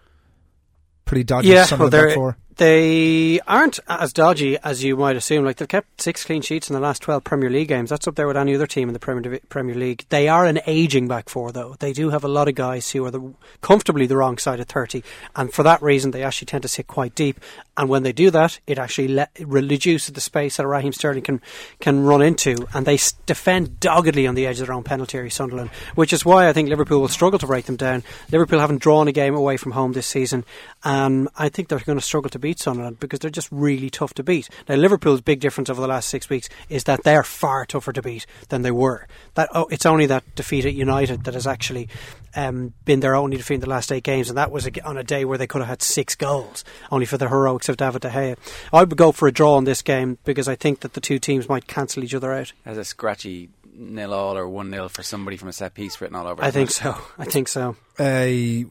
Pretty 1.06 1.24
dodgy. 1.24 1.50
Yeah, 1.50 1.56
well, 1.56 1.68
Sunderland 1.68 1.92
back 1.92 2.02
they're, 2.02 2.16
four. 2.16 2.38
They 2.58 3.40
aren't 3.42 3.80
as 3.88 4.14
dodgy 4.14 4.58
as 4.60 4.84
you 4.84 4.96
might 4.98 5.16
assume. 5.16 5.46
Like 5.46 5.58
they've 5.58 5.68
kept 5.68 6.02
six 6.02 6.24
clean 6.24 6.42
sheets 6.42 6.70
in 6.70 6.74
the 6.74 6.80
last 6.80 7.02
twelve 7.02 7.24
Premier 7.24 7.50
League 7.50 7.70
games. 7.70 7.90
That's 7.90 8.08
up 8.08 8.16
there 8.16 8.28
with 8.28 8.38
any 8.38 8.54
other 8.56 8.68
team 8.68 8.90
in 8.90 8.94
the 8.94 9.00
Premier 9.00 9.40
Premier 9.50 9.76
League. 9.76 10.06
They 10.10 10.28
are 10.28 10.46
an 10.46 10.60
aging 10.68 11.08
back 11.08 11.30
four, 11.30 11.52
though. 11.52 11.76
They 11.80 11.94
do 11.94 12.10
have 12.10 12.24
a 12.24 12.28
lot 12.28 12.48
of 12.48 12.56
guys 12.56 12.92
who 12.92 13.06
are 13.06 13.12
the, 13.12 13.34
comfortably 13.62 14.06
the 14.06 14.18
wrong 14.18 14.38
side 14.38 14.60
of 14.60 14.68
thirty, 14.68 15.04
and 15.36 15.52
for 15.54 15.64
that 15.64 15.82
reason, 15.82 16.12
they 16.12 16.24
actually 16.24 16.48
tend 16.48 16.62
to 16.64 16.68
sit 16.68 16.88
quite 16.88 17.16
deep. 17.16 17.40
And 17.78 17.90
when 17.90 18.04
they 18.04 18.12
do 18.12 18.30
that, 18.32 18.60
it 18.68 18.78
actually 18.78 19.26
reduces 19.40 20.14
the 20.14 20.22
space 20.22 20.58
that 20.58 20.68
Raheem 20.68 20.94
Sterling 20.94 21.24
can 21.24 21.42
can 21.80 22.04
run 22.04 22.22
into, 22.22 22.68
and 22.74 22.86
they 22.86 23.00
defend 23.26 23.80
doggedly 23.80 24.28
on 24.28 24.36
the 24.36 24.46
edge 24.46 24.60
of 24.60 24.68
their 24.68 24.76
own 24.76 24.84
penalty 24.84 25.18
area, 25.18 25.32
Sunderland, 25.32 25.70
which 25.96 26.14
is 26.14 26.26
why 26.26 26.48
I 26.48 26.54
think 26.54 26.70
Liverpool 26.70 27.00
will 27.00 27.08
struggle 27.08 27.40
to 27.40 27.48
break 27.48 27.66
them 27.66 27.78
down. 27.78 28.04
Liverpool 28.32 28.60
haven't 28.60 28.82
drawn 28.82 29.08
a 29.08 29.12
game 29.12 29.36
away 29.36 29.58
from 29.58 29.72
home 29.72 29.94
this 29.94 30.06
season, 30.08 30.46
and 30.84 31.28
I 31.38 31.50
think 31.50 31.70
they're 31.70 31.80
going 31.80 31.98
to 31.98 32.06
struggle 32.06 32.30
to 32.30 32.40
beat 32.40 32.51
Sunderland 32.60 33.00
because 33.00 33.20
they're 33.20 33.30
just 33.30 33.50
really 33.52 33.90
tough 33.90 34.14
to 34.16 34.24
beat. 34.24 34.50
Now, 34.68 34.76
Liverpool's 34.76 35.22
big 35.22 35.40
difference 35.40 35.70
over 35.70 35.82
the 35.82 35.88
last 35.88 36.10
six 36.10 36.30
weeks 36.30 36.50
is 36.70 36.86
that 36.86 37.04
they're 37.04 37.24
far 37.24 37.66
tougher 37.66 37.94
to 37.94 38.02
beat 38.02 38.26
than 38.50 38.62
they 38.62 38.72
were. 38.72 39.08
That 39.36 39.50
oh, 39.54 39.68
it's 39.72 39.86
only 39.86 40.06
that 40.08 40.24
defeat 40.36 40.66
at 40.66 40.74
United 40.74 41.24
that 41.26 41.34
has 41.34 41.48
actually 41.48 41.90
um, 42.36 42.74
been 42.86 43.00
their 43.00 43.16
only 43.16 43.38
defeat 43.38 43.56
in 43.56 43.62
the 43.62 43.70
last 43.70 43.92
eight 43.92 44.04
games, 44.04 44.30
and 44.30 44.38
that 44.38 44.52
was 44.52 44.70
on 44.84 44.98
a 44.98 45.04
day 45.04 45.26
where 45.26 45.38
they 45.38 45.48
could 45.48 45.62
have 45.62 45.68
had 45.68 45.82
six 45.82 46.16
goals, 46.16 46.64
only 46.92 47.06
for 47.06 47.18
the 47.18 47.30
heroics 47.30 47.70
of 47.70 47.78
David 47.78 48.02
De 48.02 48.10
Gea. 48.10 48.38
I 48.72 48.84
would 48.84 48.98
go 48.98 49.12
for 49.12 49.28
a 49.28 49.32
draw 49.32 49.58
in 49.58 49.64
this 49.64 49.82
game 49.82 50.18
because 50.24 50.48
I 50.48 50.56
think 50.56 50.82
that 50.82 50.94
the 50.94 51.02
two 51.02 51.20
teams 51.20 51.50
might 51.50 51.68
cancel 51.68 52.04
each 52.04 52.16
other 52.16 52.34
out. 52.34 52.54
Has 52.66 52.78
a 52.78 52.86
scratchy 52.86 53.50
nil 53.74 54.14
all 54.14 54.38
or 54.38 54.48
one 54.48 54.70
nil 54.70 54.90
for 54.90 55.04
somebody 55.04 55.38
from 55.38 55.50
a 55.50 55.54
set 55.54 55.74
piece 55.74 56.00
written 56.02 56.16
all 56.16 56.28
over. 56.28 56.44
I 56.44 56.50
it. 56.50 56.52
think 56.52 56.72
so. 56.72 56.98
I 57.18 57.26
think 57.26 57.48
so. 57.48 57.76
Uh, 58.00 58.24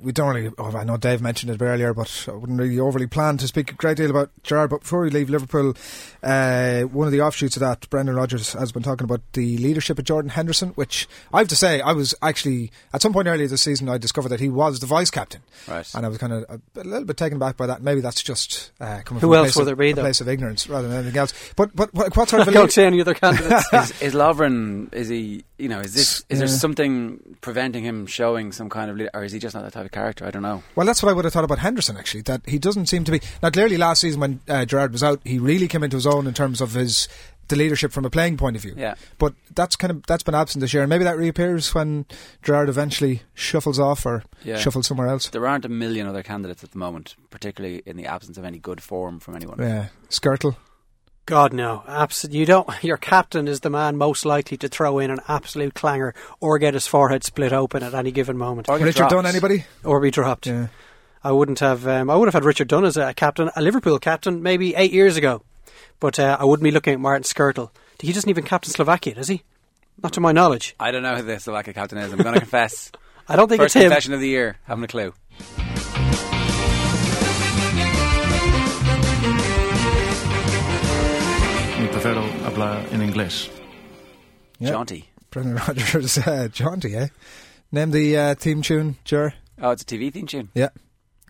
we 0.03 0.13
don't 0.13 0.35
really. 0.35 0.51
Oh, 0.59 0.77
I 0.77 0.85
know 0.85 0.97
Dave 0.97 1.21
mentioned 1.21 1.53
it 1.53 1.63
earlier, 1.63 1.93
but 1.95 2.27
I 2.29 2.33
wouldn't 2.33 2.59
really 2.59 2.81
overly 2.81 3.07
plan 3.07 3.37
to 3.39 3.47
speak 3.47 3.71
a 3.71 3.75
great 3.75 3.97
deal 3.97 4.11
about 4.11 4.31
Gerrard. 4.43 4.71
But 4.71 4.81
before 4.81 5.03
we 5.03 5.11
leave 5.11 5.31
Liverpool, 5.31 5.75
uh, 6.23 6.83
one 6.83 7.07
of 7.07 7.13
the 7.13 7.21
offshoots 7.21 7.57
of 7.57 7.61
that, 7.61 7.89
Brendan 7.91 8.17
Rodgers 8.17 8.55
has 8.55 8.73
been 8.73 8.83
talking 8.83 9.05
about 9.05 9.21
the 9.35 9.59
leadership 9.59 9.99
of 9.99 10.05
Jordan 10.05 10.31
Henderson, 10.31 10.71
which 10.71 11.07
I 11.33 11.39
have 11.39 11.49
to 11.49 11.57
say, 11.57 11.81
I 11.81 11.93
was 11.93 12.15
actually 12.23 12.73
at 12.93 13.03
some 13.03 13.13
point 13.13 13.29
earlier 13.29 13.47
this 13.47 13.63
season, 13.63 13.89
I 13.89 13.99
discovered 13.99 14.31
that 14.31 14.41
he 14.41 14.49
was 14.49 14.81
the 14.81 14.87
vice 14.87 15.11
captain, 15.11 15.43
Right. 15.69 15.89
and 15.95 16.05
I 16.05 16.09
was 16.09 16.19
kind 16.19 16.33
of 16.33 16.45
a, 16.49 16.81
a 16.81 16.85
little 16.85 17.05
bit 17.05 17.17
taken 17.17 17.39
back 17.39 17.57
by 17.57 17.67
that. 17.67 17.83
Maybe 17.83 18.01
that's 18.01 18.23
just 18.23 18.73
uh, 18.81 19.01
coming 19.05 19.21
Who 19.21 19.29
from 19.29 19.33
a 19.33 19.37
else 19.37 19.47
place 19.49 19.57
will 19.57 19.63
of, 19.63 19.67
there 19.67 19.77
be, 19.77 19.91
a 19.91 19.95
place 19.95 20.21
of 20.21 20.29
ignorance 20.29 20.69
rather 20.69 20.89
than 20.89 20.97
anything 20.99 21.19
else. 21.19 21.33
But 21.57 21.77
but 21.77 21.93
what, 21.95 22.17
what 22.17 22.29
sort 22.29 22.43
of 22.43 22.49
a 22.49 22.53
Don't 22.53 22.73
say 22.73 22.87
any 22.87 23.01
other 23.01 23.15
candidates. 23.15 23.67
is, 23.73 24.03
is 24.03 24.15
Lovren? 24.15 24.93
Is 24.95 25.09
he? 25.09 25.45
You 25.59 25.69
know, 25.69 25.81
is 25.81 25.93
this? 25.95 26.25
Is 26.31 26.39
there 26.39 26.49
something 26.49 27.37
preventing 27.43 27.85
him 27.85 28.07
showing 28.07 28.51
some 28.53 28.71
kind 28.71 28.91
of, 28.91 28.97
leader, 28.97 29.10
or 29.15 29.25
is 29.25 29.33
he 29.33 29.39
just 29.39 29.55
not 29.55 29.65
that 29.65 29.73
type 29.73 29.85
of 29.87 29.91
character? 29.93 30.25
I 30.25 30.31
don't 30.31 30.43
know. 30.43 30.63
Well, 30.77 30.87
that's 30.87 31.03
what 31.03 31.11
I 31.11 31.13
would 31.13 31.25
have 31.25 31.33
thought 31.33 31.45
about 31.45 31.59
Henderson, 31.61 31.97
actually. 31.97 32.23
That 32.23 32.43
he 32.47 32.59
doesn't 32.59 32.87
seem 32.87 33.05
to 33.05 33.13
be. 33.13 33.21
Now, 33.43 33.51
clearly, 33.51 33.77
last 33.77 34.01
season 34.01 34.21
when 34.21 34.41
uh, 34.49 34.65
Gerrard 34.65 34.93
was 34.93 35.03
out, 35.03 35.21
he 35.25 35.39
really 35.39 35.69
came 35.69 35.83
into 35.83 35.97
his 35.97 36.07
own 36.07 36.27
in 36.27 36.35
terms 36.35 36.61
of 36.61 36.73
his 36.75 37.09
the 37.49 37.57
leadership 37.57 37.91
from 37.91 38.05
a 38.05 38.11
playing 38.11 38.37
point 38.37 38.55
of 38.55 38.63
view. 38.63 38.75
Yeah. 38.77 38.95
But 39.19 39.35
that's 39.57 39.75
kind 39.75 39.91
of 39.91 40.07
that's 40.07 40.23
been 40.23 40.37
absent 40.37 40.61
this 40.61 40.73
year, 40.73 40.85
and 40.85 40.89
maybe 40.91 41.03
that 41.05 41.17
reappears 41.17 41.75
when 41.75 42.07
Gerrard 42.45 42.69
eventually 42.69 43.23
shuffles 43.35 43.79
off 43.81 44.07
or 44.07 44.23
Yeah. 44.45 44.57
shuffles 44.57 44.87
somewhere 44.87 45.09
else. 45.09 45.29
There 45.29 45.47
aren't 45.47 45.65
a 45.65 45.69
million 45.69 46.07
other 46.07 46.23
candidates 46.23 46.63
at 46.63 46.71
the 46.71 46.79
moment, 46.79 47.17
particularly 47.31 47.83
in 47.85 47.97
the 47.97 48.07
absence 48.07 48.39
of 48.39 48.45
any 48.45 48.59
good 48.61 48.81
form 48.81 49.19
from 49.19 49.35
anyone. 49.35 49.59
Yeah, 49.59 49.89
Skrtel. 50.09 50.55
God 51.27 51.53
no, 51.53 51.85
absolutely. 51.87 52.41
You 52.41 52.47
don't. 52.47 52.69
Your 52.85 52.97
captain 52.97 53.47
is 53.47 53.61
the 53.61 53.71
man 53.71 53.97
most 53.97 54.25
likely 54.25 54.57
to 54.59 54.69
throw 54.69 54.99
in 54.99 55.11
an 55.11 55.21
absolute 55.29 55.75
clanger 55.75 56.15
or 56.41 56.59
get 56.59 56.75
his 56.75 56.87
forehead 56.87 57.23
split 57.25 57.53
open 57.53 57.83
at 57.83 57.95
any 57.95 58.11
given 58.11 58.37
moment, 58.37 58.69
Or 58.69 58.79
Richard 58.79 58.95
dropped. 58.99 59.13
Dunn, 59.13 59.27
anybody? 59.27 59.65
or 59.85 60.01
be 60.01 60.11
dropped. 60.11 60.47
Yeah. 60.47 60.69
I 61.23 61.33
wouldn't 61.33 61.59
have. 61.61 61.87
Um, 61.87 62.09
I 62.11 62.17
would 62.17 62.27
have 62.27 62.35
had 62.35 62.45
Richard 62.45 62.69
Dunne 62.69 62.85
as 62.85 62.97
a 62.97 63.13
captain, 63.15 63.51
a 63.55 63.63
Liverpool 63.63 63.99
captain, 63.99 64.43
maybe 64.43 64.75
eight 64.75 64.93
years 64.93 65.17
ago. 65.17 65.43
But 66.01 66.19
uh, 66.19 66.37
I 66.41 66.45
wouldn't 66.47 66.65
be 66.65 66.71
looking 66.71 66.95
at 66.95 67.01
Martin 67.01 67.23
Skrtel. 67.25 67.71
He 68.01 68.13
doesn't 68.13 68.31
even 68.31 68.43
captain 68.45 68.73
Slovakia, 68.73 69.15
does 69.15 69.29
he? 69.29 69.43
Not 70.03 70.15
to 70.15 70.21
my 70.21 70.33
knowledge. 70.33 70.75
I 70.81 70.91
don't 70.91 71.03
know 71.03 71.15
who 71.17 71.23
the 71.23 71.39
Slovakia 71.39 71.75
captain 71.75 71.99
is. 71.99 72.11
I'm 72.11 72.19
going 72.19 72.33
to 72.37 72.41
confess. 72.41 72.91
I 73.29 73.37
don't 73.37 73.49
think 73.49 73.61
First 73.61 73.77
it's 73.77 73.85
him. 73.85 73.91
confession 73.91 74.15
of 74.15 74.21
the 74.21 74.29
year. 74.29 74.57
Haven't 74.65 74.85
a 74.85 74.89
clue. 74.89 75.13
Mi 82.11 82.17
prefiero 82.17 82.45
hablar 82.45 82.93
en 82.93 83.03
inglés. 83.03 83.49
Yeah. 84.59 84.73
Jaunty. 84.73 85.05
Brendan 85.31 85.57
Rodgers, 85.57 86.19
uh, 86.27 86.49
jaunty, 86.49 86.97
eh? 86.97 87.09
Name 87.71 87.93
the 87.93 88.17
uh, 88.17 88.35
theme 88.35 88.63
tune, 88.63 88.97
Ger. 89.05 89.35
Oh, 89.63 89.71
it's 89.71 89.83
a 89.83 89.87
TV 89.87 90.13
theme 90.13 90.27
tune. 90.27 90.49
Yeah, 90.55 90.71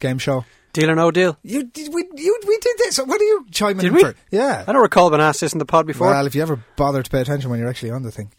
game 0.01 0.19
show. 0.19 0.45
Deal 0.73 0.89
or 0.89 0.95
no 0.95 1.11
deal? 1.11 1.37
You, 1.43 1.65
did- 1.65 1.93
we, 1.93 2.05
you, 2.15 2.41
we 2.47 2.57
did 2.59 2.79
this. 2.79 2.99
What 2.99 3.21
are 3.21 3.25
you 3.25 3.45
chiming 3.51 3.79
Did 3.79 3.87
in 3.89 3.95
we? 3.95 4.03
for? 4.05 4.15
Yeah. 4.31 4.63
I 4.69 4.73
don't 4.73 4.81
recall 4.81 5.11
being 5.11 5.21
asked 5.21 5.41
this 5.41 5.53
in 5.53 5.59
the 5.59 5.65
pod 5.65 5.85
before. 5.85 6.07
Well, 6.07 6.27
if 6.29 6.35
you 6.37 6.43
ever 6.43 6.63
bother 6.77 7.03
to 7.03 7.11
pay 7.11 7.21
attention 7.21 7.51
when 7.51 7.59
you're 7.59 7.69
actually 7.69 7.91
on 7.91 8.05
the 8.05 8.13
thing, 8.13 8.31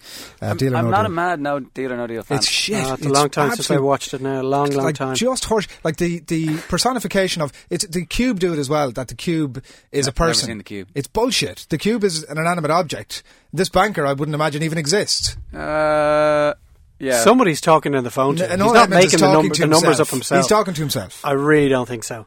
uh, 0.41 0.53
deal 0.53 0.73
or 0.73 0.77
I'm 0.77 0.85
no 0.85 0.91
not 0.91 0.97
deal. 1.01 1.05
a 1.07 1.09
mad 1.09 1.41
no 1.41 1.59
deal 1.59 1.91
or 1.91 1.97
no 1.97 2.07
deal 2.07 2.23
fan. 2.23 2.37
It's 2.37 2.47
shit. 2.47 2.81
Ah, 2.85 2.93
it's 2.93 3.05
a 3.05 3.09
long 3.09 3.29
time 3.31 3.49
since 3.49 3.69
I 3.69 3.73
absolute- 3.75 3.83
watched 3.83 4.13
it 4.13 4.21
now. 4.21 4.39
A 4.39 4.43
long, 4.43 4.69
long 4.71 4.85
like 4.85 4.95
time. 4.95 5.15
just 5.15 5.43
horse. 5.43 5.67
Like 5.83 5.97
the 5.97 6.19
the 6.21 6.55
personification 6.69 7.41
of 7.41 7.51
it's 7.69 7.85
the 7.85 8.05
cube 8.05 8.39
do 8.39 8.53
it 8.53 8.59
as 8.59 8.69
well. 8.69 8.91
That 8.91 9.09
the 9.09 9.15
cube 9.15 9.61
is 9.91 10.07
a 10.07 10.11
I've 10.11 10.17
never 10.17 10.29
person. 10.29 10.47
seen 10.47 10.57
the 10.59 10.63
cube. 10.63 10.87
It's 10.95 11.09
bullshit. 11.09 11.65
The 11.67 11.77
cube 11.77 12.05
is 12.05 12.23
an 12.23 12.37
inanimate 12.37 12.71
object. 12.71 13.23
This 13.51 13.67
banker, 13.67 14.05
I 14.05 14.13
wouldn't 14.13 14.35
imagine 14.35 14.63
even 14.63 14.77
exists. 14.77 15.35
Uh, 15.53 16.53
yeah. 17.01 17.19
Somebody's 17.21 17.61
talking 17.61 17.95
on 17.95 18.03
the 18.03 18.11
phone. 18.11 18.35
To 18.37 18.45
him. 18.45 18.51
And 18.53 18.61
He's 18.61 18.73
not 18.73 18.89
that 18.89 18.95
means 18.95 19.05
making 19.05 19.19
the, 19.19 19.25
talking 19.25 19.33
number, 19.43 19.55
to 19.55 19.61
the 19.61 19.67
numbers 19.67 19.99
up 19.99 20.07
himself. 20.09 20.39
He's 20.39 20.47
talking 20.47 20.73
to 20.73 20.81
himself. 20.81 21.25
I 21.25 21.31
really 21.33 21.69
don't 21.69 21.87
think 21.87 22.03
so. 22.03 22.25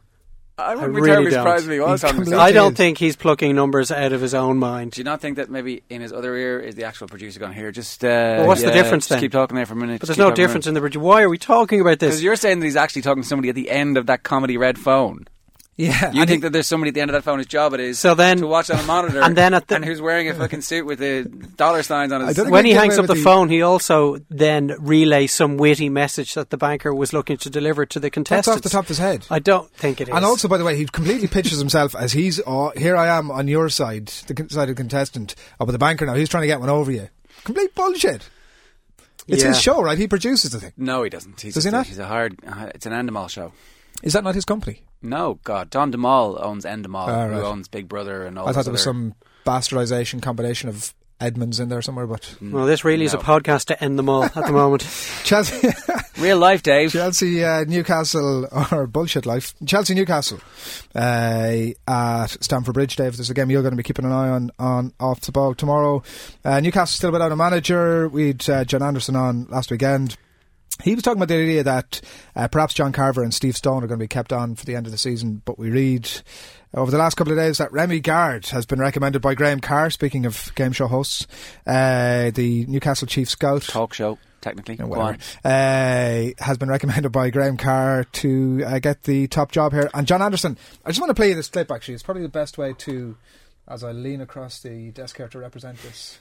I 0.57 0.76
wouldn't 0.76 0.93
I 0.93 0.95
be 0.95 1.00
really 1.00 1.07
terribly 1.09 1.31
don't. 1.33 1.40
surprised 1.40 1.64
if 1.66 1.73
he 1.73 1.81
was 1.81 1.90
He's 1.90 2.00
talking 2.02 2.14
completely- 2.16 2.31
himself. 2.38 2.49
I 2.49 2.52
don't 2.52 2.73
is. 2.73 2.76
think 2.78 2.99
he's 2.99 3.16
plucking 3.16 3.57
numbers 3.57 3.90
out 3.90 4.12
of 4.12 4.20
his 4.20 4.35
own 4.35 4.59
mind. 4.59 4.92
Do 4.92 5.01
you 5.01 5.05
not 5.05 5.20
think 5.20 5.37
that 5.38 5.51
maybe 5.51 5.83
in 5.90 6.01
his 6.01 6.12
other 6.12 6.37
ear 6.37 6.61
is 6.61 6.77
the 6.77 6.85
actual 6.85 7.09
producer 7.09 7.40
going 7.40 7.55
here? 7.55 7.72
Just 7.72 8.05
uh, 8.05 8.09
Well, 8.38 8.46
what's 8.46 8.61
the 8.62 8.68
yeah, 8.68 8.75
difference 8.75 9.05
just 9.05 9.11
then? 9.11 9.20
Keep 9.20 9.33
talking 9.33 9.57
there 9.57 9.66
for 9.66 9.72
a 9.72 9.77
minute. 9.77 9.99
But 9.99 10.07
there's 10.07 10.18
no 10.18 10.31
difference 10.31 10.68
in 10.68 10.75
the 10.75 10.81
bridge. 10.81 10.96
Why 10.96 11.22
are 11.22 11.29
we 11.29 11.38
talking 11.38 11.81
about 11.81 11.99
this? 11.99 12.11
because 12.11 12.22
you're 12.22 12.37
saying 12.37 12.61
that 12.61 12.66
he's 12.66 12.77
actually 12.77 13.03
talking 13.03 13.25
to 13.25 13.29
somebody 13.29 13.49
at 13.49 13.57
the 13.57 13.68
end 13.68 13.96
of 13.96 14.07
that 14.07 14.22
comedy 14.22 14.57
red 14.57 14.79
phone. 14.79 15.27
Yeah, 15.77 16.13
You 16.13 16.21
and 16.21 16.29
think 16.31 16.31
he- 16.31 16.37
that 16.43 16.53
there's 16.53 16.69
somebody 16.69 16.91
at 16.91 16.95
the 16.95 17.01
end 17.01 17.11
of 17.11 17.15
that 17.15 17.25
phone 17.25 17.39
whose 17.39 17.47
job 17.49 17.75
it 17.75 17.81
is 17.81 17.99
So 17.99 18.15
then- 18.15 18.39
to 18.39 18.47
watch 18.47 18.71
on 18.71 18.79
a 18.79 18.83
monitor 18.85 19.21
and 19.23 19.37
then 19.37 19.55
at 19.55 19.67
the- 19.67 19.75
and 19.75 19.85
who's 19.85 20.01
wearing 20.01 20.29
a 20.29 20.35
fucking 20.35 20.61
suit 20.61 20.87
with 20.87 21.01
the 21.01 21.25
dollar 21.57 21.83
signs 21.83 22.13
on 22.13 22.23
I 22.23 22.29
his 22.29 22.37
don't 22.37 22.51
when 22.51 22.65
he 22.65 22.71
hangs 22.71 22.97
up 22.97 23.07
the 23.07 23.15
with 23.15 23.25
phone, 23.25 23.49
he 23.49 23.61
also 23.63 24.19
then 24.31 24.77
relays 24.79 25.33
some 25.33 25.57
witty 25.57 25.89
message 25.89 26.35
that 26.35 26.51
the 26.51 26.57
banker 26.57 26.95
was 26.95 27.13
looking 27.13 27.39
to 27.39 27.51
deliver 27.51 27.87
to 27.87 27.99
the 27.99 28.09
contestant. 28.09 28.45
that's 28.47 28.59
off 28.59 28.63
the 28.63 28.69
top 28.69 28.85
of 28.85 28.89
his 28.89 28.99
head. 28.99 29.27
I 29.31 29.41
don't 29.41 29.69
think 29.73 30.01
it 30.01 30.09
is. 30.09 30.15
And 30.15 30.25
also, 30.25 30.47
by 30.47 30.59
the 30.59 30.65
way, 30.65 30.77
he 30.77 30.85
completely 30.87 31.27
pitches 31.27 31.59
himself 31.59 31.97
as 31.97 32.13
he's, 32.13 32.41
oh, 32.47 32.71
here 32.77 32.97
I 32.97 33.09
am 33.19 33.33
on 33.33 33.49
your 33.49 33.69
side, 33.69 34.07
the 34.29 34.47
side 34.51 34.69
of 34.69 34.77
the 34.77 34.81
contestant, 34.81 35.35
oh, 35.59 35.67
but 35.67 35.73
the 35.73 35.79
banker 35.79 36.07
now, 36.07 36.15
he's 36.15 36.29
trying 36.29 36.43
to 36.43 36.47
get 36.47 36.61
one 36.61 36.71
over 36.71 36.93
you. 36.93 37.09
Complete 37.43 37.75
bullshit. 37.75 38.29
It's 39.27 39.43
Yeah. 39.43 39.49
his 39.49 39.61
show, 39.61 39.83
right? 39.83 39.99
He 39.99 40.07
produces 40.07 40.53
the 40.53 40.61
thing. 40.61 40.73
No, 40.77 41.03
he 41.03 41.11
doesn't. 41.11 41.41
He's 41.41 41.55
Does 41.55 41.65
he 41.65 41.69
a- 41.71 41.73
not? 41.73 41.87
he's 41.87 41.99
a 41.99 42.07
hard. 42.07 42.37
Uh, 42.47 42.67
it's 42.75 42.87
an 42.87 42.93
Endemol 42.93 43.29
show. 43.31 43.53
Is 44.05 44.12
that 44.12 44.23
not 44.23 44.35
his 44.37 44.45
company? 44.45 44.83
No, 45.03 45.40
God, 45.45 45.71
Don 45.71 45.90
DeMol 45.93 46.40
owns 46.40 46.64
Endemol, 46.64 47.09
Ah, 47.09 47.27
who 47.29 47.40
owns 47.40 47.67
Big 47.69 47.88
Brother 47.88 48.25
and 48.25 48.38
all. 48.38 48.49
I 48.49 48.53
thought 48.53 48.64
there 48.64 48.73
was 48.73 48.83
some 48.83 49.14
bastardization 49.45 50.23
combination 50.23 50.69
of 50.69 50.95
Edmonds 51.21 51.59
in 51.61 51.69
there 51.71 51.81
somewhere, 51.81 52.07
but 52.07 52.37
Well, 52.43 52.67
this 52.67 52.85
really 52.85 53.05
is 53.07 53.14
a 53.14 53.19
podcast 53.19 53.67
to 53.67 53.83
end 53.83 53.99
them 53.99 54.09
all 54.09 54.25
at 54.25 54.35
the 54.35 54.53
moment. 54.62 54.83
Chelsea, 55.25 55.69
real 56.19 56.38
life, 56.38 56.62
Dave. 56.62 56.93
Chelsea, 56.93 57.43
uh, 57.43 57.64
Newcastle, 57.64 58.47
or 58.73 58.87
bullshit 58.87 59.25
life. 59.25 59.55
Chelsea, 59.64 59.95
Newcastle, 59.95 60.38
uh, 60.95 61.67
at 61.88 62.27
Stamford 62.43 62.75
Bridge. 62.75 62.97
Dave, 62.97 63.17
there's 63.17 63.31
a 63.31 63.35
game 63.35 63.51
you're 63.51 63.62
going 63.62 63.73
to 63.73 63.77
be 63.77 63.83
keeping 63.83 64.05
an 64.05 64.12
eye 64.12 64.29
on 64.29 64.51
on 64.59 64.93
off 65.01 65.21
the 65.23 65.33
ball 65.33 65.55
tomorrow. 65.55 66.03
Uh, 66.45 66.61
Newcastle 66.61 66.95
still 66.97 67.12
without 67.12 67.33
a 67.33 67.37
manager. 67.37 68.09
We'd 68.09 68.49
uh, 68.51 68.64
John 68.64 68.83
Anderson 68.83 69.17
on 69.17 69.47
last 69.51 69.71
weekend. 69.71 70.17
He 70.83 70.95
was 70.95 71.03
talking 71.03 71.19
about 71.19 71.29
the 71.29 71.41
idea 71.41 71.63
that 71.63 72.01
uh, 72.35 72.49
perhaps 72.49 72.75
John 72.75 72.93
Carver 72.93 73.23
and 73.23 73.33
Steve 73.33 73.57
Stone 73.57 73.85
are 73.85 73.87
going 73.87 73.99
to 73.99 74.05
be 74.05 74.09
kept 74.09 74.33
on 74.33 74.55
for 74.55 74.67
the 74.67 74.75
end 74.75 74.87
of 74.87 74.93
the 74.93 74.99
season, 74.99 75.41
but 75.45 75.59
we 75.59 75.71
read 75.71 76.11
over 76.75 76.91
the 76.91 76.99
last 76.99 77.15
couple 77.15 77.33
of 77.33 77.39
days 77.39 77.59
that 77.59 77.71
Rémi 77.71 78.03
Garde 78.03 78.47
has 78.47 78.67
been 78.67 78.81
recommended 78.81 79.23
by 79.23 79.35
Graham 79.35 79.61
Carr, 79.61 79.91
speaking 79.91 80.27
of 80.27 80.53
game 80.57 80.73
show 80.73 80.89
hosts, 80.89 81.27
uh, 81.67 82.31
the 82.33 82.67
Newcastle 82.67 83.07
chief 83.07 83.31
scout. 83.31 83.63
Talk 83.63 83.95
show, 83.95 84.19
technically. 84.41 84.75
Yeah, 84.75 84.87
Go 84.87 85.49
uh, 85.49 86.45
has 86.45 86.59
been 86.59 86.69
recommended 86.69 87.11
by 87.11 87.31
Graham 87.31 87.57
Carr 87.57 88.05
to 88.05 88.65
uh, 88.67 88.79
get 88.81 89.05
the 89.05 89.29
top 89.29 89.53
job 89.53 89.73
here. 89.73 89.89
And 89.95 90.07
John 90.07 90.23
Anderson, 90.23 90.59
I 90.85 90.91
just 90.91 91.01
want 91.01 91.11
to 91.11 91.15
play 91.15 91.29
you 91.29 91.35
this 91.37 91.49
clip 91.49 91.71
actually. 91.71 91.95
It's 91.95 92.03
probably 92.03 92.25
the 92.25 92.29
best 92.29 92.59
way 92.59 92.75
to, 92.79 93.17
as 93.69 93.85
I 93.85 93.93
lean 93.93 94.21
across 94.21 94.61
the 94.61 94.91
desk 94.91 95.17
here 95.17 95.29
to 95.29 95.39
represent 95.39 95.79
this 95.83 96.19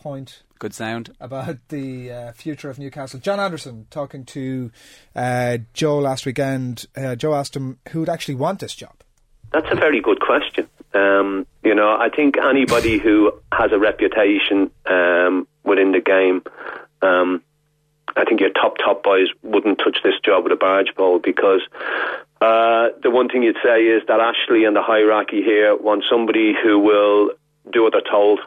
point 0.00 0.42
Good 0.58 0.74
sound. 0.74 1.14
about 1.20 1.56
the 1.68 2.10
uh, 2.10 2.32
future 2.32 2.70
of 2.70 2.78
Newcastle. 2.78 3.20
John 3.20 3.38
Anderson 3.40 3.86
talking 3.90 4.24
to 4.26 4.70
uh, 5.14 5.58
Joe 5.72 5.98
last 5.98 6.26
weekend. 6.26 6.86
Uh, 6.96 7.14
Joe 7.14 7.34
asked 7.34 7.54
him 7.54 7.78
who 7.90 8.00
would 8.00 8.08
actually 8.08 8.34
want 8.34 8.60
this 8.60 8.74
job. 8.74 8.94
That's 9.52 9.68
a 9.70 9.76
very 9.76 10.00
good 10.00 10.20
question. 10.20 10.68
Um, 10.94 11.46
you 11.62 11.74
know, 11.74 11.96
I 11.96 12.08
think 12.08 12.36
anybody 12.38 12.98
who 12.98 13.32
has 13.52 13.72
a 13.72 13.78
reputation 13.78 14.70
um, 14.86 15.46
within 15.64 15.92
the 15.92 16.00
game, 16.00 16.42
um, 17.02 17.42
I 18.16 18.24
think 18.24 18.40
your 18.40 18.50
top 18.50 18.78
top 18.78 19.02
boys 19.02 19.28
wouldn't 19.42 19.78
touch 19.78 19.98
this 20.02 20.14
job 20.24 20.44
with 20.44 20.52
a 20.52 20.56
barge 20.56 20.94
pole 20.96 21.18
because 21.18 21.60
uh, 22.40 22.88
the 23.02 23.10
one 23.10 23.28
thing 23.28 23.42
you'd 23.42 23.56
say 23.62 23.82
is 23.82 24.02
that 24.08 24.20
Ashley 24.20 24.64
and 24.64 24.74
the 24.74 24.82
hierarchy 24.82 25.42
here 25.42 25.76
want 25.76 26.04
somebody 26.10 26.52
who 26.60 26.78
will 26.78 27.30
do 27.72 27.82
what 27.82 27.92
they're 27.92 28.10
told, 28.10 28.40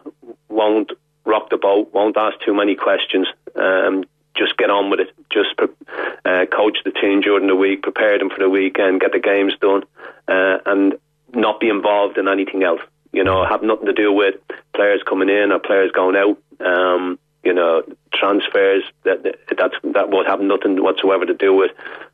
won't 0.49 0.91
rock 1.25 1.49
the 1.49 1.57
boat, 1.57 1.93
won't 1.93 2.17
ask 2.17 2.39
too 2.45 2.53
many 2.53 2.75
questions, 2.75 3.27
um, 3.55 4.05
just 4.35 4.57
get 4.57 4.69
on 4.69 4.89
with 4.89 5.01
it. 5.01 5.09
Just 5.31 5.49
uh, 5.59 6.45
coach 6.45 6.77
the 6.85 6.91
team 6.91 7.21
during 7.21 7.47
the 7.47 7.55
week, 7.55 7.83
prepare 7.83 8.17
them 8.17 8.29
for 8.29 8.39
the 8.39 8.49
weekend, 8.49 9.01
get 9.01 9.11
the 9.11 9.19
games 9.19 9.53
done, 9.59 9.83
uh, 10.27 10.57
and 10.65 10.97
not 11.33 11.59
be 11.59 11.69
involved 11.69 12.17
in 12.17 12.27
anything 12.27 12.63
else. 12.63 12.81
You 13.11 13.23
know, 13.25 13.45
have 13.45 13.61
nothing 13.61 13.87
to 13.87 13.93
do 13.93 14.11
with 14.13 14.35
players 14.73 15.01
coming 15.07 15.29
in 15.29 15.51
or 15.51 15.59
players 15.59 15.91
going 15.91 16.15
out. 16.15 16.37
Um, 16.65 17.19
you 17.43 17.53
know, 17.53 17.83
transfers 18.13 18.83
that 19.03 19.23
that's 19.57 19.75
that 19.83 20.09
would 20.09 20.27
have 20.27 20.41
nothing 20.41 20.81
whatsoever 20.81 21.25
to 21.25 21.33
do 21.33 21.53
with 21.53 21.71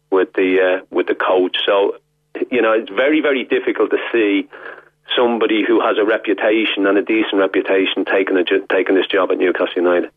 with 0.10 0.34
the 0.34 0.60
uh, 0.60 0.86
with 0.90 1.08
the 1.08 1.16
coach. 1.16 1.58
So, 1.66 1.98
you 2.50 2.62
know, 2.62 2.72
it's 2.72 2.90
very 2.90 3.22
very 3.22 3.44
difficult 3.44 3.92
to 3.92 3.98
see 4.12 4.48
somebody 5.16 5.64
who 5.68 5.80
has 5.82 5.98
a 6.00 6.06
reputation 6.06 6.86
and 6.86 6.98
a 6.98 7.04
decent 7.04 7.36
reputation 7.36 8.06
taking 8.06 8.38
a, 8.38 8.44
taking 8.74 8.96
this 8.96 9.08
job 9.08 9.32
at 9.32 9.38
Newcastle 9.38 9.74
United. 9.76 10.12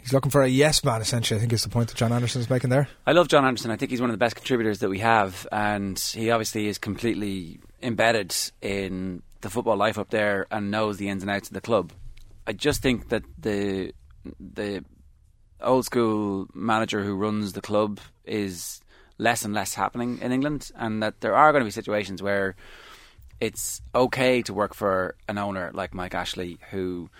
He's 0.00 0.12
looking 0.12 0.30
for 0.30 0.42
a 0.42 0.48
yes 0.48 0.84
man, 0.84 1.02
essentially, 1.02 1.36
I 1.36 1.40
think 1.40 1.52
is 1.52 1.62
the 1.62 1.68
point 1.68 1.88
that 1.88 1.96
John 1.96 2.12
Anderson 2.12 2.40
is 2.40 2.48
making 2.48 2.70
there. 2.70 2.88
I 3.06 3.12
love 3.12 3.28
John 3.28 3.44
Anderson. 3.44 3.70
I 3.70 3.76
think 3.76 3.90
he's 3.90 4.00
one 4.00 4.10
of 4.10 4.14
the 4.14 4.18
best 4.18 4.36
contributors 4.36 4.78
that 4.78 4.88
we 4.88 5.00
have, 5.00 5.46
and 5.52 5.98
he 5.98 6.30
obviously 6.30 6.68
is 6.68 6.78
completely 6.78 7.60
embedded 7.82 8.34
in 8.62 9.22
the 9.40 9.50
football 9.50 9.76
life 9.76 9.98
up 9.98 10.10
there 10.10 10.46
and 10.50 10.70
knows 10.70 10.96
the 10.96 11.08
ins 11.08 11.22
and 11.22 11.30
outs 11.30 11.48
of 11.48 11.54
the 11.54 11.60
club. 11.60 11.92
I 12.46 12.52
just 12.52 12.80
think 12.80 13.10
that 13.10 13.22
the 13.38 13.92
the 14.40 14.84
old 15.60 15.84
school 15.84 16.46
manager 16.54 17.02
who 17.02 17.14
runs 17.14 17.52
the 17.52 17.60
club 17.60 18.00
is 18.24 18.80
less 19.18 19.44
and 19.44 19.52
less 19.52 19.74
happening 19.74 20.18
in 20.22 20.32
England, 20.32 20.70
and 20.76 21.02
that 21.02 21.20
there 21.20 21.34
are 21.34 21.52
going 21.52 21.60
to 21.60 21.66
be 21.66 21.70
situations 21.70 22.22
where 22.22 22.56
it's 23.40 23.80
okay 23.94 24.42
to 24.42 24.54
work 24.54 24.74
for 24.74 25.16
an 25.28 25.38
owner 25.38 25.70
like 25.74 25.94
Mike 25.94 26.14
Ashley, 26.14 26.58
who, 26.70 27.10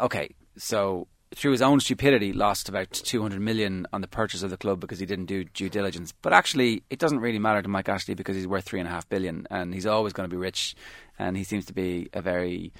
okay, 0.00 0.34
so 0.56 1.06
through 1.34 1.52
his 1.52 1.62
own 1.62 1.80
stupidity, 1.80 2.32
lost 2.32 2.68
about 2.68 2.90
200 2.90 3.40
million 3.40 3.86
on 3.92 4.00
the 4.00 4.08
purchase 4.08 4.42
of 4.42 4.50
the 4.50 4.56
club 4.56 4.80
because 4.80 4.98
he 4.98 5.06
didn't 5.06 5.26
do 5.26 5.44
due 5.44 5.68
diligence. 5.68 6.12
But 6.22 6.32
actually, 6.32 6.82
it 6.88 6.98
doesn't 6.98 7.20
really 7.20 7.38
matter 7.38 7.62
to 7.62 7.68
Mike 7.68 7.88
Ashley 7.88 8.14
because 8.14 8.36
he's 8.36 8.46
worth 8.46 8.64
three 8.64 8.80
and 8.80 8.88
a 8.88 8.92
half 8.92 9.08
billion, 9.08 9.46
and 9.50 9.74
he's 9.74 9.86
always 9.86 10.12
going 10.12 10.28
to 10.28 10.34
be 10.34 10.40
rich, 10.40 10.74
and 11.18 11.36
he 11.36 11.44
seems 11.44 11.66
to 11.66 11.74
be 11.74 12.08
a 12.12 12.22
very 12.22 12.72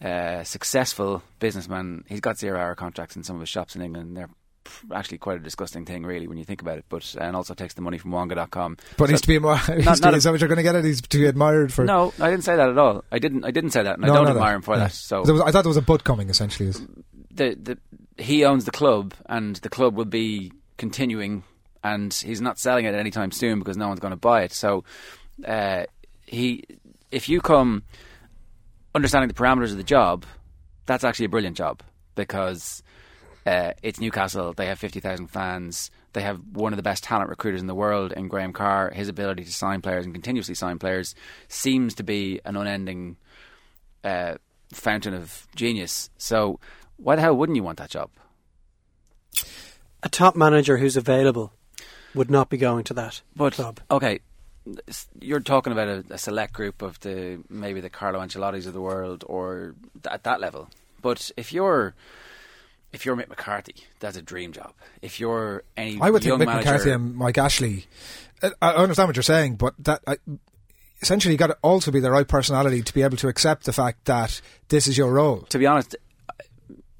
uh, 0.00 0.44
successful 0.44 1.22
businessman. 1.38 2.04
He's 2.08 2.20
got 2.20 2.38
zero-hour 2.38 2.74
contracts 2.74 3.16
in 3.16 3.22
some 3.22 3.36
of 3.36 3.40
his 3.40 3.48
shops 3.48 3.76
in 3.76 3.82
England. 3.82 4.16
They're 4.16 4.30
actually 4.94 5.18
quite 5.18 5.36
a 5.36 5.40
disgusting 5.40 5.84
thing, 5.84 6.04
really, 6.04 6.26
when 6.28 6.38
you 6.38 6.44
think 6.44 6.62
about 6.62 6.78
it. 6.78 6.84
But 6.88 7.14
and 7.20 7.34
also 7.36 7.54
takes 7.54 7.74
the 7.74 7.80
money 7.82 7.98
from 7.98 8.10
Wonga.com. 8.12 8.76
But 8.96 9.06
So- 9.06 9.10
he's 9.12 9.20
to 9.22 9.28
be 9.28 9.36
admired. 9.36 9.60
He's 9.76 9.84
Not- 9.84 9.96
to, 9.96 10.02
not 10.02 10.14
is 10.14 10.24
that 10.24 10.30
what 10.32 10.40
you're 10.40 10.48
going 10.48 10.56
to 10.56 10.62
get 10.62 10.74
it? 10.74 10.84
He's 10.84 11.00
to 11.02 11.18
be 11.18 11.26
admired 11.26 11.72
for. 11.72 11.84
no, 11.84 12.12
I 12.20 12.30
didn't 12.30 12.44
say 12.44 12.56
that 12.56 12.68
at 12.68 12.78
all. 12.78 13.04
I 13.12 13.18
didn't. 13.18 13.44
I 13.44 13.50
didn't 13.50 13.70
say 13.70 13.82
that, 13.82 13.94
and 13.98 14.06
No, 14.06 14.12
I 14.12 14.16
don't 14.16 14.28
admire 14.28 14.52
no. 14.52 14.56
him 14.56 14.62
for 14.62 14.74
Yeah. 14.74 14.80
that. 14.84 14.92
So 14.92 15.20
was, 15.22 15.40
I 15.40 15.50
thought 15.50 15.62
there 15.62 15.70
was 15.70 15.76
a 15.76 15.82
butt 15.82 16.04
coming. 16.04 16.30
Essentially, 16.30 16.68
is 16.68 16.80
the 17.30 17.56
the 17.60 17.78
he 18.22 18.44
owns 18.44 18.64
the 18.64 18.70
club, 18.70 19.14
and 19.26 19.56
the 19.56 19.68
club 19.68 19.94
will 19.96 20.04
be 20.06 20.52
continuing, 20.78 21.42
and 21.84 22.12
he's 22.12 22.40
not 22.40 22.58
selling 22.58 22.84
it 22.84 22.94
anytime 22.94 23.30
soon 23.30 23.58
because 23.58 23.76
no 23.76 23.88
one's 23.88 24.00
going 24.00 24.10
to 24.12 24.16
buy 24.16 24.42
it. 24.42 24.52
So 24.52 24.84
uh, 25.46 25.84
he, 26.26 26.64
if 27.10 27.28
you 27.28 27.40
come 27.40 27.82
understanding 28.94 29.28
the 29.28 29.34
parameters 29.34 29.70
of 29.72 29.76
the 29.76 29.82
job, 29.84 30.24
that's 30.86 31.04
actually 31.04 31.26
a 31.26 31.28
brilliant 31.28 31.56
job 31.56 31.82
because 32.14 32.82
uh, 33.46 33.72
it's 33.82 34.00
Newcastle. 34.00 34.52
They 34.52 34.66
have 34.66 34.78
fifty 34.78 35.00
thousand 35.00 35.28
fans. 35.28 35.90
They 36.12 36.22
have 36.22 36.40
one 36.52 36.72
of 36.72 36.76
the 36.76 36.82
best 36.82 37.04
talent 37.04 37.30
recruiters 37.30 37.60
in 37.60 37.66
the 37.66 37.74
world 37.74 38.12
in 38.12 38.28
Graham 38.28 38.52
Carr. 38.52 38.90
His 38.90 39.08
ability 39.08 39.44
to 39.44 39.52
sign 39.52 39.82
players 39.82 40.04
and 40.04 40.14
continuously 40.14 40.54
sign 40.54 40.78
players 40.78 41.14
seems 41.48 41.94
to 41.94 42.02
be 42.02 42.40
an 42.44 42.56
unending 42.56 43.16
uh, 44.02 44.34
fountain 44.72 45.14
of 45.14 45.46
genius. 45.54 46.10
So 46.18 46.58
why 46.96 47.16
the 47.16 47.22
hell 47.22 47.36
wouldn't 47.36 47.56
you 47.56 47.62
want 47.62 47.78
that 47.78 47.90
job? 47.90 48.10
A 50.02 50.08
top 50.08 50.36
manager 50.36 50.78
who's 50.78 50.96
available 50.96 51.52
would 52.14 52.30
not 52.30 52.48
be 52.48 52.56
going 52.56 52.84
to 52.84 52.94
that 52.94 53.20
But 53.34 53.54
club. 53.54 53.80
okay, 53.90 54.20
you're 55.20 55.40
talking 55.40 55.72
about 55.72 55.88
a, 55.88 56.04
a 56.10 56.18
select 56.18 56.52
group 56.54 56.82
of 56.82 56.98
the 57.00 57.42
maybe 57.48 57.80
the 57.80 57.90
Carlo 57.90 58.20
Ancelottis 58.20 58.66
of 58.66 58.72
the 58.72 58.80
world, 58.80 59.24
or 59.26 59.74
at 60.10 60.24
that 60.24 60.40
level. 60.40 60.70
But 61.02 61.30
if 61.36 61.52
you're 61.52 61.94
if 62.92 63.04
you're 63.04 63.16
Mick 63.16 63.28
McCarthy, 63.28 63.74
that's 64.00 64.16
a 64.16 64.22
dream 64.22 64.52
job. 64.52 64.72
If 65.02 65.20
you're 65.20 65.62
any 65.76 65.98
I 66.00 66.10
would 66.10 66.22
think 66.22 66.34
Mick 66.36 66.46
manager, 66.46 66.70
McCarthy 66.70 66.90
and 66.90 67.16
Mike 67.16 67.38
Ashley. 67.38 67.86
I 68.42 68.52
I 68.60 68.74
understand 68.74 69.08
what 69.08 69.16
you're 69.16 69.22
saying, 69.22 69.56
but 69.56 69.74
that 69.80 70.02
I, 70.06 70.16
essentially 71.02 71.32
you 71.32 71.38
got 71.38 71.48
to 71.48 71.58
also 71.62 71.90
be 71.90 72.00
the 72.00 72.10
right 72.10 72.26
personality 72.26 72.82
to 72.82 72.94
be 72.94 73.02
able 73.02 73.16
to 73.18 73.28
accept 73.28 73.64
the 73.64 73.72
fact 73.72 74.04
that 74.06 74.40
this 74.68 74.86
is 74.86 74.96
your 74.96 75.12
role. 75.12 75.42
to 75.48 75.58
be 75.58 75.66
honest, 75.66 75.96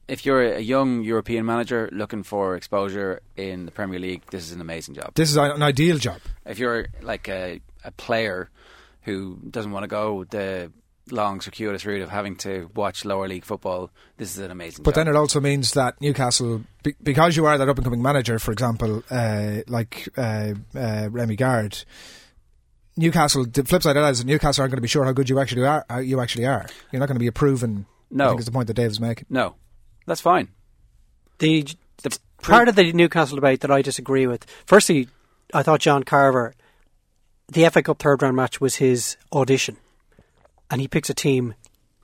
if 0.09 0.25
you're 0.25 0.42
a 0.55 0.61
young 0.61 1.03
European 1.03 1.44
manager 1.44 1.88
looking 1.92 2.22
for 2.22 2.57
exposure 2.57 3.20
in 3.37 3.66
the 3.66 3.72
Premier 3.72 3.99
League, 3.99 4.22
this 4.31 4.44
is 4.44 4.53
an 4.53 4.61
amazing 4.61 4.94
job. 4.94 5.12
This 5.14 5.31
is 5.31 5.37
an 5.37 5.62
ideal 5.62 5.99
job. 5.99 6.20
if 6.44 6.59
you're 6.59 6.87
like 7.03 7.29
a, 7.29 7.61
a 7.85 7.90
player 7.90 8.51
who 9.03 9.38
doesn't 9.51 9.72
want 9.72 9.85
to 9.85 9.88
go 9.88 10.25
the 10.25 10.70
long 11.11 11.40
circuitous 11.40 11.85
route 11.87 12.03
of 12.03 12.11
having 12.11 12.37
to 12.37 12.71
watch 12.75 13.05
lower 13.05 13.29
league 13.29 13.45
football, 13.45 13.90
this 14.16 14.31
is 14.37 14.38
an 14.42 14.51
amazing. 14.51 14.83
But 14.83 14.95
job. 14.95 15.05
then 15.07 15.14
it 15.14 15.16
also 15.16 15.40
means 15.40 15.73
that 15.73 16.01
Newcastle, 16.01 16.62
be, 16.83 16.95
because 17.03 17.37
you 17.37 17.47
are 17.47 17.57
that 17.59 17.69
up 17.69 17.77
and 17.79 17.85
coming 17.85 18.03
manager, 18.03 18.38
for 18.38 18.51
example, 18.53 19.03
uh, 19.11 19.59
like 19.69 20.09
uh, 20.16 20.55
uh, 20.75 21.09
Rémi 21.09 21.37
Garde, 21.37 21.85
Newcastle. 22.97 23.45
The 23.47 23.64
flip 23.64 23.83
side 23.83 23.97
of 23.97 24.03
that 24.03 24.11
is 24.12 24.19
that 24.19 24.27
Newcastle 24.27 24.62
aren't 24.62 24.73
going 24.73 24.79
to 24.79 24.83
be 24.83 24.88
sure 24.88 25.05
how 25.05 25.12
good 25.12 25.29
you 25.29 25.38
actually 25.38 25.64
are. 25.66 25.85
How 25.88 25.99
you 25.99 26.21
actually 26.21 26.47
are. 26.47 26.66
You're 26.92 27.01
not 27.01 27.07
going 27.07 27.16
to 27.16 27.21
be 27.21 27.27
a 27.27 27.33
proven. 27.33 27.87
I 28.11 28.14
No. 28.16 28.29
think 28.31 28.40
is 28.40 28.47
the 28.47 28.53
point 28.53 28.66
that 28.69 28.75
Dave's 28.75 29.01
making. 29.01 29.27
no, 29.29 29.57
that's 30.07 30.21
fine. 30.21 30.49
The, 31.38 31.66
The 32.03 32.19
part 32.42 32.69
of 32.69 32.77
the 32.77 32.92
Newcastle 32.92 33.35
debate 33.37 33.61
that 33.61 33.71
I 33.71 33.83
disagree 33.83 34.27
with. 34.27 34.47
Firstly, 34.64 35.09
I 35.53 35.62
thought 35.62 35.81
John 35.81 36.03
Carver, 36.05 36.55
the 37.49 37.69
FA 37.71 37.83
Cup 37.83 37.99
third 37.99 38.23
round 38.23 38.37
match 38.37 38.61
was 38.61 38.77
his 38.77 39.16
audition, 39.33 39.77
and 40.70 40.81
he 40.81 40.88
picks 40.88 41.11
a 41.11 41.14
team 41.14 41.55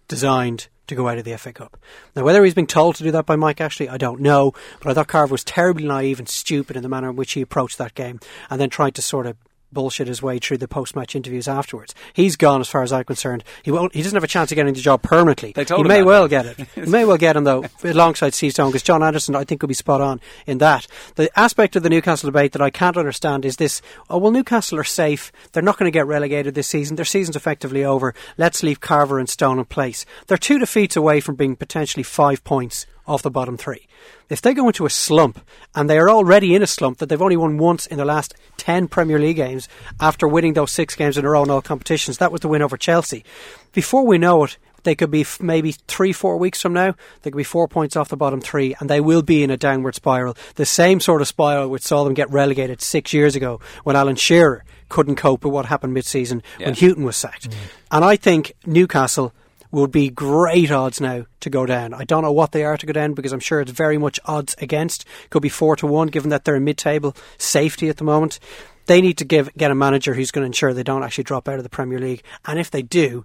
designed 0.09 0.69
to 0.87 0.95
go 0.95 1.09
out 1.09 1.19
of 1.19 1.25
the 1.25 1.37
FA 1.39 1.53
Cup. 1.53 1.77
Now, 2.15 2.25
whether 2.25 2.45
he's 2.45 2.55
being 2.55 2.67
told 2.67 2.97
to 2.97 3.05
do 3.05 3.11
that 3.13 3.27
by 3.27 3.37
Mike 3.37 3.61
Ashley, 3.61 3.89
I 3.89 3.97
don't 3.97 4.21
know, 4.21 4.53
but 4.81 4.91
I 4.91 4.95
thought 4.95 5.09
Carver 5.09 5.33
was 5.33 5.45
terribly 5.45 5.87
naive 5.87 6.19
and 6.19 6.29
stupid 6.29 6.77
in 6.77 6.83
the 6.83 6.89
manner 6.89 7.11
in 7.11 7.17
which 7.17 7.33
he 7.33 7.41
approached 7.41 7.79
that 7.79 7.95
game, 7.95 8.21
and 8.51 8.61
then 8.61 8.71
tried 8.71 8.95
to 8.97 9.03
sort 9.03 9.27
of 9.27 9.37
bullshit 9.73 10.09
his 10.09 10.23
way 10.23 10.39
through 10.39 10.59
the 10.59 10.69
post-match 10.69 11.15
interviews 11.15 11.49
afterwards. 11.49 11.95
He's 12.13 12.37
gone, 12.37 12.61
as 12.61 12.69
far 12.69 12.83
as 12.83 12.93
I'm 12.93 13.05
concerned. 13.05 13.45
He 13.63 13.71
won't. 13.71 13.95
He 13.95 14.03
doesn't 14.03 14.17
have 14.17 14.25
a 14.25 14.29
chance 14.29 14.53
of 14.53 14.57
getting 14.57 14.75
the 14.75 14.81
job 14.81 15.03
permanently. 15.03 15.53
They 15.53 15.65
told 15.65 15.79
he 15.79 15.83
him 15.83 15.89
may 15.89 16.03
well 16.03 16.29
get 16.29 16.47
it. 16.47 16.59
he 16.75 16.83
may 16.83 17.05
well 17.05 17.17
get 17.17 17.37
him 17.37 17.45
though, 17.45 17.65
alongside 17.85 18.35
Steve 18.35 18.53
Stone, 18.53 18.71
because 18.71 18.83
John 18.83 19.03
Anderson, 19.03 19.35
I 19.35 19.45
think, 19.45 19.63
will 19.63 19.69
be 19.69 19.75
spot 19.75 20.01
on 20.01 20.21
in 20.47 20.59
that. 20.59 20.87
The 21.17 21.31
aspect 21.39 21.77
of 21.77 21.83
the 21.83 21.91
Newcastle 21.91 22.29
debate 22.29 22.53
that 22.53 22.63
I 22.63 22.71
can't 22.71 22.97
understand 22.97 23.45
is 23.45 23.57
this: 23.57 23.83
Oh, 24.09 24.19
well, 24.19 24.33
Newcastle 24.33 24.79
are 24.79 24.85
safe. 24.85 25.33
They're 25.53 25.63
not 25.63 25.79
going 25.79 25.91
to 25.91 25.97
get 25.97 26.07
relegated 26.07 26.55
this 26.55 26.69
season. 26.69 26.97
Their 26.97 27.05
season's 27.05 27.37
effectively 27.37 27.85
over. 27.85 28.15
Let's 28.37 28.63
leave 28.63 28.81
Carver 28.81 29.19
and 29.19 29.29
Stone 29.29 29.59
in 29.59 29.65
place. 29.65 30.05
They're 30.27 30.39
two 30.39 30.59
defeats 30.59 30.97
away 30.97 31.21
from 31.21 31.37
being 31.37 31.57
potentially 31.57 32.03
five 32.03 32.45
points 32.45 32.87
off 33.07 33.23
the 33.23 33.31
bottom 33.31 33.57
three. 33.57 33.87
If 34.29 34.41
they 34.43 34.55
go 34.55 34.67
into 34.69 34.87
a 34.87 34.91
slump, 34.91 35.41
and 35.75 35.89
they 35.91 35.99
are 35.99 36.09
already 36.11 36.55
in 36.55 36.63
a 36.63 36.67
slump 36.67 36.99
that 36.99 37.09
they've 37.09 37.21
only 37.23 37.37
won 37.37 37.59
once 37.59 37.87
in 37.87 37.99
the 37.99 38.05
last 38.05 38.35
10 38.59 38.89
Premier 38.89 39.19
League 39.19 39.37
games 39.37 39.69
after 40.01 40.27
winning 40.29 40.55
those 40.55 40.71
six 40.73 40.95
games 40.95 41.19
in 41.19 41.25
a 41.25 41.31
row 41.31 41.43
in 41.43 41.51
all 41.51 41.63
competitions, 41.63 42.19
that 42.19 42.33
was 42.33 42.41
the 42.41 42.49
win 42.49 42.63
over 42.63 42.77
Chelsea. 42.77 43.25
Before 43.73 44.07
we 44.07 44.19
know 44.19 44.45
it, 44.45 44.57
they 44.85 44.95
could 44.97 45.11
be 45.13 45.21
f- 45.21 45.41
maybe 45.41 45.73
three, 45.87 46.13
four 46.13 46.37
weeks 46.39 46.61
from 46.61 46.73
now. 46.73 46.95
They 47.23 47.31
could 47.31 47.37
be 47.37 47.45
four 47.45 47.69
points 47.69 47.95
off 47.95 48.09
the 48.09 48.17
bottom 48.17 48.41
three, 48.41 48.75
and 48.81 48.91
they 48.91 49.01
will 49.01 49.23
be 49.23 49.45
in 49.45 49.51
a 49.51 49.57
downward 49.57 49.95
spiral. 49.95 50.37
The 50.57 50.67
same 50.67 50.99
sort 50.99 51.21
of 51.23 51.29
spiral 51.29 51.69
which 51.69 51.83
saw 51.85 52.03
them 52.03 52.15
get 52.15 52.31
relegated 52.31 52.81
six 52.81 53.13
years 53.13 53.37
ago 53.37 53.61
when 53.85 53.95
Alan 53.95 54.17
Shearer 54.17 54.65
couldn't 54.89 55.17
cope 55.17 55.45
with 55.45 55.53
what 55.53 55.67
happened 55.67 55.95
mid-season 55.95 56.43
when 56.59 56.75
Yeah. 56.75 56.75
Hughton 56.89 57.05
was 57.05 57.17
sacked. 57.17 57.49
Mm. 57.51 57.55
And 57.93 58.05
I 58.05 58.17
think 58.17 58.55
Newcastle 58.67 59.33
would 59.73 59.91
be 59.91 60.11
great 60.11 60.71
odds 60.71 61.01
now 61.01 61.27
to 61.41 61.51
go 61.51 61.67
down. 61.67 61.95
I 61.95 62.05
don't 62.05 62.23
know 62.23 62.33
what 62.33 62.53
they 62.53 62.63
are 62.63 62.77
to 62.77 62.87
go 62.87 62.93
down 62.93 63.15
because 63.15 63.33
I'm 63.33 63.41
sure 63.41 63.61
it's 63.61 63.73
very 63.73 63.99
much 63.99 64.21
odds 64.27 64.55
against. 64.59 65.07
Could 65.31 65.43
be 65.43 65.49
four 65.49 65.75
to 65.77 65.87
one, 65.87 66.09
given 66.09 66.31
that 66.31 66.45
they're 66.45 66.57
in 66.57 66.65
mid-table 66.65 67.17
safety 67.39 67.89
at 67.89 67.97
the 67.97 68.05
moment. 68.05 68.39
They 68.87 69.01
need 69.01 69.19
to 69.19 69.25
give 69.25 69.53
get 69.57 69.71
a 69.71 69.75
manager 69.75 70.15
who's 70.15 70.31
going 70.31 70.43
to 70.43 70.47
ensure 70.47 70.75
they 70.75 70.83
don't 70.83 71.03
actually 71.03 71.25
drop 71.25 71.49
out 71.49 71.57
of 71.57 71.63
the 71.65 71.71
Premier 71.71 71.99
League. 71.99 72.23
And 72.45 72.59
if 72.59 72.71
they 72.71 72.83
do, 72.83 73.25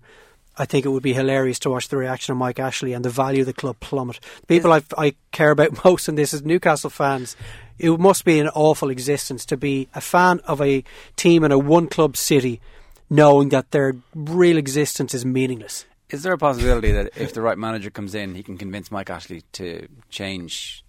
I 0.57 0.65
think 0.65 0.85
it 0.85 0.89
would 0.89 1.03
be 1.03 1.13
hilarious 1.13 1.59
to 1.59 1.69
watch 1.69 1.89
the 1.89 1.97
reaction 1.97 2.31
of 2.31 2.37
Mike 2.37 2.59
Ashley 2.59 2.93
and 2.93 3.03
the 3.03 3.09
value 3.09 3.41
of 3.41 3.47
the 3.47 3.53
club 3.53 3.79
plummet. 3.79 4.19
The 4.41 4.47
people 4.47 4.71
I, 4.71 4.81
I 4.97 5.15
care 5.31 5.51
about 5.51 5.83
most 5.85 6.07
in 6.07 6.15
this 6.15 6.33
is 6.33 6.43
Newcastle 6.43 6.89
fans. 6.89 7.35
It 7.77 7.99
must 7.99 8.23
be 8.23 8.39
an 8.39 8.47
awful 8.49 8.89
existence 8.89 9.45
to 9.47 9.57
be 9.57 9.87
a 9.93 10.01
fan 10.01 10.39
of 10.45 10.61
a 10.61 10.83
team 11.15 11.43
in 11.43 11.51
a 11.51 11.59
one 11.59 11.87
club 11.87 12.15
city, 12.15 12.61
knowing 13.09 13.49
that 13.49 13.71
their 13.71 13.95
real 14.15 14.57
existence 14.57 15.13
is 15.13 15.25
meaningless. 15.25 15.85
Is 16.09 16.23
there 16.23 16.33
a 16.33 16.37
possibility 16.37 16.91
that 16.93 17.11
if 17.17 17.33
the 17.33 17.41
right 17.41 17.57
manager 17.57 17.89
comes 17.89 18.15
in, 18.15 18.33
he 18.35 18.43
can 18.43 18.57
convince 18.57 18.89
Mike 18.91 19.09
Ashley 19.09 19.43
to 19.53 19.87
change 20.09 20.83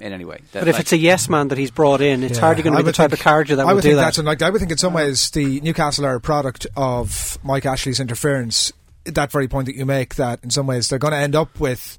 in 0.00 0.12
any 0.12 0.24
way? 0.24 0.40
That, 0.52 0.60
But 0.60 0.68
if 0.68 0.74
like- 0.74 0.80
it's 0.80 0.92
a 0.92 0.96
yes 0.98 1.28
man 1.28 1.48
that 1.48 1.58
he's 1.58 1.70
brought 1.70 2.00
in, 2.00 2.24
it's 2.24 2.34
Yeah, 2.34 2.40
hardly 2.40 2.62
going 2.64 2.72
to 2.72 2.78
be 2.78 2.82
the 2.82 2.86
would 2.88 2.94
type 2.96 3.10
think- 3.10 3.20
of 3.20 3.24
character 3.24 3.56
that 3.56 3.62
I 3.62 3.66
will 3.66 3.76
would 3.76 3.82
do 3.82 3.88
think 3.90 3.96
that. 3.98 4.04
that's 4.06 4.18
and 4.18 4.26
like 4.26 4.42
I 4.42 4.50
would 4.50 4.58
think 4.58 4.72
in 4.72 4.78
some 4.78 4.94
ways 4.94 5.30
the 5.30 5.60
Newcastle 5.60 6.04
are 6.06 6.16
a 6.16 6.20
product 6.20 6.66
of 6.76 7.38
Mike 7.44 7.66
Ashley's 7.66 8.00
interference. 8.00 8.72
That 9.04 9.30
very 9.32 9.48
point 9.48 9.66
that 9.66 9.76
you 9.76 9.86
make, 9.86 10.16
that 10.16 10.40
in 10.42 10.50
some 10.50 10.66
ways 10.66 10.88
they're 10.88 10.98
going 10.98 11.12
to 11.12 11.18
end 11.18 11.34
up 11.36 11.58
with. 11.60 11.96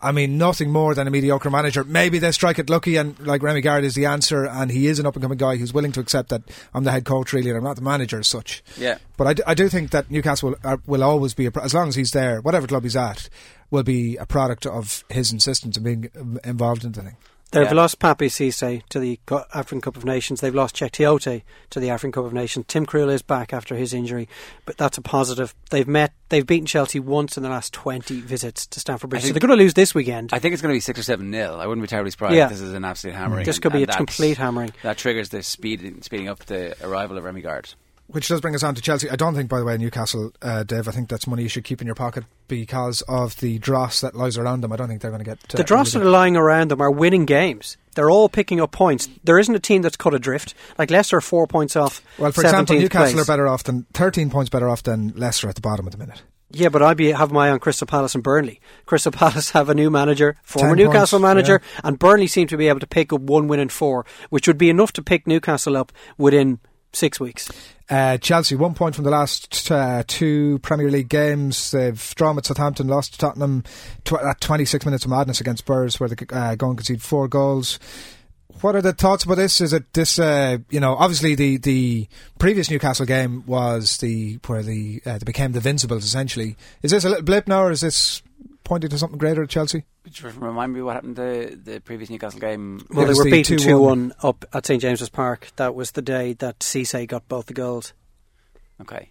I 0.00 0.12
mean, 0.12 0.36
nothing 0.36 0.70
more 0.70 0.94
than 0.94 1.06
a 1.06 1.10
mediocre 1.10 1.48
manager. 1.48 1.82
Maybe 1.82 2.18
they 2.18 2.30
strike 2.30 2.58
it 2.58 2.68
lucky, 2.68 2.96
and 2.96 3.18
like 3.20 3.40
Rémi 3.40 3.62
Garde 3.62 3.84
is 3.84 3.94
the 3.94 4.04
answer, 4.04 4.44
and 4.44 4.70
he 4.70 4.88
is 4.88 4.98
an 4.98 5.06
up 5.06 5.14
and 5.16 5.22
coming 5.22 5.38
guy 5.38 5.56
who's 5.56 5.72
willing 5.72 5.92
to 5.92 6.00
accept 6.00 6.28
that 6.28 6.42
I'm 6.74 6.84
the 6.84 6.92
head 6.92 7.06
coach, 7.06 7.32
really, 7.32 7.48
and 7.48 7.56
I'm 7.56 7.64
not 7.64 7.76
the 7.76 7.82
manager 7.82 8.18
as 8.18 8.28
such. 8.28 8.62
yeah, 8.76 8.98
But 9.16 9.26
I 9.26 9.32
do, 9.34 9.42
I 9.46 9.54
do 9.54 9.68
think 9.70 9.92
that 9.92 10.10
Newcastle 10.10 10.54
will, 10.62 10.82
will 10.86 11.02
always 11.02 11.32
be, 11.32 11.46
a, 11.46 11.50
pro- 11.50 11.64
as 11.64 11.72
long 11.72 11.88
as 11.88 11.94
he's 11.94 12.10
there, 12.10 12.40
whatever 12.42 12.66
club 12.66 12.82
he's 12.82 12.96
at, 12.96 13.30
will 13.70 13.84
be 13.84 14.16
a 14.16 14.26
product 14.26 14.66
of 14.66 15.02
his 15.08 15.32
insistence 15.32 15.78
in 15.78 15.82
being 15.82 16.10
um, 16.20 16.38
involved 16.44 16.84
in 16.84 16.92
the 16.92 17.02
thing. 17.02 17.16
They've 17.56 17.66
Yeah. 17.68 17.74
lost 17.74 17.98
Papiss 17.98 18.32
Cisse 18.36 18.82
to 18.90 18.98
the 19.00 19.18
African 19.54 19.80
Cup 19.80 19.96
of 19.96 20.04
Nations. 20.04 20.40
They've 20.40 20.54
lost 20.54 20.76
Cheick 20.76 20.90
Tiote 20.90 21.42
to 21.70 21.80
the 21.80 21.88
African 21.90 22.12
Cup 22.12 22.24
of 22.26 22.32
Nations. 22.34 22.66
Tim 22.68 22.84
Krul 22.84 23.10
is 23.10 23.22
back 23.22 23.52
after 23.54 23.74
his 23.74 23.94
injury, 23.94 24.28
but 24.66 24.76
that's 24.76 24.98
a 24.98 25.02
positive. 25.02 25.54
They've 25.70 25.88
met. 25.88 26.12
They've 26.28 26.46
beaten 26.46 26.66
Chelsea 26.66 27.00
once 27.00 27.36
in 27.36 27.42
the 27.42 27.48
last 27.48 27.72
twenty 27.72 28.20
visits 28.20 28.66
to 28.66 28.80
Stamford 28.80 29.10
Bridge. 29.10 29.22
So 29.22 29.30
they're 29.32 29.40
going 29.40 29.56
to 29.56 29.62
lose 29.62 29.74
this 29.74 29.94
weekend. 29.94 30.30
I 30.32 30.38
think 30.38 30.52
it's 30.52 30.60
going 30.60 30.72
to 30.72 30.76
be 30.76 30.80
six 30.80 30.98
or 30.98 31.02
seven 31.02 31.30
nil. 31.30 31.58
I 31.58 31.66
wouldn't 31.66 31.82
be 31.82 31.88
terribly 31.88 32.10
surprised. 32.10 32.34
Yeah. 32.34 32.44
if 32.46 32.50
This 32.50 32.60
is 32.60 32.74
an 32.74 32.84
absolute 32.84 33.14
hammering. 33.16 33.44
This 33.46 33.58
could 33.58 33.72
be 33.72 33.82
and 33.84 33.90
a 33.90 33.96
complete 33.96 34.36
hammering. 34.36 34.72
That 34.82 34.98
triggers 34.98 35.30
the 35.30 35.42
speed, 35.42 36.04
speeding 36.04 36.28
up 36.28 36.40
the 36.46 36.76
arrival 36.86 37.16
of 37.16 37.24
Rémi 37.24 37.42
Garde. 37.42 37.74
Which 38.08 38.28
does 38.28 38.40
bring 38.40 38.54
us 38.54 38.62
on 38.62 38.74
to 38.74 38.82
Chelsea. 38.82 39.10
I 39.10 39.16
don't 39.16 39.34
think, 39.34 39.48
by 39.48 39.58
the 39.58 39.64
way, 39.64 39.76
Newcastle, 39.76 40.32
uh, 40.42 40.62
Dave. 40.62 40.88
I 40.88 40.90
think 40.92 41.08
that's 41.08 41.26
money 41.26 41.42
you 41.42 41.48
should 41.48 41.64
keep 41.64 41.80
in 41.80 41.86
your 41.86 41.94
pocket 41.94 42.24
because 42.48 43.02
of 43.02 43.36
the 43.36 43.58
dross 43.58 44.00
that 44.00 44.14
lies 44.14 44.38
around 44.38 44.60
them. 44.60 44.72
I 44.72 44.76
don't 44.76 44.88
think 44.88 45.00
they're 45.00 45.10
going 45.10 45.24
to 45.24 45.28
get 45.30 45.38
uh, 45.54 45.56
the 45.56 45.64
dross 45.64 45.92
that 45.92 46.02
are 46.02 46.10
lying 46.10 46.36
around 46.36 46.70
them 46.70 46.80
are 46.80 46.90
winning 46.90 47.24
games. 47.24 47.76
They're 47.94 48.10
all 48.10 48.28
picking 48.28 48.60
up 48.60 48.72
points. 48.72 49.08
There 49.24 49.38
isn't 49.38 49.54
a 49.54 49.58
team 49.58 49.82
that's 49.82 49.96
cut 49.96 50.14
adrift. 50.14 50.54
Like 50.78 50.90
Leicester, 50.90 51.16
are 51.16 51.20
four 51.22 51.46
points 51.46 51.76
off. 51.76 52.02
Well, 52.18 52.30
for 52.30 52.42
example, 52.42 52.76
Newcastle 52.76 53.14
place. 53.14 53.22
are 53.22 53.30
better 53.30 53.48
off 53.48 53.64
than 53.64 53.86
thirteen 53.92 54.30
points 54.30 54.50
better 54.50 54.68
off 54.68 54.82
than 54.82 55.12
Leicester 55.16 55.48
at 55.48 55.54
the 55.54 55.60
bottom 55.60 55.86
at 55.86 55.92
the 55.92 55.98
minute. 55.98 56.22
Yeah, 56.52 56.68
but 56.68 56.82
I'd 56.82 56.96
be 56.96 57.10
have 57.10 57.32
my 57.32 57.48
eye 57.48 57.50
on 57.50 57.58
Crystal 57.58 57.86
Palace 57.86 58.14
and 58.14 58.22
Burnley. 58.22 58.60
Crystal 58.84 59.12
Palace 59.12 59.50
have 59.50 59.68
a 59.68 59.74
new 59.74 59.90
manager, 59.90 60.36
former 60.42 60.76
Ten 60.76 60.86
Newcastle 60.86 61.18
points, 61.18 61.28
manager, 61.28 61.60
and 61.82 61.98
Burnley 61.98 62.28
seem 62.28 62.46
to 62.48 62.56
be 62.56 62.68
able 62.68 62.80
to 62.80 62.86
pick 62.86 63.12
up 63.12 63.20
one 63.20 63.48
win 63.48 63.60
in 63.60 63.68
four, 63.68 64.06
which 64.30 64.46
would 64.46 64.58
be 64.58 64.70
enough 64.70 64.92
to 64.92 65.02
pick 65.02 65.26
Newcastle 65.26 65.76
up 65.76 65.92
within 66.16 66.60
six 66.92 67.18
weeks. 67.18 67.50
Uh, 67.88 68.18
Chelsea, 68.18 68.56
one 68.56 68.74
point 68.74 68.94
from 68.94 69.04
the 69.04 69.10
last 69.10 69.70
uh, 69.70 70.02
two 70.06 70.58
Premier 70.58 70.90
League 70.90 71.08
games. 71.08 71.70
They've 71.70 72.14
drawn 72.16 72.36
at 72.36 72.46
Southampton, 72.46 72.88
lost 72.88 73.12
to 73.12 73.18
Tottenham 73.18 73.62
tw- 74.04 74.14
at 74.14 74.40
26 74.40 74.84
minutes 74.84 75.04
of 75.04 75.10
madness 75.10 75.40
against 75.40 75.60
Spurs, 75.60 76.00
where 76.00 76.08
they 76.08 76.16
uh, 76.32 76.56
go 76.56 76.68
and 76.68 76.76
concede 76.76 77.00
four 77.00 77.28
goals. 77.28 77.78
What 78.60 78.74
are 78.74 78.82
the 78.82 78.92
thoughts 78.92 79.24
about 79.24 79.36
this? 79.36 79.60
Is 79.60 79.72
it 79.72 79.92
this? 79.92 80.18
Uh, 80.18 80.58
you 80.70 80.80
know, 80.80 80.94
obviously 80.94 81.34
the, 81.34 81.58
the 81.58 82.08
previous 82.38 82.70
Newcastle 82.70 83.06
game 83.06 83.44
was 83.46 83.98
the 83.98 84.38
where 84.46 84.62
the 84.62 85.02
uh, 85.06 85.18
they 85.18 85.24
became 85.24 85.52
the 85.52 85.60
Vincibles 85.60 86.04
essentially. 86.04 86.56
Is 86.82 86.90
this 86.90 87.04
a 87.04 87.08
little 87.10 87.24
blip 87.24 87.46
now, 87.46 87.64
or 87.64 87.70
is 87.70 87.82
this 87.82 88.22
pointing 88.66 88.90
to 88.90 88.98
something 88.98 89.18
greater 89.18 89.42
at 89.42 89.48
Chelsea? 89.48 89.84
Remind 90.22 90.74
me 90.74 90.82
what 90.82 90.94
happened 90.94 91.16
to 91.16 91.56
the 91.56 91.80
previous 91.80 92.10
Newcastle 92.10 92.40
game. 92.40 92.84
Well, 92.90 93.04
It 93.04 93.12
they 93.12 93.18
were 93.18 93.24
the 93.24 93.30
beaten 93.30 93.56
2-1. 93.58 93.62
2 93.62 93.78
1 93.80 94.12
up 94.22 94.44
at 94.52 94.66
St 94.66 94.82
James's 94.82 95.08
Park. 95.08 95.48
That 95.56 95.74
was 95.74 95.92
the 95.92 96.02
day 96.02 96.34
that 96.34 96.58
Cisse 96.58 97.06
got 97.08 97.26
both 97.28 97.46
the 97.46 97.54
goals. 97.54 97.94
Okay. 98.80 99.08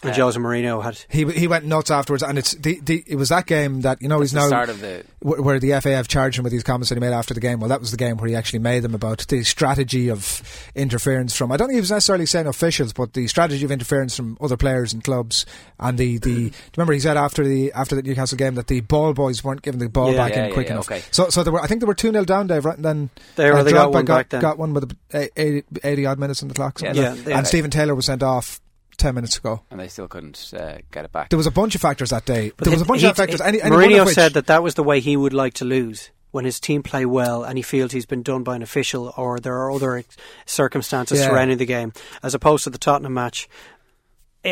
And 0.00 0.12
Uh, 0.12 0.14
Jose 0.14 0.38
Mourinho 0.38 0.80
had. 0.82 0.96
He 1.08 1.24
he 1.32 1.48
went 1.48 1.64
nuts 1.64 1.90
afterwards, 1.90 2.22
and 2.22 2.38
it's 2.38 2.52
the, 2.52 2.78
the 2.84 3.02
it 3.06 3.16
was 3.16 3.30
that 3.30 3.46
game 3.46 3.80
that 3.80 4.00
you 4.00 4.06
know 4.06 4.20
he's 4.20 4.30
the 4.30 4.38
now 4.38 4.46
start 4.46 4.68
of 4.68 4.80
the- 4.80 5.02
wh- 5.20 5.44
where 5.44 5.58
the 5.58 5.70
FAF 5.70 6.06
charged 6.06 6.38
him 6.38 6.44
with 6.44 6.52
these 6.52 6.62
comments 6.62 6.88
that 6.90 6.94
he 6.94 7.00
made 7.00 7.12
after 7.12 7.34
the 7.34 7.40
game. 7.40 7.58
Well, 7.58 7.68
that 7.70 7.80
was 7.80 7.90
the 7.90 7.96
game 7.96 8.16
where 8.16 8.28
he 8.28 8.36
actually 8.36 8.60
made 8.60 8.84
them 8.84 8.94
about 8.94 9.26
the 9.26 9.42
strategy 9.42 10.08
of 10.08 10.40
interference 10.76 11.34
from. 11.34 11.50
I 11.50 11.56
don't 11.56 11.66
think 11.66 11.78
he 11.78 11.80
was 11.80 11.90
necessarily 11.90 12.26
saying 12.26 12.46
officials, 12.46 12.92
but 12.92 13.14
the 13.14 13.26
strategy 13.26 13.64
of 13.64 13.72
interference 13.72 14.14
from 14.16 14.38
other 14.40 14.56
players 14.56 14.92
and 14.92 15.02
clubs. 15.02 15.44
And 15.80 15.98
the, 15.98 16.18
the 16.18 16.34
do 16.34 16.40
you 16.42 16.52
remember 16.76 16.92
he 16.92 17.00
said 17.00 17.16
after 17.16 17.44
the 17.44 17.72
after 17.72 17.96
the 17.96 18.02
Newcastle 18.02 18.38
game 18.38 18.54
that 18.54 18.68
the 18.68 18.80
ball 18.82 19.12
boys 19.14 19.42
weren't 19.42 19.62
giving 19.62 19.80
the 19.80 19.88
ball 19.88 20.12
Yeah. 20.12 20.16
back 20.18 20.32
Yeah, 20.32 20.42
in 20.44 20.48
yeah, 20.50 20.54
quick 20.54 20.66
yeah, 20.68 20.72
enough. 20.74 20.88
okay. 20.90 21.02
So 21.10 21.28
so 21.30 21.42
there 21.42 21.52
were 21.52 21.60
I 21.60 21.66
think 21.66 21.80
there 21.80 21.88
were 21.88 21.94
two 21.94 22.12
0 22.12 22.24
down, 22.24 22.46
Dave. 22.46 22.64
Right, 22.64 22.76
and 22.76 22.84
then 22.84 23.10
They 23.34 23.50
were- 23.50 23.64
they 23.64 23.72
got 23.72 23.92
one 23.92 24.04
got, 24.04 24.16
back 24.16 24.28
then. 24.28 24.40
got 24.42 24.58
one 24.58 24.74
with 24.74 24.96
80, 25.12 25.64
80 25.82 26.06
odd 26.06 26.20
minutes 26.20 26.40
on 26.42 26.48
the 26.48 26.54
clock. 26.54 26.78
something 26.78 26.94
Yeah, 26.96 27.08
like 27.10 27.18
that. 27.18 27.24
they- 27.24 27.32
and 27.32 27.44
they- 27.44 27.48
Stephen 27.48 27.70
Taylor 27.72 27.96
was 27.96 28.06
sent 28.06 28.22
off 28.22 28.60
ten 28.98 29.14
minutes 29.14 29.38
ago. 29.38 29.62
and 29.70 29.80
they 29.80 29.88
still 29.88 30.08
couldn't 30.08 30.52
uh, 30.54 30.78
get 30.90 31.04
it 31.06 31.12
back. 31.12 31.30
There 31.30 31.36
was 31.38 31.46
a 31.46 31.50
bunch 31.50 31.74
of 31.74 31.80
factors 31.80 32.10
that 32.10 32.26
day. 32.26 32.52
there 32.58 32.70
was 32.72 32.82
a 32.82 32.84
bunch 32.84 33.00
He- 33.00 33.06
of 33.06 33.16
factors. 33.16 33.40
Any, 33.40 33.62
any 33.62 33.74
Mourinho 33.74 34.04
which, 34.04 34.14
said 34.14 34.34
that 34.34 34.46
that 34.48 34.62
was 34.62 34.74
the 34.74 34.82
way 34.84 35.00
he 35.00 35.16
would 35.16 35.32
like 35.32 35.54
to 35.54 35.64
lose. 35.64 36.10
When 36.30 36.44
his 36.44 36.60
team 36.60 36.82
play 36.82 37.06
well 37.06 37.42
and 37.42 37.56
he 37.56 37.62
feels 37.62 37.92
he's 37.92 38.04
been 38.04 38.22
done 38.22 38.42
by 38.42 38.54
an 38.54 38.60
official 38.62 39.14
or 39.16 39.40
there 39.40 39.54
are 39.56 39.72
other 39.72 39.96
ex- 39.96 40.14
circumstances 40.44 41.20
Yeah. 41.20 41.28
surrounding 41.28 41.56
the 41.56 41.64
game, 41.64 41.94
as 42.22 42.34
opposed 42.34 42.64
to 42.64 42.70
the 42.70 42.76
Tottenham 42.76 43.14
match, 43.14 43.48
I- 43.48 43.77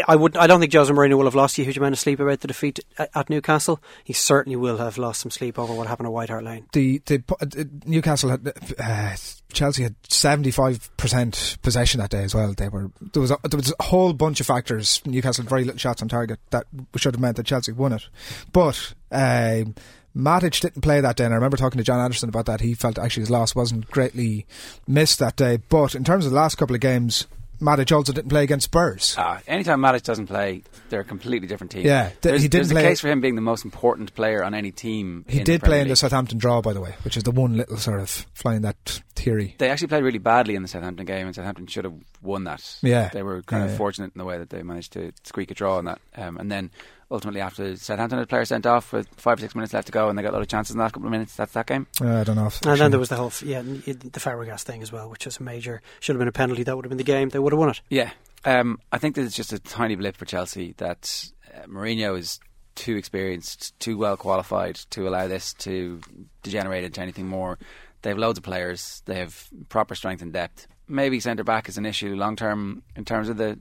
I 0.07 0.17
would. 0.17 0.37
I 0.37 0.47
don't 0.47 0.61
think 0.61 0.73
Jose 0.73 0.93
Mourinho 0.93 1.17
will 1.17 1.25
have 1.25 1.35
lost 1.35 1.59
a 1.59 1.63
huge 1.63 1.77
amount 1.77 1.93
of 1.93 1.99
sleep 1.99 2.21
about 2.21 2.41
the 2.41 2.49
defeat 2.49 2.81
at, 2.99 3.11
at 3.15 3.31
Newcastle. 3.31 3.81
He 4.05 4.13
certainly 4.13 4.57
will 4.57 4.79
have 4.79 4.99
lost 4.99 5.21
some 5.21 5.31
sleep 5.31 5.59
over 5.59 5.75
what 5.75 5.87
happened 5.87 6.07
at 6.07 6.13
White 6.13 6.31
Hart 6.31 6.45
Lane. 6.45 6.67
the, 6.73 6.99
the 7.07 7.23
uh, 7.29 7.65
Newcastle 7.85 8.31
had 8.31 8.53
uh, 8.79 9.17
Chelsea 9.53 9.83
had 9.83 9.95
seventy 10.09 10.51
five 10.51 10.91
percent 10.97 11.59
possession 11.63 12.01
that 12.01 12.11
day 12.11 12.25
as 12.25 12.35
well. 12.35 12.53
They 12.53 12.69
were 12.69 12.91
there 13.13 13.21
was 13.23 13.31
a, 13.31 13.39
there 13.45 13.59
was 13.59 13.73
a 13.79 13.83
whole 13.85 14.13
bunch 14.13 14.41
of 14.41 14.47
factors. 14.47 15.03
Newcastle 15.05 15.45
had 15.45 15.51
very 15.51 15.65
little 15.65 15.79
shots 15.79 16.03
on 16.03 16.09
target 16.09 16.39
that 16.51 16.67
should 16.97 17.15
have 17.15 17.21
meant 17.21 17.37
that 17.37 17.47
Chelsea 17.47 17.73
won 17.73 17.93
it, 17.93 18.09
but. 18.53 18.95
Um, 19.11 19.75
Matic 20.17 20.59
didn't 20.61 20.81
play 20.81 21.03
that 21.03 21.17
day, 21.17 21.27
and 21.27 21.35
I 21.35 21.37
remember 21.37 21.59
talking 21.59 21.77
to 21.77 21.85
John 21.85 22.01
Anderson 22.01 22.31
about 22.31 22.47
that. 22.47 22.63
He 22.63 22.73
felt 22.73 22.99
actually 22.99 23.25
his 23.25 23.31
loss 23.31 23.55
wasn't 23.55 23.91
greatly 23.91 24.47
missed 24.89 25.19
that 25.19 25.37
day. 25.37 25.59
But 25.69 25.95
in 25.95 26.05
terms 26.05 26.25
of 26.25 26.33
the 26.33 26.37
last 26.37 26.55
couple 26.55 26.75
of 26.75 26.81
games, 26.81 27.27
Matic 27.61 27.95
also 27.95 28.13
didn't 28.13 28.29
play 28.29 28.43
against 28.45 28.65
Spurs. 28.65 29.15
Ah, 29.19 29.41
anytime 29.47 29.81
Matic 29.81 30.03
doesn't 30.03 30.27
play, 30.27 30.63
they're 30.91 31.01
a 31.01 31.05
completely 31.05 31.49
different 31.49 31.71
team. 31.71 31.87
Yeah, 31.87 32.09
th- 32.09 32.21
there's, 32.21 32.43
he 32.43 32.49
didn't 32.49 32.69
there's 32.69 32.73
play- 32.73 32.85
a 32.85 32.89
case 32.89 33.01
for 33.01 33.09
him 33.09 33.21
being 33.21 33.35
the 33.35 33.41
most 33.41 33.65
important 33.65 34.15
player 34.15 34.45
on 34.45 34.55
any 34.55 34.73
team. 34.73 35.25
He 35.29 35.39
did 35.43 35.61
play 35.61 35.69
Premier 35.71 35.83
in 35.83 35.89
the 35.89 35.97
Southampton 35.97 36.39
draw, 36.39 36.61
by 36.61 36.73
the 36.73 36.81
way, 36.81 36.95
which 37.03 37.17
is 37.17 37.23
the 37.23 37.31
one 37.31 37.57
little 37.57 37.77
sort 37.79 38.01
of 38.01 38.11
flying 38.35 38.63
that 38.63 39.01
theory. 39.15 39.55
They 39.59 39.71
actually 39.71 39.89
played 39.89 40.05
really 40.05 40.19
badly 40.19 40.55
in 40.55 40.63
the 40.63 40.69
Southampton 40.69 41.07
game, 41.07 41.27
and 41.27 41.35
Southampton 41.35 41.67
should 41.67 41.85
have 41.85 41.95
won 42.23 42.45
that. 42.45 42.79
Yeah. 42.83 43.09
they 43.13 43.23
were 43.23 43.43
kind 43.43 43.63
Yeah, 43.63 43.67
of 43.67 43.71
yeah. 43.73 43.77
fortunate 43.79 44.13
in 44.15 44.19
the 44.19 44.25
way 44.25 44.39
that 44.39 44.51
they 44.51 44.63
managed 44.63 44.93
to 44.93 45.13
squeak 45.25 45.51
a 45.51 45.55
draw 45.55 45.79
on 45.79 45.87
that. 45.87 46.01
Um, 46.17 46.37
and 46.37 46.51
then 46.53 46.71
ultimately, 47.11 47.41
after 47.41 47.77
Southampton 47.77 48.19
had 48.19 48.25
a 48.25 48.27
player 48.29 48.45
sent 48.45 48.67
off 48.67 48.93
with 48.93 49.09
five 49.17 49.39
or 49.39 49.41
six 49.41 49.55
minutes 49.55 49.73
left 49.73 49.87
to 49.87 49.93
go, 49.93 50.09
and 50.09 50.19
they 50.19 50.23
got 50.23 50.31
a 50.31 50.37
lot 50.37 50.43
of 50.43 50.49
chances 50.49 50.73
in 50.73 50.79
the 50.79 50.83
last 50.83 50.93
couple 50.93 51.07
of 51.07 51.13
minutes. 51.13 51.37
That's 51.37 51.53
that 51.53 51.67
game. 51.67 51.87
Uh, 52.01 52.21
I 52.21 52.25
don't 52.25 52.37
know. 52.37 52.47
If, 52.47 52.61
And 52.65 52.81
then 52.81 52.91
there 52.91 53.01
was 53.01 53.09
the 53.09 53.17
whole, 53.17 53.33
yeah, 53.43 53.59
n- 53.59 53.83
the 53.87 54.21
Fabregas 54.21 54.63
thing 54.63 54.83
as 54.83 54.93
well, 54.93 55.09
which 55.09 55.25
was 55.25 55.39
a 55.39 55.43
major. 55.43 55.83
Should 56.01 56.15
have 56.15 56.21
been 56.21 56.29
a 56.29 56.33
penalty. 56.33 56.63
That 56.63 56.77
would 56.77 56.85
have 56.85 56.91
been 56.91 56.99
the 56.99 57.05
game. 57.05 57.29
They 57.29 57.39
would 57.39 57.53
have 57.53 57.61
won 57.61 57.71
it. 57.71 57.81
Yeah, 57.91 58.11
um, 58.45 58.79
I 58.93 58.99
think 58.99 59.15
this 59.15 59.27
is 59.27 59.35
just 59.35 59.53
a 59.53 59.59
tiny 59.59 59.95
blip 59.97 60.17
for 60.17 60.25
Chelsea 60.25 60.75
that 60.79 61.31
uh, 61.55 61.67
Mourinho 61.67 62.19
is 62.19 62.41
too 62.75 62.97
experienced, 62.97 63.79
too 63.81 63.97
well 63.97 64.17
qualified 64.17 64.77
to 64.91 65.09
allow 65.09 65.27
this 65.29 65.55
to 65.55 66.01
degenerate 66.43 66.85
into 66.85 67.01
anything 67.01 67.27
more. 67.27 67.59
They 68.03 68.11
have 68.11 68.19
loads 68.19 68.39
of 68.39 68.45
players. 68.45 69.03
They 69.07 69.17
have 69.19 69.49
proper 69.69 69.95
strength 69.95 70.23
and 70.23 70.33
depth. 70.33 70.67
Maybe 70.87 71.19
centre 71.19 71.43
back 71.43 71.69
is 71.69 71.79
an 71.79 71.87
issue 71.87 72.15
long 72.15 72.37
term 72.37 72.83
in 72.95 73.05
terms 73.05 73.29
of 73.29 73.37
the 73.37 73.59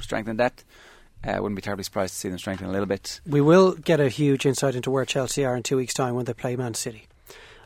strength 0.00 0.28
and 0.28 0.36
depth. 0.36 0.64
I 1.22 1.32
uh, 1.32 1.42
wouldn't 1.42 1.56
be 1.56 1.62
terribly 1.62 1.84
surprised 1.84 2.14
to 2.14 2.18
see 2.18 2.28
them 2.28 2.38
strengthen 2.38 2.66
a 2.66 2.72
little 2.72 2.86
bit. 2.86 3.20
We 3.26 3.40
will 3.40 3.72
get 3.72 4.00
a 4.00 4.08
huge 4.08 4.46
insight 4.46 4.74
into 4.74 4.90
where 4.90 5.04
Chelsea 5.04 5.44
are 5.44 5.54
in 5.54 5.62
two 5.62 5.76
weeks' 5.76 5.92
time 5.92 6.14
when 6.14 6.24
they 6.24 6.32
play 6.32 6.56
Man 6.56 6.74
City, 6.74 7.08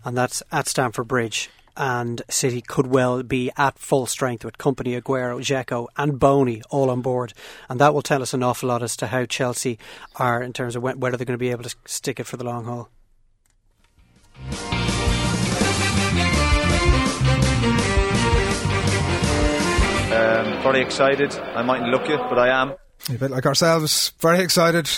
and 0.05 0.17
that's 0.17 0.43
at 0.51 0.67
Stamford 0.67 1.09
Bridge. 1.09 1.51
And 1.77 2.23
City 2.29 2.61
could 2.61 2.87
well 2.87 3.25
be 3.25 3.51
at 3.57 3.81
full 3.81 4.07
strength 4.07 4.45
with 4.45 4.59
Kompany 4.59 5.01
Aguero, 5.01 5.41
Dzeko, 5.41 5.89
and 5.97 6.21
Bony 6.21 6.63
all 6.71 6.89
on 6.89 7.01
board, 7.01 7.33
and 7.69 7.81
that 7.81 7.93
will 7.93 8.03
tell 8.03 8.23
us 8.23 8.33
an 8.33 8.45
awful 8.45 8.69
lot 8.69 8.83
as 8.83 8.97
to 8.99 9.09
how 9.09 9.25
Chelsea 9.25 9.79
are 10.17 10.41
in 10.41 10.53
terms 10.53 10.77
of 10.77 10.83
when, 10.85 11.01
whether 11.01 11.17
they're 11.17 11.27
going 11.27 11.35
to 11.35 11.39
be 11.39 11.51
able 11.51 11.65
to 11.65 11.75
stick 11.85 12.21
it 12.21 12.25
for 12.25 12.37
the 12.37 12.45
long 12.45 12.65
haul. 12.65 12.91
Um, 20.15 20.63
very 20.63 20.81
excited. 20.81 21.35
I 21.35 21.63
mightn't 21.63 21.91
look 21.91 22.09
it, 22.09 22.21
but 22.29 22.39
I 22.39 22.49
am. 22.63 22.75
A 23.11 23.19
bit 23.19 23.31
like 23.31 23.45
ourselves, 23.45 24.15
very 24.19 24.41
excited. 24.41 24.89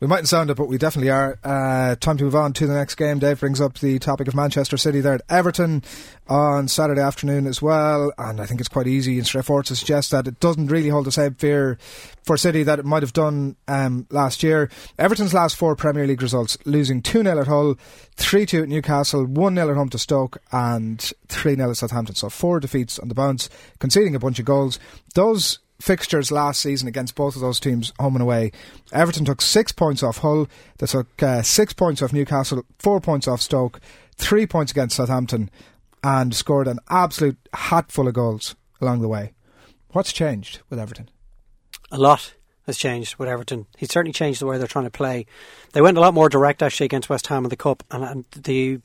We 0.00 0.08
mightn't 0.08 0.26
sound 0.26 0.50
it, 0.50 0.56
but 0.56 0.66
we 0.66 0.78
definitely 0.78 1.10
are. 1.10 1.38
Uh, 1.44 1.94
time 1.94 2.16
to 2.16 2.24
move 2.24 2.34
on 2.34 2.52
to 2.54 2.66
the 2.66 2.74
next 2.74 2.96
game. 2.96 3.20
Dave 3.20 3.38
brings 3.38 3.60
up 3.60 3.78
the 3.78 4.00
topic 4.00 4.26
of 4.26 4.34
Manchester 4.34 4.76
City 4.76 5.00
there 5.00 5.14
at 5.14 5.22
Everton 5.28 5.84
on 6.26 6.66
Saturday 6.66 7.00
afternoon 7.00 7.46
as 7.46 7.62
well. 7.62 8.12
And 8.18 8.40
I 8.40 8.46
think 8.46 8.58
it's 8.58 8.68
quite 8.68 8.88
easy 8.88 9.16
and 9.16 9.24
straightforward 9.24 9.66
to 9.66 9.76
suggest 9.76 10.10
that 10.10 10.26
it 10.26 10.40
doesn't 10.40 10.66
really 10.66 10.88
hold 10.88 11.06
the 11.06 11.12
same 11.12 11.34
fear 11.34 11.78
for 12.24 12.36
City 12.36 12.64
that 12.64 12.80
it 12.80 12.84
might 12.84 13.04
have 13.04 13.12
done 13.12 13.54
um, 13.68 14.08
last 14.10 14.42
year. 14.42 14.68
Everton's 14.98 15.32
last 15.32 15.54
four 15.54 15.76
Premier 15.76 16.04
League 16.04 16.22
results 16.22 16.58
losing 16.64 17.00
2 17.00 17.22
0 17.22 17.40
at 17.40 17.46
Hull, 17.46 17.76
3 18.16 18.44
2 18.44 18.62
at 18.64 18.68
Newcastle, 18.68 19.24
1 19.24 19.54
0 19.54 19.70
at 19.70 19.76
home 19.76 19.88
to 19.90 19.98
Stoke, 19.98 20.38
and 20.50 21.00
3 21.28 21.54
0 21.54 21.70
at 21.70 21.76
Southampton. 21.76 22.16
So 22.16 22.28
four 22.28 22.58
defeats 22.58 22.98
on 22.98 23.06
the 23.06 23.14
bounce, 23.14 23.48
conceding 23.78 24.16
a 24.16 24.20
bunch 24.20 24.40
of 24.40 24.46
goals. 24.46 24.80
Those 25.14 25.60
fixtures 25.82 26.30
last 26.30 26.60
season 26.60 26.88
against 26.88 27.14
both 27.14 27.34
of 27.34 27.42
those 27.42 27.60
teams, 27.60 27.92
home 27.98 28.14
and 28.14 28.22
away. 28.22 28.52
Everton 28.92 29.24
took 29.24 29.40
six 29.42 29.72
points 29.72 30.02
off 30.02 30.18
Hull. 30.18 30.48
They 30.78 30.86
took 30.86 31.22
uh, 31.22 31.42
six 31.42 31.72
points 31.72 32.02
off 32.02 32.12
Newcastle, 32.12 32.64
four 32.78 33.00
points 33.00 33.26
off 33.26 33.40
Stoke, 33.40 33.80
three 34.16 34.46
points 34.46 34.72
against 34.72 34.96
Southampton, 34.96 35.50
and 36.02 36.34
scored 36.34 36.68
an 36.68 36.78
absolute 36.88 37.38
hatful 37.54 38.08
of 38.08 38.14
goals 38.14 38.54
along 38.80 39.00
the 39.00 39.08
way. 39.08 39.32
What's 39.90 40.12
changed 40.12 40.60
with 40.70 40.78
Everton? 40.78 41.10
a 41.92 41.98
lot 41.98 42.34
has 42.66 42.78
changed 42.78 43.16
with 43.16 43.28
Everton. 43.28 43.66
He's 43.76 43.92
certainly 43.92 44.12
changed 44.12 44.40
the 44.40 44.46
way 44.46 44.56
they're 44.56 44.66
trying 44.66 44.86
to 44.86 44.90
play. 44.90 45.26
They 45.72 45.82
went 45.82 45.98
a 45.98 46.00
lot 46.00 46.14
more 46.14 46.28
direct 46.28 46.62
actually 46.62 46.86
against 46.86 47.08
West 47.08 47.26
Ham 47.26 47.44
in 47.44 47.50
the 47.50 47.56
cup, 47.56 47.84
and, 47.90 48.02
and 48.02 48.24
the 48.34 48.80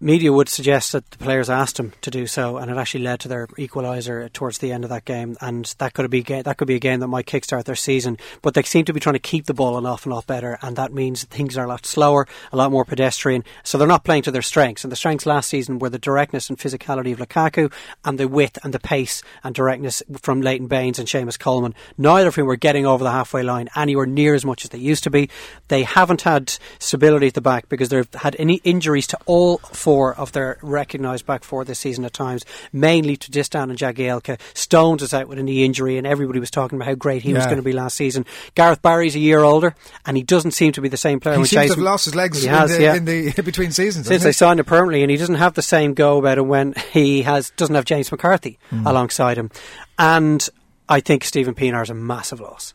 media 0.00 0.32
would 0.32 0.48
suggest 0.48 0.92
that 0.92 1.10
the 1.10 1.18
players 1.18 1.50
asked 1.50 1.78
him 1.78 1.92
to 2.00 2.10
do 2.10 2.26
so, 2.26 2.56
and 2.56 2.70
it 2.70 2.76
actually 2.76 3.04
led 3.04 3.20
to 3.20 3.28
their 3.28 3.46
equaliser 3.48 4.32
towards 4.32 4.58
the 4.58 4.72
end 4.72 4.84
of 4.84 4.90
that 4.90 5.04
game. 5.04 5.36
And 5.40 5.66
that 5.78 5.92
could 5.92 6.10
be 6.10 6.22
that 6.22 6.56
could 6.56 6.68
be 6.68 6.76
a 6.76 6.80
game 6.80 7.00
that 7.00 7.08
might 7.08 7.26
kickstart 7.26 7.64
their 7.64 7.74
season. 7.74 8.18
But 8.42 8.54
they 8.54 8.62
seem 8.62 8.84
to 8.86 8.92
be 8.92 9.00
trying 9.00 9.14
to 9.14 9.18
keep 9.18 9.46
the 9.46 9.54
ball 9.54 9.76
an 9.76 9.86
awful 9.86 10.12
lot 10.12 10.26
better, 10.26 10.58
and 10.62 10.76
that 10.76 10.92
means 10.92 11.24
things 11.24 11.56
are 11.58 11.64
a 11.64 11.68
lot 11.68 11.84
slower, 11.84 12.26
a 12.52 12.56
lot 12.56 12.72
more 12.72 12.84
pedestrian. 12.84 13.44
So 13.62 13.76
they're 13.76 13.86
not 13.86 14.04
playing 14.04 14.22
to 14.22 14.30
their 14.30 14.42
strengths. 14.42 14.84
And 14.84 14.90
the 14.90 14.96
strengths 14.96 15.26
last 15.26 15.48
season 15.48 15.78
were 15.78 15.90
the 15.90 15.98
directness 15.98 16.48
and 16.48 16.58
physicality 16.58 17.12
of 17.12 17.18
Lukaku, 17.18 17.72
and 18.04 18.18
the 18.18 18.28
width 18.28 18.58
and 18.64 18.72
the 18.72 18.80
pace 18.80 19.22
and 19.44 19.54
directness 19.54 20.02
from 20.22 20.40
Leighton 20.40 20.66
Baines 20.66 20.98
and 20.98 21.06
Seamus 21.06 21.38
Coleman. 21.38 21.74
Neither 21.98 22.28
of 22.28 22.34
whom 22.34 22.46
were 22.46 22.56
getting 22.56 22.86
over 22.86 23.04
the 23.04 23.10
halfway 23.10 23.42
line 23.42 23.68
anywhere 23.76 24.06
near 24.06 24.34
as 24.34 24.44
much 24.44 24.64
as 24.64 24.70
they 24.70 24.78
used 24.78 25.04
to 25.04 25.10
be. 25.10 25.28
They 25.68 25.82
haven't 25.82 26.22
had 26.22 26.56
stability 26.78 27.26
at 27.26 27.34
the 27.34 27.40
back 27.40 27.68
because 27.68 27.90
they've 27.90 28.08
had 28.14 28.34
any 28.38 28.56
injuries 28.64 29.06
to 29.08 29.18
all 29.26 29.58
four 29.58 29.89
four 29.90 30.14
of 30.14 30.30
their 30.30 30.56
recognised 30.62 31.26
back 31.26 31.42
four 31.42 31.64
this 31.64 31.80
season 31.80 32.04
at 32.04 32.12
times, 32.12 32.44
mainly 32.72 33.16
to 33.16 33.28
Distin 33.28 33.70
and 33.70 33.76
Jagielka. 33.76 34.40
Stones 34.54 35.02
is 35.02 35.12
out 35.12 35.26
with 35.26 35.36
a 35.40 35.42
knee 35.42 35.64
injury, 35.64 35.98
and 35.98 36.06
everybody 36.06 36.38
was 36.38 36.48
talking 36.48 36.76
about 36.76 36.86
how 36.86 36.94
great 36.94 37.22
he 37.22 37.34
was 37.34 37.44
going 37.46 37.56
to 37.56 37.62
be 37.62 37.72
last 37.72 37.96
season. 37.96 38.24
Gareth 38.54 38.82
Barry's 38.82 39.16
a 39.16 39.18
year 39.18 39.40
older, 39.40 39.74
and 40.06 40.16
he 40.16 40.22
doesn't 40.22 40.52
seem 40.52 40.70
to 40.72 40.80
be 40.80 40.88
the 40.88 40.96
same 40.96 41.18
player. 41.18 41.36
He 41.38 41.44
seems 41.44 41.66
to 41.66 41.72
have 41.74 41.78
lost 41.78 42.04
his 42.04 42.14
legs 42.14 42.44
in, 42.44 42.50
has, 42.50 42.76
the, 42.76 42.80
yeah. 42.80 42.94
in 42.94 43.04
the 43.04 43.32
between 43.44 43.72
seasons. 43.72 44.06
Since 44.06 44.22
they 44.22 44.30
signed 44.30 44.60
him 44.60 44.66
permanently, 44.66 45.02
and 45.02 45.10
he 45.10 45.16
doesn't 45.16 45.34
have 45.34 45.54
the 45.54 45.62
same 45.62 45.92
go 45.94 46.18
about 46.18 46.38
him 46.38 46.46
when 46.46 46.74
he 46.92 47.22
has 47.22 47.50
doesn't 47.56 47.74
have 47.74 47.84
James 47.84 48.12
McCarthy 48.12 48.60
Hmm. 48.70 48.86
alongside 48.86 49.38
him, 49.38 49.50
and 49.98 50.48
I 50.88 51.00
think 51.00 51.24
Stephen 51.24 51.54
Pienaar 51.56 51.82
is 51.82 51.90
a 51.90 51.94
massive 51.94 52.38
loss 52.40 52.72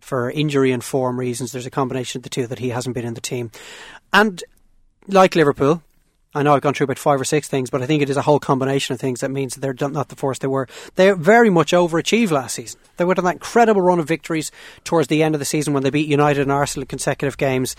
for 0.00 0.28
injury 0.32 0.72
and 0.72 0.82
form 0.82 1.20
reasons. 1.20 1.52
There's 1.52 1.66
a 1.66 1.70
combination 1.70 2.18
of 2.18 2.22
the 2.24 2.28
two 2.28 2.48
that 2.48 2.58
he 2.58 2.70
hasn't 2.70 2.96
been 2.96 3.06
in 3.06 3.14
the 3.14 3.20
team, 3.20 3.52
and 4.12 4.42
like 5.06 5.36
Liverpool. 5.36 5.84
I 6.32 6.44
know 6.44 6.54
I've 6.54 6.62
gone 6.62 6.74
through 6.74 6.84
about 6.84 6.98
five 6.98 7.20
or 7.20 7.24
six 7.24 7.48
things, 7.48 7.70
but 7.70 7.82
I 7.82 7.86
think 7.86 8.02
it 8.02 8.10
is 8.10 8.16
a 8.16 8.22
whole 8.22 8.38
combination 8.38 8.94
of 8.94 9.00
things 9.00 9.20
that 9.20 9.32
means 9.32 9.54
that 9.54 9.60
they're 9.60 9.88
not 9.88 10.10
the 10.10 10.16
force 10.16 10.38
they 10.38 10.46
were. 10.46 10.68
They 10.94 11.10
very 11.10 11.50
much 11.50 11.72
overachieved 11.72 12.30
last 12.30 12.54
season. 12.54 12.78
They 12.98 13.04
went 13.04 13.18
on 13.18 13.24
that 13.24 13.34
incredible 13.34 13.82
run 13.82 13.98
of 13.98 14.06
victories 14.06 14.52
towards 14.84 15.08
the 15.08 15.24
end 15.24 15.34
of 15.34 15.40
the 15.40 15.44
season 15.44 15.74
when 15.74 15.82
they 15.82 15.90
beat 15.90 16.08
United 16.08 16.42
and 16.42 16.52
Arsenal 16.52 16.82
in 16.82 16.86
consecutive 16.86 17.36
games, 17.36 17.74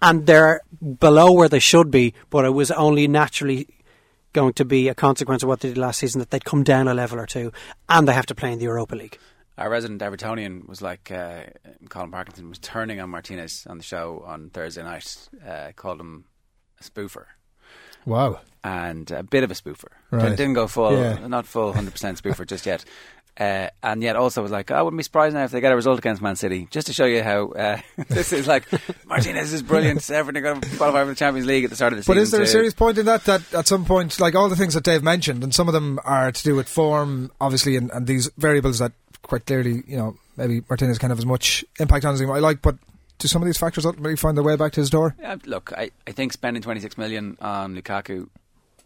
and 0.00 0.26
they're 0.26 0.62
below 0.98 1.30
where 1.32 1.48
they 1.48 1.58
should 1.58 1.90
be. 1.90 2.14
But 2.30 2.46
it 2.46 2.50
was 2.50 2.70
only 2.70 3.06
naturally 3.06 3.68
going 4.32 4.54
to 4.54 4.64
be 4.64 4.88
a 4.88 4.94
consequence 4.94 5.42
of 5.42 5.50
what 5.50 5.60
they 5.60 5.68
did 5.68 5.76
last 5.76 5.98
season 5.98 6.20
that 6.20 6.30
they'd 6.30 6.44
come 6.44 6.64
down 6.64 6.88
a 6.88 6.94
level 6.94 7.20
or 7.20 7.26
two, 7.26 7.52
and 7.90 8.08
they 8.08 8.14
have 8.14 8.26
to 8.26 8.34
play 8.34 8.50
in 8.50 8.58
the 8.58 8.64
Europa 8.64 8.94
League. 8.94 9.18
Our 9.58 9.68
resident 9.68 10.00
Evertonian 10.00 10.66
was 10.66 10.80
like 10.80 11.10
uh, 11.10 11.42
Colin 11.90 12.10
Parkinson 12.10 12.48
was 12.48 12.58
turning 12.60 12.98
on 12.98 13.10
Martinez 13.10 13.66
on 13.68 13.76
the 13.76 13.84
show 13.84 14.24
on 14.26 14.48
Thursday 14.48 14.82
night. 14.82 15.28
Uh, 15.46 15.72
called 15.76 16.00
him 16.00 16.24
a 16.80 16.82
spoofer 16.82 17.26
Wow. 18.10 18.40
and 18.62 19.10
a 19.10 19.22
bit 19.22 19.42
of 19.44 19.50
a 19.50 19.54
spoofer. 19.54 19.88
Right. 20.10 20.36
Didn't- 20.36 20.54
go 20.54 20.66
full, 20.66 20.92
Yeah. 20.92 21.26
not 21.26 21.46
full 21.46 21.72
hundred 21.78 21.92
percent 21.92 22.22
spoofer 22.22 22.46
just 22.46 22.66
yet. 22.66 22.84
Uh, 23.38 23.68
and 23.82 24.02
yet 24.02 24.16
also 24.16 24.42
was 24.42 24.50
like, 24.50 24.70
I 24.70 24.82
wouldn't 24.82 24.98
be 24.98 25.02
surprised 25.04 25.34
now 25.34 25.44
if 25.44 25.50
they 25.50 25.62
get 25.62 25.72
a 25.72 25.76
result 25.76 25.98
against 25.98 26.20
Man 26.20 26.36
City, 26.36 26.68
just 26.70 26.88
to 26.88 26.92
show 26.92 27.06
you 27.06 27.22
how 27.22 27.48
uh, 27.52 27.78
this 28.08 28.34
is 28.34 28.46
like 28.46 28.64
Martinez 29.06 29.54
is 29.54 29.62
brilliant. 29.62 30.10
Everything 30.10 30.42
going 30.42 30.60
to 30.60 30.76
qualify 30.76 31.02
for 31.04 31.08
the 31.10 31.14
Champions 31.14 31.46
League 31.46 31.64
at 31.64 31.70
the 31.70 31.76
start 31.76 31.94
of 31.94 31.96
the 31.98 32.02
season. 32.02 32.16
But 32.16 32.20
is 32.20 32.32
there 32.32 32.42
a 32.42 32.46
serious 32.46 32.74
point 32.74 32.98
in 32.98 33.06
that 33.06 33.24
that 33.24 33.54
at 33.54 33.66
some 33.66 33.86
point, 33.86 34.20
like 34.20 34.34
all 34.34 34.50
the 34.50 34.56
things 34.56 34.74
that 34.74 34.84
Dave 34.84 35.02
mentioned, 35.02 35.42
and 35.42 35.54
some 35.54 35.68
of 35.68 35.72
them 35.72 35.98
are 36.04 36.30
to 36.30 36.42
do 36.42 36.54
with 36.54 36.68
form, 36.68 37.30
obviously, 37.40 37.76
and, 37.76 37.90
and 37.92 38.06
these 38.06 38.28
variables 38.36 38.78
that 38.80 38.92
quite 39.22 39.46
clearly, 39.46 39.84
you 39.86 39.96
know, 39.96 40.16
maybe 40.36 40.60
Martinez 40.68 40.98
can 40.98 41.08
have 41.08 41.18
as 41.18 41.24
much 41.24 41.64
impact 41.78 42.04
on 42.04 42.12
as 42.12 42.20
he 42.20 42.26
might 42.26 42.42
like, 42.42 42.60
but 42.60 42.76
do 43.20 43.28
some 43.28 43.42
of 43.42 43.46
these 43.46 43.58
factors 43.58 43.86
ultimately 43.86 44.16
find 44.16 44.36
their 44.36 44.44
way 44.44 44.56
back 44.56 44.72
to 44.72 44.80
his 44.80 44.90
door? 44.90 45.14
Yeah, 45.20 45.36
look, 45.46 45.72
I, 45.76 45.90
I 46.06 46.12
think 46.12 46.32
spending 46.32 46.62
26 46.62 46.98
million 46.98 47.36
on 47.40 47.76
Lukaku 47.76 48.28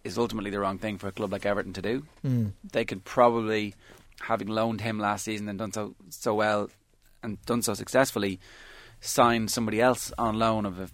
is 0.02 0.18
ultimately 0.18 0.50
the 0.50 0.60
wrong 0.60 0.76
thing 0.76 0.98
for 0.98 1.08
a 1.08 1.12
club 1.12 1.32
like 1.32 1.46
Everton 1.46 1.72
to 1.72 1.82
do. 1.82 2.02
Mm. 2.24 2.52
They 2.72 2.84
could 2.84 3.04
probably, 3.04 3.74
having 4.20 4.48
loaned 4.48 4.82
him 4.82 4.98
last 4.98 5.24
season 5.24 5.48
and 5.48 5.58
done 5.58 5.72
so 5.72 5.94
so 6.10 6.34
well 6.34 6.68
and 7.22 7.40
done 7.46 7.62
so 7.62 7.72
successfully, 7.74 8.40
sign 9.00 9.48
somebody 9.48 9.80
else 9.80 10.12
on 10.18 10.38
loan 10.38 10.66
of 10.66 10.80
a, 10.80 10.88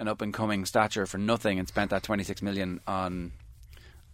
an 0.00 0.08
up 0.08 0.22
and 0.22 0.34
coming 0.34 0.64
stature 0.64 1.06
for 1.06 1.18
nothing 1.18 1.58
and 1.58 1.68
spent 1.68 1.90
that 1.90 2.02
26 2.02 2.42
million 2.42 2.80
on 2.86 3.32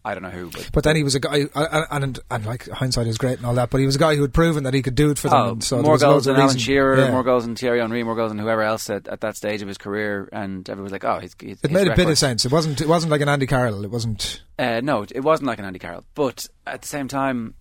I 0.04 0.12
don't 0.12 0.22
know 0.22 0.30
who. 0.30 0.50
But, 0.50 0.70
But 0.72 0.84
then 0.84 0.96
he 0.96 1.02
was 1.02 1.14
a 1.14 1.20
guy, 1.20 1.46
and, 1.54 1.86
and, 1.90 2.20
and 2.30 2.46
like 2.46 2.68
hindsight 2.68 3.06
is 3.06 3.16
great 3.16 3.38
and 3.38 3.46
all 3.46 3.54
that, 3.54 3.70
but 3.70 3.78
he 3.78 3.86
was 3.86 3.96
a 3.96 3.98
guy 3.98 4.16
who 4.16 4.22
had 4.22 4.34
proven 4.34 4.64
that 4.64 4.74
he 4.74 4.82
could 4.82 4.94
do 4.94 5.10
it 5.10 5.18
for 5.18 5.28
them. 5.28 5.38
Oh, 5.38 5.58
so 5.60 5.80
more 5.80 5.96
goals 5.96 6.26
than 6.26 6.36
Alan 6.36 6.58
Shearer, 6.58 6.98
yeah. 6.98 7.10
more 7.10 7.22
goals 7.22 7.46
than 7.46 7.56
Thierry 7.56 7.80
Henry, 7.80 8.02
more 8.02 8.14
goals 8.14 8.30
than 8.30 8.38
whoever 8.38 8.62
else 8.62 8.90
at, 8.90 9.08
at 9.08 9.22
that 9.22 9.36
stage 9.36 9.62
of 9.62 9.68
his 9.68 9.78
career, 9.78 10.28
and 10.30 10.68
everyone 10.68 10.84
was 10.84 10.92
like, 10.92 11.04
"Oh, 11.04 11.20
he's." 11.20 11.34
he's 11.40 11.58
It 11.62 11.70
made 11.70 11.88
a 11.88 11.96
bit 11.96 12.08
of 12.08 12.18
sense. 12.18 12.44
It 12.44 12.52
wasn't. 12.52 12.80
It 12.80 12.88
wasn't 12.88 13.10
like 13.10 13.22
an 13.22 13.28
Andy 13.28 13.46
Carroll. 13.46 13.84
It 13.84 13.90
wasn't. 13.90 14.42
Uh, 14.58 14.80
no, 14.82 15.02
it 15.02 15.20
wasn't 15.20 15.46
like 15.46 15.58
an 15.58 15.64
Andy 15.64 15.78
Carroll, 15.78 16.04
but 16.14 16.46
at 16.66 16.82
the 16.82 16.88
same 16.88 17.08
time, 17.08 17.54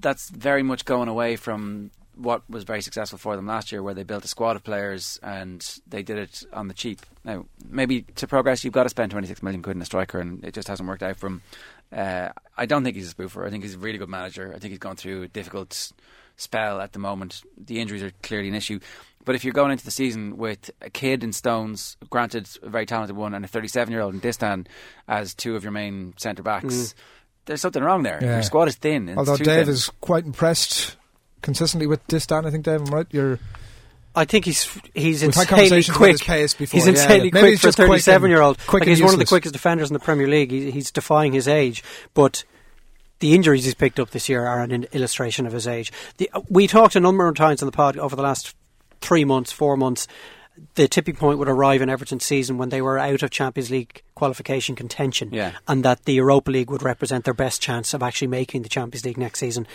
that's 0.00 0.28
very 0.30 0.62
much 0.62 0.84
going 0.84 1.08
away 1.08 1.36
from 1.36 1.90
what 2.16 2.48
was 2.48 2.64
very 2.64 2.80
successful 2.80 3.18
for 3.18 3.36
them 3.36 3.46
last 3.46 3.70
year, 3.70 3.82
where 3.82 3.94
they 3.94 4.02
built 4.02 4.24
a 4.24 4.28
squad 4.28 4.56
of 4.56 4.64
players 4.64 5.20
and 5.22 5.78
they 5.86 6.02
did 6.02 6.18
it 6.18 6.42
on 6.52 6.66
the 6.68 6.74
cheap. 6.74 7.00
Now, 7.24 7.44
maybe 7.68 8.02
to 8.16 8.26
progress, 8.26 8.64
you've 8.64 8.72
got 8.72 8.84
to 8.84 8.88
spend 8.88 9.10
26 9.10 9.42
million 9.42 9.62
quid 9.62 9.76
in 9.76 9.82
a 9.82 9.86
striker, 9.86 10.18
and 10.18 10.42
it 10.44 10.54
just 10.54 10.68
hasn't 10.68 10.88
worked 10.88 11.02
out 11.02 11.16
for 11.18 11.26
him. 11.26 11.42
Uh, 11.92 12.30
I 12.56 12.66
don't 12.66 12.82
think 12.84 12.96
he's 12.96 13.10
a 13.10 13.14
spoofer. 13.14 13.46
I 13.46 13.50
think 13.50 13.62
he's 13.64 13.74
a 13.74 13.78
really 13.78 13.98
good 13.98 14.08
manager. 14.08 14.52
I 14.54 14.58
think 14.58 14.70
he's 14.70 14.78
gone 14.78 14.96
through 14.96 15.22
a 15.24 15.28
difficult 15.28 15.92
spell 16.36 16.80
at 16.80 16.92
the 16.92 16.98
moment. 16.98 17.42
The 17.56 17.80
injuries 17.80 18.02
are 18.02 18.10
clearly 18.22 18.48
an 18.48 18.54
issue. 18.54 18.80
But 19.24 19.34
if 19.34 19.44
you're 19.44 19.54
going 19.54 19.72
into 19.72 19.84
the 19.84 19.90
season 19.90 20.36
with 20.36 20.70
a 20.80 20.90
kid 20.90 21.24
in 21.24 21.32
Stones, 21.32 21.96
granted 22.10 22.48
a 22.62 22.68
very 22.68 22.86
talented 22.86 23.16
one, 23.16 23.34
and 23.34 23.44
a 23.44 23.48
37 23.48 23.90
year 23.92 24.00
old 24.00 24.14
in 24.14 24.20
Distin 24.20 24.66
as 25.08 25.34
two 25.34 25.56
of 25.56 25.62
your 25.64 25.72
main 25.72 26.14
centre 26.16 26.42
backs, 26.44 26.66
Mm. 26.74 26.94
there's 27.46 27.60
something 27.60 27.82
wrong 27.82 28.02
there. 28.04 28.18
Yeah. 28.22 28.34
Your 28.34 28.42
squad 28.42 28.68
is 28.68 28.76
thin. 28.76 29.12
Although 29.16 29.36
Dave 29.36 29.66
thin. 29.66 29.68
is 29.74 29.90
quite 30.00 30.24
impressed 30.24 30.96
consistently 31.42 31.86
with 31.86 32.06
Distin, 32.08 32.46
I 32.46 32.50
think 32.50 32.64
Dave, 32.64 32.80
I'm 32.82 32.86
right? 32.94 33.06
You're 33.10 33.38
I 34.16 34.24
think 34.24 34.44
he's 34.46 34.64
he's 34.94 35.20
We've 35.22 35.28
insanely 35.36 35.84
quick. 35.84 36.18
before. 36.58 36.78
He's 36.78 36.86
Yeah, 36.86 36.90
insanely 36.92 37.16
yeah. 37.26 37.30
Maybe 37.34 37.40
quick 37.40 37.50
he's 37.52 37.60
for 37.60 37.66
a 37.66 37.68
just 37.68 37.76
quick 37.76 37.84
and- 37.86 37.92
37 38.02 38.30
year 38.30 38.40
old. 38.40 38.58
Like 38.72 38.84
he's 38.84 39.02
one 39.02 39.12
of 39.12 39.18
the 39.18 39.26
quickest 39.26 39.52
defenders 39.52 39.90
in 39.90 39.94
the 39.94 40.00
Premier 40.00 40.26
League. 40.26 40.50
He, 40.50 40.70
he's 40.70 40.90
defying 40.90 41.32
his 41.32 41.46
age, 41.48 41.84
but. 42.14 42.44
The 43.18 43.34
injuries 43.34 43.64
he's 43.64 43.72
picked 43.72 43.98
up 43.98 44.10
this 44.10 44.28
year 44.28 44.44
are 44.44 44.60
an 44.60 44.84
illustration 44.92 45.46
of 45.46 45.52
his 45.54 45.66
age. 45.66 45.90
The, 46.18 46.28
we 46.50 46.66
talked 46.66 46.96
a 46.96 47.00
number 47.00 47.26
of 47.26 47.34
times 47.34 47.62
on 47.62 47.66
the 47.66 47.72
pod 47.72 47.96
over 47.96 48.14
the 48.14 48.20
last 48.20 48.54
three 49.00 49.24
months, 49.24 49.50
four 49.50 49.74
months. 49.78 50.06
The 50.74 50.88
tipping 50.88 51.16
point 51.16 51.38
would 51.38 51.48
arrive 51.48 51.82
in 51.82 51.88
Everton's 51.90 52.24
season 52.24 52.56
when 52.58 52.70
they 52.70 52.80
were 52.80 52.98
out 52.98 53.22
of 53.22 53.30
Champions 53.30 53.70
League 53.70 54.02
qualification 54.14 54.74
contention, 54.74 55.28
Yeah. 55.32 55.52
and 55.68 55.84
that 55.84 56.04
the 56.04 56.14
Europa 56.14 56.50
League 56.50 56.70
would 56.70 56.82
represent 56.82 57.24
their 57.24 57.34
best 57.34 57.60
chance 57.60 57.92
of 57.94 58.02
actually 58.02 58.28
making 58.28 58.62
the 58.62 58.68
Champions 58.68 59.04
League 59.04 59.18
next 59.18 59.38
season. 59.40 59.66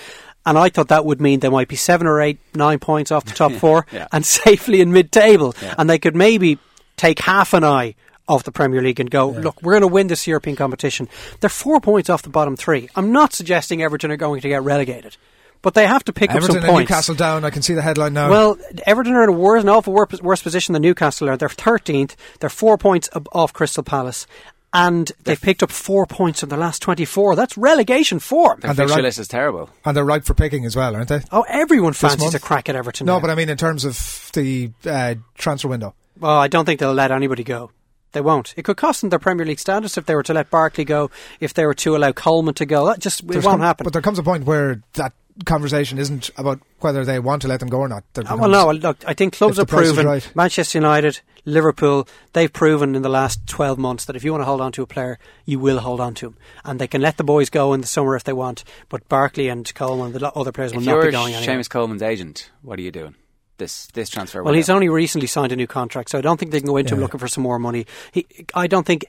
And 0.46 0.58
I 0.58 0.70
thought 0.70 0.88
that 0.88 1.06
would 1.06 1.22
mean 1.22 1.40
they 1.40 1.50
might 1.50 1.68
be 1.68 1.76
seven 1.76 2.08
or 2.08 2.20
eight, 2.22 2.40
nine 2.56 2.80
points 2.80 3.12
off 3.12 3.26
the 3.26 3.34
top 3.34 3.52
four 3.64 3.86
Yeah. 3.92 4.08
and 4.12 4.26
safely 4.42 4.82
in 4.82 4.92
mid-table, 4.92 5.54
Yeah. 5.62 5.76
and 5.78 5.90
they 5.90 6.00
could 6.00 6.16
maybe 6.16 6.58
take 6.98 7.20
half 7.20 7.54
an 7.54 7.64
eye 7.64 7.94
off 8.28 8.44
the 8.44 8.52
Premier 8.52 8.82
League 8.82 9.00
and 9.00 9.10
go, 9.12 9.30
look, 9.30 9.62
we're 9.62 9.74
going 9.74 9.82
to 9.82 9.88
win 9.88 10.08
this 10.08 10.26
European 10.26 10.56
competition. 10.56 11.10
They're 11.42 11.50
four 11.50 11.82
points 11.82 12.10
off 12.10 12.22
the 12.22 12.30
bottom 12.30 12.56
three. 12.56 12.90
I'm 12.96 13.12
not 13.12 13.34
suggesting 13.34 13.82
Everton 13.84 14.10
are 14.12 14.18
going 14.18 14.42
to 14.42 14.48
get 14.48 14.64
relegated, 14.64 15.18
but 15.62 15.74
they 15.74 15.86
have 15.88 16.04
to 16.06 16.14
pick 16.14 16.30
Everton 16.32 16.44
up 16.44 16.48
some 16.48 16.58
and 16.58 16.66
points. 16.66 16.90
Newcastle 16.90 17.16
down. 17.16 17.44
I 17.46 17.50
can 17.50 17.62
see 17.62 17.74
the 17.74 17.82
headline 17.82 18.14
now. 18.14 18.30
Well, 18.30 18.58
Everton 18.86 19.14
are 19.14 19.24
in 19.24 19.30
a 19.30 19.34
worse, 19.34 19.62
an 19.64 19.70
awful 19.70 19.94
worse, 19.94 20.22
worse 20.22 20.42
position 20.42 20.74
than 20.74 20.82
Newcastle 20.82 21.30
are. 21.30 21.38
They're 21.38 21.50
13th. 21.50 22.16
They're 22.40 22.50
four 22.50 22.78
points 22.78 23.10
ab- 23.16 23.28
off 23.32 23.54
Crystal 23.54 23.84
Palace. 23.84 24.26
And 24.74 25.12
they've 25.26 25.40
picked 25.42 25.62
up 25.64 25.70
four 25.70 26.06
points 26.06 26.44
in 26.44 26.50
the 26.50 26.56
last 26.56 26.82
24. 26.82 27.36
That's 27.36 27.58
relegation 27.58 28.20
form. 28.20 28.62
Their 28.62 28.70
And 28.72 28.78
they're 28.80 28.86
fixture 28.88 28.98
right- 29.00 29.04
list 29.04 29.20
is 29.20 29.28
terrible. 29.28 29.70
and 29.84 29.98
they're 29.98 30.06
ripe 30.06 30.24
for 30.24 30.34
picking 30.34 30.66
as 30.66 30.78
well, 30.78 30.96
aren't 30.96 31.10
they? 31.10 31.20
Oh, 31.32 31.44
everyone 31.50 31.92
fancies 31.92 32.34
a 32.34 32.40
crack 32.40 32.70
at 32.70 32.76
Everton. 32.78 33.06
No, 33.06 33.16
now. 33.16 33.20
but 33.20 33.30
I 33.30 33.36
mean 33.36 33.50
in 33.50 33.58
terms 33.58 33.84
of 33.84 34.30
the 34.34 34.72
uh, 34.86 35.16
transfer 35.38 35.68
window. 35.68 35.94
Well, 36.20 36.38
I 36.38 36.48
don't 36.48 36.64
think 36.66 36.80
they'll 36.80 36.94
let 36.94 37.12
anybody 37.12 37.44
go. 37.44 37.72
They 38.14 38.22
won't. 38.22 38.54
It 38.58 38.64
could 38.64 38.78
cost 38.78 39.02
them 39.02 39.10
their 39.10 39.20
Premier 39.20 39.46
League 39.46 39.60
status 39.60 39.98
if 39.98 40.06
they 40.06 40.16
were 40.16 40.24
to 40.24 40.34
let 40.34 40.50
Barkley 40.50 40.84
go, 40.86 41.10
if 41.40 41.54
they 41.54 41.66
were 41.66 41.74
to 41.76 41.96
allow 41.96 42.12
Coleman 42.12 42.54
to 42.56 42.66
go. 42.66 42.86
That 42.88 43.00
just 43.00 43.22
it 43.24 43.28
won't 43.28 43.44
come- 43.44 43.60
happen. 43.62 43.84
But 43.86 43.94
there 43.94 44.02
comes 44.02 44.20
a 44.20 44.24
point 44.24 44.46
where 44.46 44.82
that 44.94 45.14
conversation 45.46 45.98
isn't 45.98 46.30
about 46.38 46.60
whether 46.80 47.04
they 47.06 47.20
want 47.20 47.42
to 47.44 47.48
let 47.48 47.60
them 47.60 47.70
go 47.70 47.80
or 47.80 47.88
not. 47.88 48.04
There 48.14 48.24
Uh, 48.30 48.38
well, 48.38 48.50
no, 48.50 48.72
look, 48.72 49.04
I 49.08 49.14
think 49.14 49.34
clubs 49.34 49.58
if 49.58 49.64
are 49.64 49.66
the 49.66 49.70
price 49.70 49.88
is 49.88 49.94
proven. 49.94 50.06
right. 50.08 50.32
Manchester 50.36 50.78
United, 50.78 51.22
Liverpool, 51.46 52.08
they've 52.34 52.52
proven 52.52 52.96
in 52.96 53.02
the 53.02 53.10
last 53.10 53.46
12 53.48 53.78
months 53.78 54.06
that 54.06 54.16
if 54.16 54.24
you 54.24 54.32
want 54.32 54.42
to 54.42 54.46
hold 54.46 54.62
on 54.62 54.72
to 54.74 54.82
a 54.82 54.88
player, 54.88 55.20
you 55.46 55.60
will 55.60 55.80
hold 55.80 56.00
on 56.00 56.14
to 56.16 56.28
him. 56.28 56.38
And 56.66 56.80
they 56.80 56.88
can 56.88 57.02
let 57.02 57.18
the 57.18 57.24
boys 57.24 57.50
go 57.50 57.74
in 57.74 57.82
the 57.82 57.88
summer 57.88 58.16
if 58.16 58.24
they 58.24 58.34
want, 58.34 58.64
but 58.90 59.08
Barkley 59.10 59.48
and 59.48 59.74
Coleman 59.76 60.08
and 60.08 60.16
the 60.16 60.32
other 60.34 60.52
players 60.52 60.74
will 60.74 60.82
If 60.82 60.86
not 60.88 60.92
you're 60.94 61.06
be 61.06 61.12
going 61.12 61.34
anywhere. 61.34 61.58
Seamus 61.58 61.70
Coleman's 61.70 62.02
agent, 62.04 62.52
what 62.62 62.78
are 62.80 62.84
you 62.84 62.92
doing? 62.92 63.16
This 63.58 63.88
this 63.94 64.10
transfer. 64.10 64.40
Well, 64.40 64.46
window? 64.46 64.58
he's 64.58 64.70
only 64.72 64.90
recently 64.90 65.28
signed 65.28 65.52
a 65.52 65.56
new 65.56 65.68
contract, 65.68 66.10
so 66.10 66.18
I 66.18 66.22
don't 66.22 66.40
think 66.40 66.52
they 66.52 66.60
can 66.60 66.68
go 66.68 66.78
into 66.78 66.96
him 66.96 67.00
looking 67.00 67.20
for 67.20 67.28
some 67.28 67.44
more 67.44 67.60
money. 67.60 67.86
He, 68.12 68.26
I 68.56 68.66
don't 68.66 68.88
think 68.88 69.06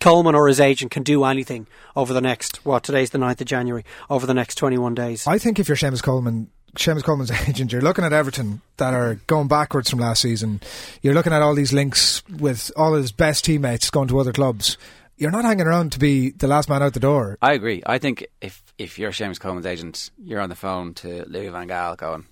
Coleman 0.00 0.34
or 0.34 0.48
his 0.48 0.60
agent 0.60 0.90
can 0.90 1.02
do 1.02 1.24
anything 1.24 1.66
over 1.94 2.12
the 2.12 2.20
next, 2.20 2.64
what, 2.64 2.82
today's 2.82 3.10
the 3.10 3.18
9th 3.18 3.40
of 3.40 3.46
January, 3.46 3.84
over 4.10 4.26
the 4.26 4.34
next 4.34 4.56
21 4.56 4.94
days. 4.94 5.26
I 5.26 5.38
think 5.38 5.58
if 5.58 5.68
you're 5.68 5.76
Seamus 5.76 6.02
Coleman, 6.02 6.50
Seamus 6.76 7.02
Coleman's 7.02 7.30
agent, 7.48 7.72
you're 7.72 7.82
looking 7.82 8.04
at 8.04 8.12
Everton 8.12 8.60
that 8.76 8.94
are 8.94 9.16
going 9.26 9.48
backwards 9.48 9.90
from 9.90 9.98
last 10.00 10.22
season. 10.22 10.60
You're 11.02 11.14
looking 11.14 11.32
at 11.32 11.42
all 11.42 11.54
these 11.54 11.72
links 11.72 12.22
with 12.28 12.70
all 12.76 12.94
his 12.94 13.12
best 13.12 13.44
teammates 13.44 13.90
going 13.90 14.08
to 14.08 14.18
other 14.18 14.32
clubs. 14.32 14.76
You're 15.16 15.30
not 15.30 15.44
hanging 15.44 15.66
around 15.66 15.92
to 15.92 15.98
be 15.98 16.30
the 16.30 16.46
last 16.46 16.68
man 16.68 16.82
out 16.82 16.92
the 16.92 17.00
door. 17.00 17.38
I 17.40 17.54
agree. 17.54 17.82
I 17.86 17.96
think 17.96 18.26
if 18.42 18.62
if 18.76 18.98
you're 18.98 19.12
Seamus 19.12 19.40
Coleman's 19.40 19.64
agent, 19.64 20.10
you're 20.18 20.40
on 20.40 20.50
the 20.50 20.54
phone 20.54 20.92
to 20.94 21.24
Louis 21.26 21.48
Van 21.48 21.66
Gaal 21.66 21.96
going, 21.96 22.26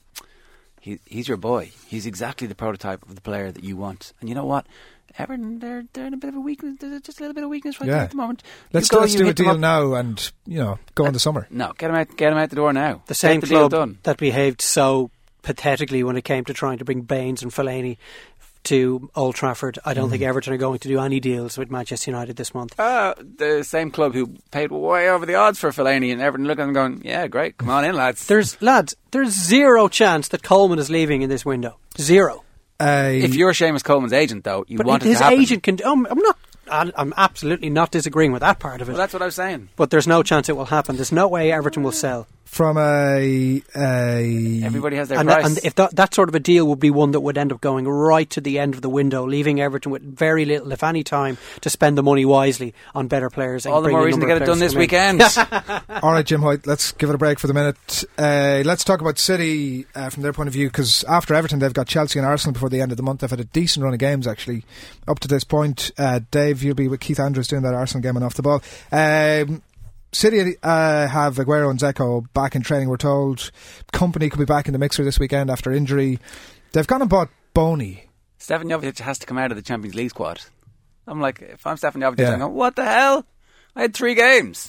he, 0.84 0.99
he's 1.07 1.28
your 1.28 1.38
boy. 1.38 1.70
He's 1.86 2.05
exactly 2.05 2.47
the 2.47 2.55
prototype 2.55 3.03
of 3.09 3.14
the 3.14 3.22
player 3.22 3.51
that 3.51 3.64
you 3.64 3.74
want. 3.74 4.12
And 4.20 4.28
you 4.28 4.34
know 4.34 4.45
what? 4.45 4.66
Everton, 5.18 5.58
they're 5.60 5.84
they're 5.92 6.06
in 6.06 6.14
a 6.14 6.16
bit 6.16 6.28
of 6.28 6.36
a 6.36 6.40
weakness. 6.40 6.76
There's 6.80 7.00
just 7.02 7.18
a 7.18 7.22
little 7.22 7.34
bit 7.34 7.44
of 7.44 7.50
weakness 7.50 7.80
right 7.80 7.86
Yeah. 7.88 7.94
there 7.94 8.02
at 8.04 8.10
the 8.10 8.16
moment. 8.16 8.42
Let's, 8.72 8.88
go, 8.88 9.00
let's 9.00 9.14
do 9.14 9.28
a 9.28 9.32
deal 9.34 9.56
now 9.56 9.94
and, 9.94 10.32
you 10.46 10.58
know, 10.58 10.78
go 10.94 11.06
in 11.06 11.12
the 11.12 11.20
summer. 11.20 11.46
No, 11.50 11.72
get 11.78 11.90
him 11.90 11.96
out. 11.96 12.16
Get 12.16 12.32
him 12.32 12.38
out 12.38 12.50
the 12.50 12.56
door 12.56 12.72
now. 12.72 13.02
the 13.06 13.14
same 13.14 13.40
the 13.40 13.46
club 13.46 13.70
done. 13.70 13.98
that 14.04 14.16
behaved 14.18 14.60
so 14.60 15.10
pathetically 15.42 16.02
when 16.02 16.16
it 16.16 16.22
came 16.24 16.44
to 16.46 16.54
trying 16.54 16.78
to 16.78 16.84
bring 16.84 17.02
Baines 17.02 17.42
and 17.42 17.52
Fellaini 17.52 17.96
to 18.64 19.10
Old 19.14 19.34
Trafford. 19.34 19.78
I 19.84 19.92
don't 19.92 20.08
think 20.08 20.22
Everton 20.22 20.54
are 20.54 20.56
going 20.56 20.78
to 20.78 20.88
do 20.88 20.98
any 20.98 21.20
deals 21.20 21.58
with 21.58 21.70
Manchester 21.70 22.10
United 22.10 22.36
this 22.36 22.54
month. 22.54 22.80
Uh, 22.80 23.14
the 23.18 23.62
same 23.62 23.90
club 23.90 24.14
who 24.14 24.28
paid 24.52 24.70
way 24.72 25.10
over 25.10 25.26
the 25.26 25.34
odds 25.34 25.58
for 25.58 25.70
Fellaini 25.70 26.10
and 26.12 26.22
Everton 26.22 26.46
looking 26.46 26.62
at 26.62 26.66
them 26.66 26.72
going, 26.72 27.02
yeah, 27.04 27.26
great, 27.26 27.58
come 27.58 27.68
on 27.68 27.84
in, 27.84 27.94
lads. 27.94 28.26
There's 28.26 28.60
lads, 28.62 28.94
there's 29.10 29.30
zero 29.38 29.88
chance 29.88 30.28
that 30.28 30.42
Coleman 30.42 30.78
is 30.78 30.88
leaving 30.88 31.20
in 31.20 31.28
this 31.28 31.44
window. 31.44 31.76
Zero. 31.98 32.43
If 32.81 33.35
you're 33.35 33.53
Seamus 33.53 33.85
Coleman's 33.85 34.12
agent, 34.12 34.45
though, 34.45 34.64
you 34.68 34.79
want 34.79 35.03
it 35.03 35.09
his 35.09 35.18
to 35.18 35.25
happen. 35.25 35.41
agent 35.41 35.62
can. 35.62 35.85
Um, 35.85 36.07
I'm 36.11 36.18
not. 36.18 36.37
I'm 36.66 37.12
absolutely 37.16 37.68
not 37.68 37.91
disagreeing 37.91 38.33
with 38.33 38.41
that 38.41 38.59
part 38.59 38.81
of 38.81 38.89
it. 38.89 38.93
Well, 38.93 38.99
that's 38.99 39.12
what 39.12 39.20
I 39.20 39.27
was 39.27 39.35
saying. 39.35 39.68
but 39.77 39.91
there's 39.91 40.07
no 40.07 40.22
chance 40.22 40.49
it 40.49 40.57
will 40.57 40.64
happen. 40.64 40.97
There's 40.97 41.12
no 41.12 41.29
way 41.29 41.53
Everton 41.53 41.83
will 41.83 41.93
sell. 41.93 42.27
From 42.45 42.76
a, 42.78 43.62
a 43.74 44.61
Everybody 44.62 44.97
has 44.97 45.09
their 45.09 45.18
And, 45.18 45.28
price. 45.28 45.45
and 45.47 45.59
if 45.64 45.74
that, 45.74 45.97
that 45.97 46.14
sort 46.14 46.28
of 46.28 46.34
a 46.36 46.38
deal 46.40 46.66
would 46.68 46.78
be 46.78 46.90
one 46.90 47.11
that 47.12 47.20
would 47.20 47.36
end 47.36 47.53
up 47.53 47.61
going 47.61 47.88
right 47.88 48.28
to 48.30 48.40
the 48.40 48.59
end 48.61 48.74
of 48.74 48.80
the 48.82 48.88
window, 48.88 49.26
leaving 49.26 49.61
Everton 49.61 49.90
with 49.90 50.03
very 50.03 50.45
little, 50.45 50.70
if 50.70 50.84
any, 50.84 51.03
time 51.03 51.36
to 51.62 51.70
spend 51.70 51.99
the 51.99 52.03
money 52.03 52.24
wisely 52.24 52.72
on 52.95 53.09
better 53.09 53.28
players. 53.28 53.66
and 53.66 53.74
All 53.74 53.82
the 53.82 53.88
more 53.88 54.05
reason 54.05 54.20
to 54.20 54.26
get 54.26 54.40
it 54.40 54.47
done 54.47 54.61
this 54.61 54.72
in. 54.72 54.78
weekend. 54.78 55.20
All 56.03 56.12
right, 56.12 56.24
Jim 56.24 56.42
White, 56.42 56.64
let's 56.66 56.92
give 56.92 57.09
it 57.09 57.14
a 57.14 57.18
break 57.18 57.40
for 57.40 57.49
the 57.49 57.55
minute. 57.55 58.05
Uh, 58.16 58.62
let's 58.64 58.84
talk 58.84 59.01
about 59.01 59.18
City 59.18 59.86
uh, 59.97 60.11
from 60.11 60.22
their 60.22 60.32
point 60.32 60.47
of 60.47 60.53
view 60.53 60.68
because 60.68 61.03
after 61.09 61.34
Everton, 61.34 61.59
they've 61.59 61.74
got 61.74 61.88
Chelsea 61.88 62.18
and 62.20 62.26
Arsenal 62.26 62.53
before 62.53 62.68
the 62.68 62.80
end 62.80 62.92
of 62.92 62.97
the 62.97 63.03
month. 63.03 63.20
They've 63.20 63.30
had 63.30 63.40
a 63.40 63.45
decent 63.45 63.82
run 63.82 63.95
of 63.95 63.99
games, 63.99 64.26
actually, 64.28 64.64
up 65.09 65.18
to 65.20 65.28
this 65.28 65.42
point. 65.45 65.90
Uh, 65.99 66.20
Dave, 66.30 66.62
you'll 66.62 66.74
be 66.76 66.86
with 66.88 67.01
Keith 67.01 67.18
Andrews 67.18 67.49
doing 67.49 67.62
that 67.62 67.74
Arsenal 67.74 68.03
game 68.03 68.14
and 68.16 68.24
off 68.24 68.34
the 68.34 68.42
ball. 68.42 68.62
Um, 68.92 69.62
City 70.14 70.56
uh, 70.62 71.06
have 71.08 71.36
Aguero 71.36 71.70
and 71.70 71.78
Dzeko 71.78 72.32
back 72.32 72.54
in 72.54 72.62
training, 72.62 72.88
we're 72.88 72.96
told. 72.96 73.50
Kompany 73.92 74.30
could 74.30 74.38
be 74.38 74.44
back 74.44 74.66
in 74.66 74.72
the 74.72 74.78
mixer 74.78 75.04
this 75.04 75.18
weekend 75.18 75.50
after 75.50 75.72
injury. 75.72 76.18
They've 76.72 76.86
gone 76.86 77.00
and 77.02 77.10
bought 77.10 77.28
Bony. 77.52 78.04
Stevan 78.38 78.68
Jovetic 78.68 78.98
has 79.00 79.18
to 79.18 79.26
come 79.26 79.38
out 79.38 79.50
of 79.50 79.56
the 79.56 79.62
Champions 79.62 79.94
League 79.94 80.10
squad. 80.10 80.40
I'm 81.06 81.20
like, 81.20 81.40
if 81.42 81.66
I'm 81.66 81.76
Stevan 81.76 82.00
Jovetic, 82.00 82.18
Yeah. 82.20 82.32
I'm 82.32 82.38
going, 82.38 82.54
what 82.54 82.76
the 82.76 82.84
hell? 82.84 83.26
I 83.76 83.82
had 83.82 83.94
three 83.94 84.14
games. 84.14 84.68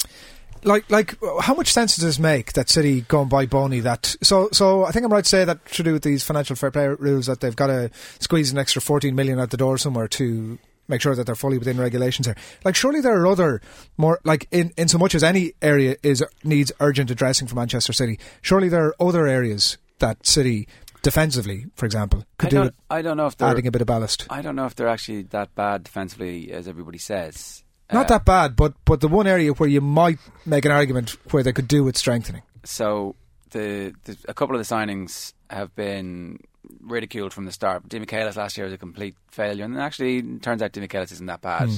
like 0.64 0.90
like 0.90 1.16
how 1.42 1.54
much 1.54 1.72
sense 1.72 1.96
does 1.96 2.04
this 2.06 2.18
make 2.18 2.54
that 2.54 2.70
City 2.70 3.02
go 3.02 3.22
and 3.22 3.30
buy 3.30 3.46
Bony 3.46 3.82
that 3.82 4.16
so 4.24 4.50
so 4.52 4.84
I 4.84 4.92
think 4.92 5.06
I'm 5.06 5.12
right 5.14 5.24
to 5.24 5.30
say 5.30 5.46
that 5.46 5.64
to 5.74 5.84
do 5.84 5.94
with 5.94 6.02
these 6.02 6.24
financial 6.24 6.56
fair 6.56 6.72
play 6.72 6.88
rules 6.88 7.28
that 7.28 7.40
they've 7.40 7.56
got 7.56 7.68
to 7.68 7.92
squeeze 8.20 8.52
an 8.52 8.58
extra 8.58 8.82
14 8.82 9.14
million 9.14 9.40
out 9.40 9.52
the 9.52 9.58
door 9.58 9.78
somewhere 9.78 10.08
to 10.08 10.58
make 10.88 11.02
sure 11.02 11.16
that 11.16 11.26
they're 11.26 11.36
fully 11.36 11.58
within 11.58 11.78
regulations 11.78 12.28
here. 12.28 12.36
Like 12.64 12.76
surely 12.76 13.02
there 13.02 13.20
are 13.20 13.28
other 13.28 13.62
more 13.98 14.20
like 14.24 14.48
in 14.52 14.72
in 14.78 14.88
so 14.88 14.98
much 14.98 15.16
as 15.16 15.24
any 15.24 15.54
area 15.62 15.96
is 16.04 16.24
needs 16.44 16.72
urgent 16.80 17.12
addressing 17.12 17.48
for 17.48 17.56
Manchester 17.56 17.94
City 17.94 18.20
surely 18.42 18.70
there 18.70 18.86
are 18.86 18.96
other 19.00 19.28
areas 19.28 19.78
that 20.00 20.26
City 20.26 20.68
defensively 21.02 21.66
for 21.76 21.86
example 21.86 22.26
could 22.38 22.48
I 22.48 22.50
do 22.50 22.56
don't, 22.56 22.76
I 22.90 23.02
don't 23.02 23.18
know 23.18 23.28
if 23.28 23.38
they're 23.38 23.50
adding 23.50 23.68
a 23.68 23.72
bit 23.72 23.82
of 23.82 23.88
ballast. 23.88 24.26
I 24.30 24.42
don't 24.42 24.56
know 24.56 24.66
if 24.66 24.76
they're 24.76 24.88
actually 24.88 25.24
that 25.24 25.54
bad 25.56 25.84
defensively 25.84 26.52
as 26.52 26.68
everybody 26.68 26.98
says. 26.98 27.64
not 27.92 28.06
Uh, 28.06 28.18
that 28.18 28.26
bad 28.26 28.56
but 28.56 28.74
but 28.86 29.02
the 29.02 29.08
one 29.08 29.28
area 29.28 29.52
where 29.52 29.70
you 29.70 29.82
might 29.82 30.20
make 30.46 30.66
an 30.66 30.72
argument 30.72 31.18
where 31.32 31.44
they 31.44 31.54
could 31.54 31.68
do 31.68 31.84
with 31.84 31.98
strengthening. 31.98 32.42
So 32.64 33.16
the, 33.52 33.94
the 34.06 34.18
a 34.28 34.34
couple 34.34 34.56
of 34.56 34.68
the 34.68 34.76
signings 34.76 35.34
have 35.50 35.76
been 35.76 36.40
ridiculed 36.82 37.34
from 37.34 37.46
the 37.46 37.52
start. 37.52 37.88
Demichelis 37.90 38.36
last 38.36 38.58
year 38.58 38.66
was 38.66 38.74
a 38.74 38.78
complete 38.78 39.16
failure, 39.30 39.66
and 39.66 39.78
actually 39.80 40.18
it 40.20 40.42
turns 40.42 40.62
out 40.62 40.72
Demichelis 40.72 41.12
isn't 41.12 41.26
that 41.28 41.42
bad. 41.42 41.70
Hmm. 41.70 41.78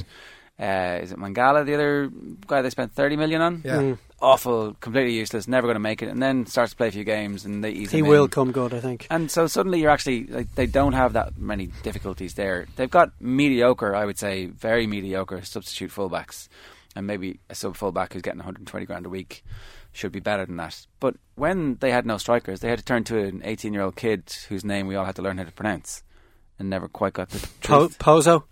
Uh, 0.60 1.00
is 1.04 1.12
it 1.12 1.20
Mangala, 1.20 1.64
the 1.66 1.76
other 1.76 2.10
guy 2.48 2.64
they 2.64 2.70
spent 2.72 2.92
thirty 2.94 3.16
million 3.16 3.42
on? 3.42 3.62
Yeah. 3.64 3.78
Mm. 3.78 3.98
Awful, 4.20 4.74
completely 4.82 5.14
useless, 5.14 5.48
never 5.48 5.68
going 5.68 5.76
to 5.76 5.80
make 5.80 6.02
it, 6.02 6.10
and 6.10 6.20
then 6.20 6.48
starts 6.48 6.72
to 6.72 6.78
play 6.78 6.88
a 6.88 6.92
few 6.92 7.04
games, 7.04 7.46
and 7.46 7.64
they 7.64 7.70
ease 7.70 7.92
He 7.92 8.00
him 8.00 8.08
will 8.08 8.24
in. 8.24 8.30
come 8.32 8.52
good, 8.52 8.74
I 8.74 8.80
think. 8.80 9.06
And 9.12 9.30
so 9.30 9.46
suddenly 9.46 9.80
you're 9.80 9.92
actually 9.92 10.26
like 10.26 10.56
they 10.56 10.66
don't 10.66 10.94
have 10.94 11.14
that 11.14 11.38
many 11.38 11.68
difficulties 11.84 12.34
there. 12.34 12.66
They've 12.76 12.90
got 12.90 13.12
mediocre, 13.22 13.96
I 13.96 14.06
would 14.06 14.18
say, 14.18 14.48
very 14.48 14.88
mediocre 14.88 15.44
substitute 15.44 15.92
fullbacks, 15.92 16.48
and 16.96 17.06
maybe 17.06 17.40
a 17.52 17.54
sub 17.54 17.76
fullback 17.76 18.14
who's 18.14 18.24
getting 18.24 18.40
120 18.40 18.88
grand 18.88 19.06
a 19.06 19.10
week 19.10 19.44
should 19.98 20.12
be 20.12 20.20
better 20.20 20.46
than 20.46 20.58
that. 20.58 20.86
But 21.00 21.16
when 21.36 21.76
they 21.80 21.92
had 21.92 22.06
no 22.06 22.18
strikers, 22.18 22.60
they 22.60 22.70
had 22.70 22.80
to 22.80 22.86
turn 22.86 23.04
to 23.06 23.18
an 23.20 23.42
18 23.44 23.74
year 23.74 23.82
old 23.82 23.96
kid 23.96 24.32
whose 24.50 24.64
name 24.64 24.88
we 24.88 24.96
all 24.96 25.06
had 25.06 25.16
to 25.18 25.22
learn 25.22 25.38
how 25.38 25.44
to 25.44 25.52
pronounce, 25.52 26.04
and 26.60 26.70
never 26.70 26.88
quite 26.88 27.14
got 27.14 27.30
the 27.30 27.40
Po- 27.62 27.80
truth. 27.88 28.00
Pozo. 28.00 28.44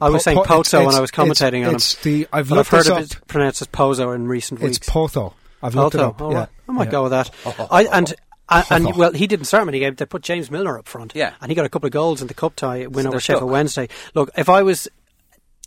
I 0.00 0.08
was 0.08 0.20
Po- 0.22 0.24
saying 0.24 0.36
po- 0.38 0.62
Pozo 0.62 0.86
when 0.86 0.94
I 0.94 1.00
was 1.00 1.10
it's- 1.10 1.10
commentating 1.10 1.68
on 1.68 1.74
it's 1.74 1.94
him. 1.96 2.12
the- 2.22 2.28
I've 2.32 2.48
but 2.48 2.58
I've 2.58 2.68
heard 2.68 2.78
this 2.80 2.88
of 2.88 2.96
up. 2.96 3.02
it 3.02 3.26
pronounced 3.28 3.60
as 3.62 3.68
Pozo 3.68 4.14
in 4.14 4.28
recent 4.28 4.60
it's 4.62 4.78
weeks. 4.78 4.88
Potho 4.88 5.34
I've 5.62 5.74
looked 5.74 5.94
it 5.94 6.00
up 6.00 6.20
Oh, 6.22 6.30
yeah. 6.30 6.38
right. 6.38 6.48
I 6.68 6.72
might 6.72 6.84
Yeah. 6.84 6.90
go 6.90 7.02
with 7.02 7.12
that. 7.12 7.30
Oh, 7.44 7.54
oh, 7.58 7.68
I, 7.70 7.84
and 7.84 8.14
oh, 8.48 8.64
and, 8.70 8.86
and 8.88 8.96
well, 8.96 9.12
he 9.12 9.26
didn't 9.26 9.44
start 9.44 9.66
many 9.66 9.78
games. 9.78 9.98
They 9.98 10.06
put 10.06 10.22
James 10.22 10.50
Milner 10.50 10.78
up 10.78 10.88
front. 10.88 11.12
Yeah. 11.14 11.34
and 11.42 11.50
he 11.50 11.54
got 11.54 11.66
a 11.66 11.68
couple 11.68 11.86
of 11.86 11.92
goals 11.92 12.22
in 12.22 12.28
the 12.28 12.34
cup 12.34 12.56
tie 12.56 12.86
win 12.86 12.94
So 12.94 12.98
over 13.00 13.10
they're 13.10 13.20
Sheffield 13.20 13.42
stuck. 13.42 13.50
Wednesday. 13.52 13.88
Look, 14.14 14.30
if 14.38 14.48
I 14.48 14.62
was 14.62 14.88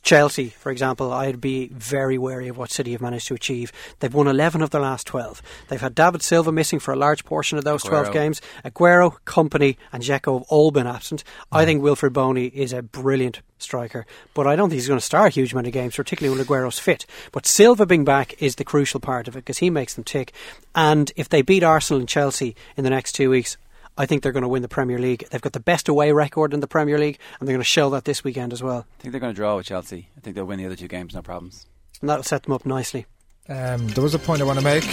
Chelsea, 0.04 0.50
for 0.50 0.70
example, 0.70 1.14
I'd 1.14 1.40
be 1.40 1.70
very 1.70 2.18
wary 2.18 2.50
of 2.50 2.58
what 2.58 2.72
City 2.72 2.92
have 2.92 3.02
managed 3.02 3.28
to 3.30 3.34
achieve. 3.34 3.72
They've 4.00 4.14
won 4.14 4.28
11 4.28 4.62
of 4.62 4.70
their 4.70 4.82
last 4.82 5.08
12. 5.08 5.42
They've 5.70 5.80
had 5.80 5.96
David 5.96 6.22
Silva 6.22 6.52
missing 6.52 6.80
for 6.80 6.94
a 6.94 6.98
large 6.98 7.24
portion 7.24 7.58
of 7.58 7.64
those 7.64 7.84
12 7.84 8.12
games. 8.12 8.42
Aguero, 8.66 9.16
Kompany, 9.26 9.78
and 9.94 10.04
Dzeko 10.04 10.40
have 10.40 10.48
all 10.50 10.72
been 10.72 10.88
absent. 10.88 11.24
Mm. 11.24 11.60
I 11.60 11.66
think 11.66 11.82
Wilfried 11.82 12.12
Bony 12.12 12.48
is 12.48 12.74
a 12.74 12.82
brilliant 12.82 13.42
striker, 13.60 14.06
but 14.34 14.46
I 14.46 14.58
don't 14.58 14.70
think 14.70 14.80
he's 14.80 14.90
going 14.90 15.00
to 15.00 15.06
start 15.06 15.32
a 15.32 15.34
huge 15.34 15.54
amount 15.54 15.68
of 15.68 15.74
games, 15.74 15.96
particularly 15.96 16.38
when 16.38 16.46
Aguero's 16.46 16.80
fit. 16.80 17.06
But 17.32 17.46
Silva 17.46 17.86
being 17.86 18.04
back 18.04 18.42
is 18.42 18.56
the 18.56 18.66
crucial 18.66 19.00
part 19.00 19.30
of 19.30 19.38
it 19.38 19.40
because 19.40 19.60
he 19.60 19.70
makes 19.70 19.94
them 19.94 20.04
tick. 20.04 20.34
And 20.76 21.12
if 21.16 21.30
they 21.30 21.42
beat 21.42 21.64
Arsenal 21.64 22.02
and 22.02 22.10
Chelsea 22.10 22.58
in 22.76 22.84
the 22.84 22.90
next 22.90 23.14
two 23.14 23.30
weeks, 23.30 23.58
I 23.98 24.06
think 24.06 24.24
they're 24.24 24.32
going 24.32 24.44
to 24.44 24.48
win 24.50 24.62
the 24.64 24.68
Premier 24.68 24.98
League. 24.98 25.28
They've 25.30 25.42
got 25.42 25.54
the 25.54 25.60
best 25.60 25.88
away 25.88 26.12
record 26.12 26.54
in 26.54 26.60
the 26.62 26.68
Premier 26.68 26.98
League, 26.98 27.20
and 27.40 27.48
they're 27.48 27.54
going 27.54 27.62
to 27.62 27.66
show 27.66 27.90
that 27.92 28.06
this 28.06 28.24
weekend 28.24 28.52
as 28.52 28.64
well. 28.64 28.88
I 29.00 29.02
think 29.02 29.12
they're 29.12 29.22
going 29.22 29.34
to 29.34 29.36
draw 29.36 29.56
with 29.58 29.68
Chelsea. 29.68 30.10
I 30.18 30.22
think 30.22 30.36
they'll 30.36 30.46
win 30.46 30.58
the 30.58 30.66
other 30.66 30.76
two 30.76 30.88
games, 30.88 31.14
no 31.14 31.22
problems. 31.22 31.68
And 32.02 32.10
that'll 32.10 32.24
set 32.24 32.44
them 32.44 32.54
up 32.54 32.66
nicely. 32.66 33.06
Um, 33.48 33.88
there 33.90 34.04
was 34.04 34.16
a 34.16 34.20
point 34.20 34.42
I 34.42 34.46
want 34.46 34.58
to 34.60 34.66
make 34.66 34.84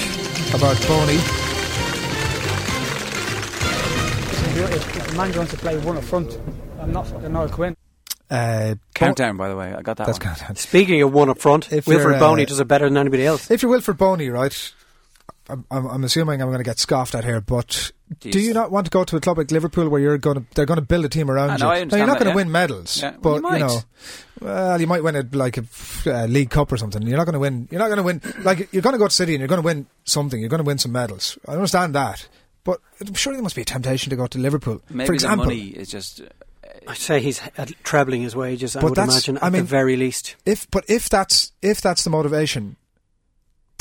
about 0.54 0.76
Bony. 0.86 1.18
If, 4.62 4.96
if 4.96 5.12
a 5.12 5.16
man 5.16 5.34
wants 5.36 5.52
to 5.52 5.58
play 5.58 5.78
one 5.78 5.96
up 5.96 6.04
front, 6.04 6.38
I'm 6.78 6.92
not 6.92 7.06
fucking 7.06 7.32
Noel 7.32 7.48
Quinn. 7.48 7.76
Uh, 8.28 8.74
Countdown, 8.94 9.36
by 9.36 9.48
the 9.48 9.56
way. 9.56 9.72
I 9.72 9.82
got 9.82 9.96
that 9.96 10.06
That's 10.06 10.18
one. 10.18 10.28
countdown. 10.34 10.56
Speaking 10.56 11.00
of 11.02 11.12
one 11.12 11.28
up 11.30 11.38
front, 11.38 11.72
If 11.72 11.86
Wilfried 11.86 12.02
you're, 12.02 12.14
uh, 12.14 12.20
Bony 12.20 12.44
does 12.44 12.60
it 12.60 12.68
better 12.68 12.86
than 12.86 12.96
anybody 12.96 13.24
else. 13.24 13.50
If 13.50 13.62
you're 13.62 13.76
Wilfried 13.76 13.96
Bony, 13.96 14.28
right? 14.28 14.72
I'm, 15.50 15.64
I'm, 15.70 15.86
I'm 15.86 16.04
assuming 16.04 16.40
I'm 16.40 16.48
going 16.48 16.58
to 16.58 16.64
get 16.64 16.78
scoffed 16.78 17.14
at 17.14 17.24
here, 17.24 17.40
but 17.40 17.92
do 18.20 18.38
you 18.40 18.52
not 18.54 18.70
want 18.70 18.86
to 18.86 18.90
go 18.90 19.04
to 19.04 19.16
a 19.16 19.20
club 19.20 19.38
like 19.38 19.50
Liverpool 19.50 19.88
where 19.88 20.00
you're 20.00 20.18
going 20.18 20.36
to 20.38 20.44
they're 20.54 20.66
going 20.66 20.78
to 20.80 20.84
build 20.86 21.04
a 21.04 21.08
team 21.08 21.30
around 21.30 21.50
I 21.50 21.56
you? 21.56 21.64
I 21.64 21.74
now, 21.76 21.80
understand 21.82 21.98
you're 22.00 22.06
not 22.06 22.18
that, 22.18 22.24
going 22.24 22.34
to 22.34 22.38
yeah. 22.40 22.44
win 22.44 22.52
medals, 22.52 23.02
Yeah, 23.02 23.10
well, 23.10 23.18
but 23.20 23.34
you 23.36 23.42
might. 23.42 23.58
know, 23.60 23.80
well, 24.40 24.80
you 24.80 24.86
might 24.86 25.02
win 25.04 25.16
a 25.16 25.24
like 25.32 25.58
a 25.58 25.64
uh, 26.06 26.26
League 26.26 26.50
Cup 26.50 26.72
or 26.72 26.76
something. 26.76 27.02
You're 27.02 27.16
not 27.18 27.24
going 27.24 27.34
to 27.34 27.38
win. 27.40 27.68
You're 27.70 27.78
not 27.80 27.88
going 27.88 27.98
to 27.98 28.02
win. 28.02 28.20
Like 28.44 28.72
you're 28.72 28.82
going 28.82 28.94
to 28.94 28.98
go 28.98 29.08
to 29.08 29.14
City 29.14 29.34
and 29.34 29.40
you're 29.40 29.48
going 29.48 29.60
to 29.60 29.66
win 29.66 29.86
something. 30.04 30.40
You're 30.40 30.48
going 30.48 30.62
to 30.62 30.66
win 30.66 30.78
some 30.78 30.92
medals. 30.92 31.38
I 31.46 31.52
understand 31.52 31.94
that, 31.94 32.26
but 32.64 32.80
I'm 33.06 33.14
sure 33.14 33.32
there 33.32 33.42
must 33.42 33.56
be 33.56 33.62
a 33.62 33.66
temptation 33.66 34.10
to 34.10 34.16
go 34.16 34.26
to 34.26 34.38
Liverpool, 34.38 34.80
Maybe 34.88 35.06
for 35.06 35.14
example. 35.14 35.46
the 35.46 35.54
money 35.56 35.68
is 35.68 35.88
just. 35.90 36.22
I'd 36.86 36.96
say 36.96 37.20
he's 37.20 37.40
at 37.58 37.72
trebling 37.84 38.22
his 38.22 38.34
wages. 38.34 38.74
I 38.74 38.80
But 38.80 38.90
would 38.90 38.96
that's- 38.96 39.14
imagine 39.28 39.38
I 39.42 39.48
at 39.48 39.52
mean, 39.52 39.62
the 39.62 39.68
very 39.68 39.96
least. 39.96 40.36
If 40.46 40.70
but 40.70 40.84
if 40.88 41.08
that's 41.10 41.52
if 41.60 41.80
that's 41.82 42.04
the 42.04 42.10
motivation, 42.10 42.76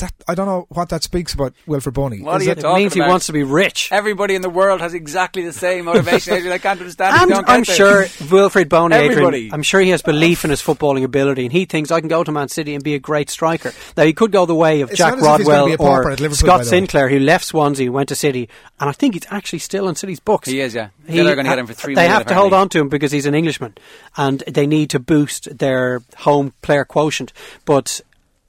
that 0.00 0.12
I 0.28 0.34
don't 0.34 0.46
know 0.46 0.66
what 0.68 0.88
that 0.90 1.02
speaks 1.02 1.32
about 1.32 1.54
Wilfried 1.66 1.94
Bony. 1.94 2.20
What 2.22 2.40
Is 2.42 2.46
are 2.46 2.50
you 2.50 2.54
that- 2.56 2.60
talking 2.62 2.82
means 2.84 2.94
he 2.94 3.00
wants 3.00 3.26
to 3.26 3.32
be 3.32 3.42
rich. 3.42 3.88
Everybody 3.92 4.34
in 4.34 4.42
the 4.42 4.50
world 4.50 4.80
has 4.80 4.92
exactly 4.92 5.44
the 5.44 5.52
same 5.52 5.86
motivation. 5.86 6.34
Adrian. 6.34 6.52
I 6.52 6.58
can't 6.58 6.80
understand. 6.80 7.16
it. 7.16 7.22
And 7.22 7.30
Don't 7.30 7.48
I'm 7.48 7.62
there. 7.62 7.74
sure 7.76 8.04
Wilfried 8.28 8.68
Bony, 8.68 8.96
Adrian, 8.96 9.54
I'm 9.54 9.62
sure 9.62 9.80
he 9.80 9.90
has 9.90 10.02
belief 10.02 10.44
in 10.44 10.50
his 10.50 10.60
footballing 10.62 11.04
ability, 11.04 11.44
and 11.44 11.52
he 11.52 11.64
thinks 11.64 11.90
I 11.90 12.00
can 12.00 12.08
go 12.08 12.24
to 12.24 12.32
Man 12.32 12.48
City 12.48 12.74
and 12.74 12.82
be 12.84 12.94
a 12.94 12.98
great 12.98 13.30
striker. 13.30 13.72
Now 13.96 14.04
he 14.04 14.12
could 14.12 14.32
go 14.32 14.46
the 14.46 14.54
way 14.54 14.80
of 14.80 14.90
It's 14.90 14.98
Jack 14.98 15.18
not 15.18 15.18
as 15.18 15.24
if 15.24 15.38
he's 15.38 15.46
gonna 15.46 15.58
Rodwell 15.58 15.66
be 15.66 15.72
a 15.74 15.78
pauper 15.78 16.08
or 16.08 16.10
at 16.12 16.20
Liverpool, 16.20 16.46
by 16.48 16.54
Scott. 16.62 16.66
Sinclair, 16.66 17.08
who 17.08 17.18
left 17.18 17.44
Swansea, 17.44 17.90
went 17.92 18.08
to 18.10 18.14
City, 18.14 18.48
and 18.80 18.88
I 18.88 18.92
think 18.92 19.14
he's 19.14 19.26
actually 19.30 19.60
still 19.60 19.88
in 19.88 19.94
City's 19.94 20.20
books. 20.20 20.48
He 20.48 20.60
is, 20.60 20.74
yeah. 20.74 20.88
He- 21.06 21.14
Villa 21.16 21.32
are 21.32 21.34
going 21.34 21.44
to 21.44 21.50
get 21.50 21.58
him 21.58 21.66
for 21.66 21.74
three 21.74 21.94
They 21.94 22.02
million, 22.02 22.12
have 22.18 22.26
to 22.26 22.34
hold 22.34 22.52
on 22.52 22.68
to 22.70 22.78
him 22.80 22.88
because 22.88 23.12
he's 23.12 23.26
an 23.26 23.34
Englishman, 23.34 23.74
and 24.16 24.40
they 24.46 24.66
need 24.66 24.90
to 24.90 24.98
boost 24.98 25.58
their 25.58 26.02
home 26.18 26.52
player 26.62 26.84
quotient. 26.84 27.32
But 27.64 28.00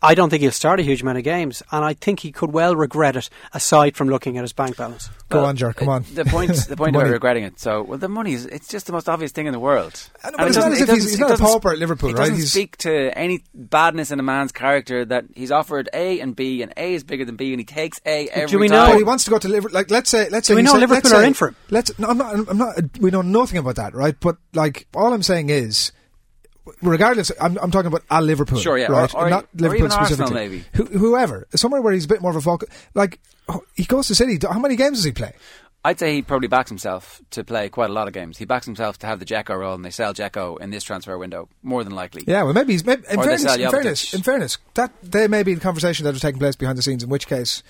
I 0.04 0.16
don't 0.16 0.30
think 0.32 0.42
he'll 0.42 0.52
start 0.52 0.80
a 0.80 0.84
huge 0.84 1.02
amount 1.04 1.20
of 1.20 1.24
games, 1.24 1.62
and 1.72 1.86
I 1.86 1.94
think 1.94 2.22
he 2.22 2.32
could 2.32 2.52
well 2.52 2.76
regret 2.76 3.16
it. 3.16 3.30
Aside 3.54 3.96
from 3.96 4.10
looking 4.10 4.38
at 4.38 4.44
his 4.44 4.52
bank 4.54 4.76
balance, 4.78 5.10
Go 5.30 5.38
Well, 5.40 5.46
on, 5.48 5.56
Jar. 5.56 5.74
Come 5.74 5.90
on. 5.90 6.06
The 6.14 6.26
point, 6.26 6.52
the 6.68 6.76
point 6.76 6.94
Money. 6.94 7.04
about 7.06 7.14
regretting 7.14 7.44
it. 7.44 7.60
So, 7.60 7.84
well, 7.84 7.98
the 8.00 8.10
money 8.10 8.34
is, 8.34 8.46
it's 8.48 8.68
just 8.68 8.88
the 8.88 8.94
most 8.94 9.08
obvious 9.08 9.32
thing 9.32 9.46
in 9.46 9.54
the 9.54 9.60
world. 9.60 9.94
Know, 10.24 10.30
And 10.30 10.38
but 10.38 10.46
it 10.46 10.48
it's 10.50 10.58
not 10.58 10.70
doesn't- 10.70 10.74
as 10.74 10.82
if 10.82 10.88
he's- 10.90 11.04
doesn't- 11.04 11.10
he's 11.12 11.20
not 11.20 11.32
a 11.40 11.44
pauper 11.44 11.72
at 11.72 11.78
Liverpool, 11.78 12.10
it 12.10 12.14
right? 12.14 12.20
doesn't 12.22 12.36
He's- 12.36 12.50
speak 12.52 12.78
to 12.78 13.16
any 13.18 13.44
badness 13.54 14.10
in 14.12 14.20
a 14.20 14.24
man's 14.24 14.52
character 14.52 15.06
that 15.06 15.26
he's 15.36 15.52
offered 15.52 15.88
A 15.94 16.20
and 16.20 16.36
B, 16.36 16.62
and 16.64 16.74
A 16.78 16.94
is 16.96 17.04
bigger 17.04 17.24
than 17.26 17.36
B, 17.36 17.52
and 17.54 17.60
he 17.60 17.66
takes 17.66 18.00
A 18.06 18.28
every 18.30 18.48
Do 18.50 18.60
we 18.60 18.68
know- 18.70 18.88
But 18.88 18.98
he 18.98 19.04
wants 19.04 19.24
to 19.26 19.30
go 19.30 19.38
to 19.38 19.48
Liverpool. 19.48 19.76
Like, 19.76 19.92
let's 19.92 20.10
say, 20.10 20.28
let's 20.30 20.48
Do 20.48 20.54
say, 20.54 20.56
we 20.56 20.62
know 20.64 20.72
said- 20.72 20.80
Liverpool 20.82 21.14
are 21.14 21.22
say- 21.22 21.28
in 21.28 21.34
for 21.36 21.50
him? 21.50 21.56
Let's. 21.70 21.98
No, 22.00 22.08
I'm 22.08 22.18
not. 22.18 22.50
I'm 22.50 22.58
not. 22.58 22.76
We 23.00 23.12
know 23.12 23.22
nothing 23.22 23.60
about 23.60 23.76
that, 23.76 23.94
right? 23.94 24.16
But 24.20 24.38
like, 24.54 24.88
all 24.96 25.14
I'm 25.14 25.24
saying 25.24 25.50
is, 25.52 25.92
regardless, 26.82 27.32
I'm, 27.40 27.58
I'm 27.58 27.72
talking 27.72 27.88
about 27.88 28.04
a 28.10 28.22
Liverpool, 28.22 28.60
Sure, 28.60 28.78
yeah, 28.78 28.88
right? 28.88 29.14
or- 29.14 29.26
or- 29.26 29.30
not 29.30 29.44
or 29.46 29.48
Liverpool 29.56 29.90
specifically. 29.90 30.34
maybe. 30.34 30.64
Who, 30.74 30.86
whoever, 30.86 31.48
somewhere 31.56 31.82
where 31.82 31.94
he's 31.94 32.06
a 32.06 32.08
bit 32.08 32.22
more 32.22 32.32
of 32.32 32.38
a 32.38 32.42
focal. 32.42 32.68
Like, 32.94 33.20
oh, 33.50 33.64
he 33.76 33.84
goes 33.84 34.08
to 34.08 34.16
City. 34.16 34.38
How 34.42 34.60
many 34.60 34.76
games 34.76 34.98
does 35.00 35.06
he 35.06 35.12
play? 35.12 35.34
I'd 35.84 35.98
say 35.98 36.14
he 36.14 36.22
probably 36.22 36.48
backs 36.48 36.70
himself 36.70 37.22
to 37.32 37.44
play 37.44 37.68
quite 37.70 37.90
a 37.90 37.94
lot 37.94 38.08
of 38.08 38.14
games. 38.14 38.38
He 38.38 38.46
backs 38.46 38.68
himself 38.68 39.00
to 39.00 39.08
have 39.08 39.18
the 39.18 39.26
Dzeko 39.26 39.58
role, 39.58 39.74
and 39.74 39.84
they 39.84 39.90
sell 39.90 40.14
Dzeko 40.14 40.62
in 40.62 40.70
this 40.70 40.84
transfer 40.84 41.18
window 41.18 41.50
more 41.64 41.84
than 41.84 41.96
likely. 41.96 42.24
Yeah, 42.28 42.44
well, 42.44 42.54
maybe 42.54 42.74
he's. 42.74 42.86
Maybe, 42.86 43.02
in, 43.10 43.18
Or 43.20 43.24
fairness, 43.24 43.56
in 43.56 43.70
fairness, 43.72 44.14
in 44.14 44.22
fairness, 44.22 44.58
that 44.76 44.92
there 45.02 45.28
may 45.28 45.42
be 45.42 45.56
the 45.56 45.60
conversation 45.60 46.06
that 46.06 46.14
is 46.14 46.22
taking 46.22 46.38
place 46.40 46.56
behind 46.56 46.78
the 46.78 46.84
scenes. 46.84 47.02
In 47.04 47.10
which 47.10 47.26
case, 47.28 47.64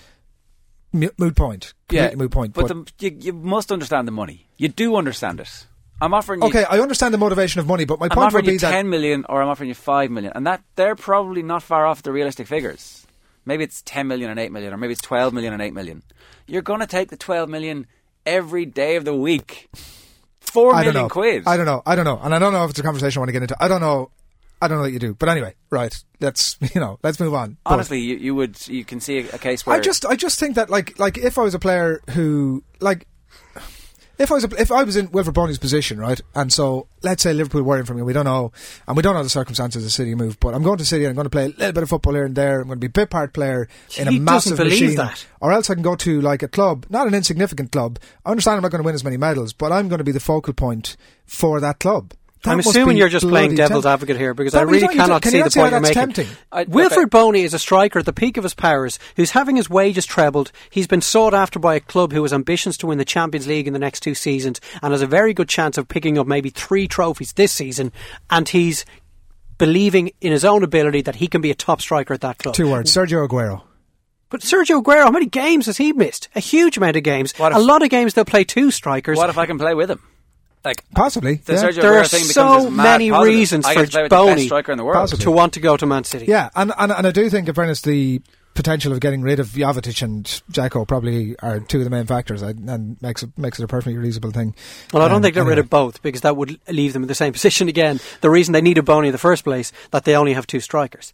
mood 0.92 1.38
point. 1.38 1.74
Completely 1.88 2.18
mood 2.18 2.32
point. 2.34 2.54
But, 2.54 2.68
the, 2.68 2.86
you, 3.00 3.18
you 3.18 3.34
must 3.34 3.72
understand 3.72 4.10
the 4.10 4.12
money. 4.12 4.48
You 4.58 4.68
do 4.68 4.98
understand 4.98 5.40
it. 5.40 5.66
I'm 6.02 6.14
offering 6.14 6.42
you. 6.42 6.48
okay, 6.48 6.64
I 6.64 6.80
understand 6.80 7.14
the 7.14 7.18
motivation 7.20 7.60
of 7.60 7.68
money, 7.68 7.86
but 7.86 8.00
my 8.00 8.06
I'm 8.06 8.10
point 8.10 8.28
offering 8.28 8.46
would 8.46 8.50
be 8.50 8.54
you 8.54 8.60
that 8.60 8.72
10 8.72 8.90
million 8.90 9.26
or 9.30 9.42
I'm 9.42 9.48
offering 9.50 9.70
you 9.70 9.76
5 9.76 10.10
million. 10.10 10.34
And 10.36 10.48
that 10.48 10.64
they're 10.76 10.96
probably 10.96 11.44
not 11.44 11.62
far 11.64 11.86
off 11.86 12.02
the 12.04 12.12
realistic 12.12 12.48
figures. 12.48 13.06
Maybe 13.46 13.64
it's 13.64 13.82
10 13.84 14.08
million 14.08 14.30
and 14.30 14.40
8 14.40 14.52
million, 14.52 14.74
or 14.74 14.78
maybe 14.78 14.94
it's 14.94 15.02
12 15.02 15.34
million 15.34 15.54
and 15.54 15.62
8 15.62 15.74
million. 15.74 16.04
You're 16.48 16.62
going 16.62 16.80
to 16.80 16.88
take 16.88 17.10
the 17.10 17.18
12 17.18 17.50
million 17.50 17.88
every 18.26 18.66
day 18.66 18.96
of 18.96 19.06
the 19.06 19.16
week. 19.16 19.70
Four 20.40 20.76
I 20.76 20.84
don't 20.84 20.94
know. 20.94 21.08
quid. 21.08 21.44
I 21.48 21.56
don't 21.56 21.66
know. 21.66 21.82
I 21.86 21.96
don't 21.96 22.06
know, 22.06 22.20
and 22.22 22.36
I 22.36 22.40
don't 22.40 22.52
know 22.52 22.66
if 22.66 22.72
it's 22.72 22.80
a 22.80 22.84
conversation 22.84 23.20
I 23.20 23.22
want 23.22 23.30
to 23.30 23.34
get 23.34 23.44
into. 23.44 23.56
I 23.60 23.68
don't 23.68 23.80
know. 23.82 24.12
I 24.62 24.68
don't 24.68 24.78
know 24.78 24.84
that 24.84 24.92
you 24.92 25.00
do, 25.00 25.16
but 25.16 25.30
anyway, 25.30 25.56
right? 25.70 25.96
Let's 26.20 26.58
you 26.76 26.82
know, 26.82 27.00
let's 27.04 27.20
move 27.20 27.34
on. 27.34 27.58
But- 27.64 27.74
Honestly, 27.74 28.00
you, 28.00 28.18
you 28.18 28.36
would 28.36 28.68
you 28.68 28.84
can 28.84 29.00
see 29.00 29.20
a, 29.20 29.30
a 29.36 29.38
case 29.38 29.66
where 29.66 29.76
I 29.76 29.80
just 29.80 30.06
I 30.06 30.16
just 30.16 30.40
think 30.40 30.56
that 30.56 30.70
like 30.70 31.00
like 31.00 31.18
if 31.18 31.38
I 31.38 31.42
was 31.44 31.54
a 31.54 31.60
player 31.60 32.02
who 32.12 32.64
like 32.80 33.08
if 34.18 34.32
I 34.32 34.36
was 34.36 34.44
a, 34.44 34.50
if 34.62 34.72
I 34.72 34.84
was 34.84 34.96
in 34.96 35.08
Wilfried 35.10 35.34
Bony's 35.34 35.58
position, 35.58 36.00
right, 36.00 36.20
and 36.36 36.52
so 36.52 36.88
let's 37.02 37.24
say 37.24 37.34
Liverpool 37.34 37.64
were 37.64 37.80
in 37.80 37.86
for 37.86 37.94
me, 37.94 38.02
we 38.02 38.14
don't 38.14 38.26
know, 38.26 38.52
and 38.88 38.96
we 38.96 39.04
don't 39.04 39.16
know 39.16 39.24
the 39.24 39.30
circumstances 39.30 39.86
of 39.86 39.92
City 39.92 40.14
move, 40.16 40.40
but 40.40 40.54
I'm 40.54 40.64
going 40.64 40.78
to 40.78 40.86
City 40.86 41.06
and 41.06 41.10
I'm 41.10 41.16
going 41.16 41.26
to 41.26 41.30
play 41.30 41.46
a 41.46 41.48
little 41.48 41.72
bit 41.74 41.84
of 41.84 41.90
football 41.90 42.14
here 42.14 42.26
and 42.26 42.36
there. 42.36 42.62
I'm 42.62 42.68
going 42.68 42.78
to 42.78 42.80
be 42.80 42.88
a 42.88 42.90
bit 42.90 43.10
part 43.10 43.34
player 43.34 43.68
in 43.98 44.08
a 44.08 44.12
He 44.12 44.20
massive 44.20 44.58
machine, 44.58 44.96
that. 44.96 45.26
or 45.40 45.52
else 45.52 45.70
I 45.70 45.74
can 45.74 45.84
go 45.84 45.96
to 45.96 46.22
like 46.22 46.44
a 46.44 46.48
club, 46.48 46.86
not 46.90 47.08
an 47.08 47.14
insignificant 47.14 47.72
club. 47.72 48.00
I 48.26 48.32
understand 48.32 48.58
I'm 48.58 48.62
not 48.64 48.72
going 48.72 48.82
to 48.82 48.86
win 48.86 48.96
as 48.96 49.04
many 49.04 49.18
medals, 49.18 49.54
but 49.54 49.72
I'm 49.72 49.88
going 49.90 50.00
to 50.00 50.04
be 50.04 50.12
the 50.12 50.20
focal 50.20 50.54
point 50.54 50.98
for 51.26 51.60
that 51.60 51.80
club. 51.80 52.14
That 52.44 52.52
I'm 52.54 52.60
assuming 52.60 52.98
you're 52.98 53.08
just 53.08 53.28
playing 53.28 53.54
devil's 53.54 53.84
temp- 53.84 53.94
advocate 53.94 54.18
here 54.18 54.34
because 54.34 54.54
No, 54.56 54.62
I 54.62 54.64
really 54.64 54.82
not- 54.88 54.94
cannot 54.96 55.22
can 55.22 55.32
see 55.32 55.38
you 55.38 55.44
the 55.44 55.46
not 55.46 55.52
see 55.54 55.60
how 55.60 55.64
point 55.66 55.72
you're 55.74 55.82
that's 55.82 55.96
making. 55.96 56.14
tempting? 56.26 56.38
I- 56.52 56.66
Wilfried 56.66 57.10
Bony 57.12 57.44
is 57.44 57.54
a 57.54 57.60
striker 57.60 58.00
at 58.00 58.06
the 58.06 58.14
peak 58.14 58.38
of 58.38 58.44
his 58.44 58.56
powers 58.56 58.98
who's 59.16 59.32
having 59.32 59.58
his 59.58 59.70
wages 59.70 60.08
trebled. 60.08 60.52
He's 60.72 60.88
been 60.88 61.02
sought 61.02 61.36
after 61.36 61.60
by 61.60 61.76
a 61.76 61.80
club 61.80 62.14
who 62.14 62.24
has 62.24 62.34
ambitions 62.34 62.78
to 62.78 62.88
win 62.88 62.98
the 62.98 63.06
Champions 63.06 63.46
League 63.48 63.68
in 63.68 63.74
the 63.74 63.80
next 63.80 64.00
two 64.00 64.16
seasons 64.16 64.60
and 64.82 64.92
has 64.92 65.04
a 65.04 65.08
very 65.08 65.34
good 65.36 65.50
chance 65.50 65.78
of 65.78 65.88
picking 65.88 66.18
up 66.18 66.26
maybe 66.26 66.50
three 66.50 66.88
trophies 66.88 67.34
this 67.34 67.52
season. 67.52 67.92
And 68.32 68.50
he's 68.50 68.86
believing 69.60 70.12
in 70.22 70.32
his 70.32 70.44
own 70.44 70.64
ability 70.64 71.02
that 71.04 71.18
he 71.18 71.28
can 71.28 71.42
be 71.42 71.52
a 71.52 71.56
top 71.56 71.80
striker 71.82 72.14
at 72.16 72.22
that 72.22 72.40
club. 72.40 72.56
Two 72.56 72.72
words: 72.72 72.92
Sergio 72.92 73.28
Aguero. 73.28 73.62
But 74.30 74.42
Sergio 74.42 74.82
Aguero, 74.82 75.04
how 75.04 75.12
many 75.12 75.26
games 75.26 75.66
has 75.68 75.78
he 75.78 75.92
missed? 75.94 76.30
A 76.36 76.40
huge 76.40 76.78
amount 76.78 76.96
of 76.96 77.04
games. 77.04 77.34
What 77.38 77.52
if- 77.52 77.58
a 77.58 77.62
lot 77.62 77.84
of 77.84 77.90
games 77.90 78.14
they'll 78.14 78.26
play 78.26 78.46
two 78.46 78.72
strikers. 78.72 79.18
what 79.18 79.30
if 79.30 79.38
I 79.38 79.46
can 79.46 79.60
play 79.60 79.76
with 79.76 79.92
him? 79.92 80.02
Like 80.64 80.84
Possibly, 80.94 81.36
the 81.36 81.54
yeah. 81.54 81.72
There 81.72 81.98
are 81.98 82.04
so 82.06 82.70
many 82.70 83.10
positive. 83.10 83.34
reasons 83.36 83.66
I 83.66 83.74
for 83.74 83.80
get 83.82 83.86
to 83.86 83.92
play 83.92 84.02
with 84.04 84.10
the 84.12 84.16
best 84.16 84.28
Bony 84.28 84.46
striker 84.46 84.72
in 84.72 84.78
the 84.78 84.84
world. 84.84 84.96
Possibly. 84.98 85.24
to 85.24 85.32
want 85.32 85.54
to 85.54 85.60
go 85.60 85.76
to 85.78 85.86
Man 85.88 86.04
City. 86.04 86.26
Yeah, 86.28 86.50
and, 86.56 86.72
and 86.78 86.92
and 86.92 87.08
I 87.08 87.12
do 87.12 87.30
think, 87.30 87.48
in 87.50 87.56
fairness, 87.56 87.82
the 87.82 88.22
potential 88.54 88.92
of 88.92 89.00
getting 89.00 89.22
rid 89.22 89.40
of 89.40 89.48
Jovetic 89.48 90.02
and 90.04 90.26
Dzeko 90.52 90.86
probably 90.88 91.36
are 91.40 91.62
two 91.62 91.80
of 91.80 91.84
the 91.86 91.90
main 91.90 92.06
factors, 92.06 92.42
and, 92.44 92.70
and 92.70 93.02
makes 93.02 93.24
it 93.24 93.36
makes 93.38 93.60
it 93.60 93.64
a 93.64 93.68
perfectly 93.68 93.98
reasonable 93.98 94.32
thing. 94.32 94.54
Well, 94.94 95.02
I 95.02 95.08
don't 95.08 95.16
Um, 95.18 95.22
think 95.24 95.34
they're 95.36 95.44
rid 95.46 95.58
of 95.58 95.70
both 95.70 96.02
because 96.04 96.22
that 96.22 96.38
would 96.38 96.60
leave 96.68 96.94
them 96.94 97.02
in 97.02 97.08
the 97.08 97.16
same 97.16 97.34
position 97.40 97.68
again. 97.68 98.00
The 98.22 98.30
reason 98.30 98.52
they 98.54 98.62
needed 98.62 98.86
Bony 98.86 99.08
in 99.08 99.14
the 99.14 99.18
first 99.18 99.44
place 99.44 99.72
that 99.90 100.04
they 100.06 100.16
only 100.16 100.34
have 100.34 100.46
two 100.46 100.60
strikers. 100.60 101.14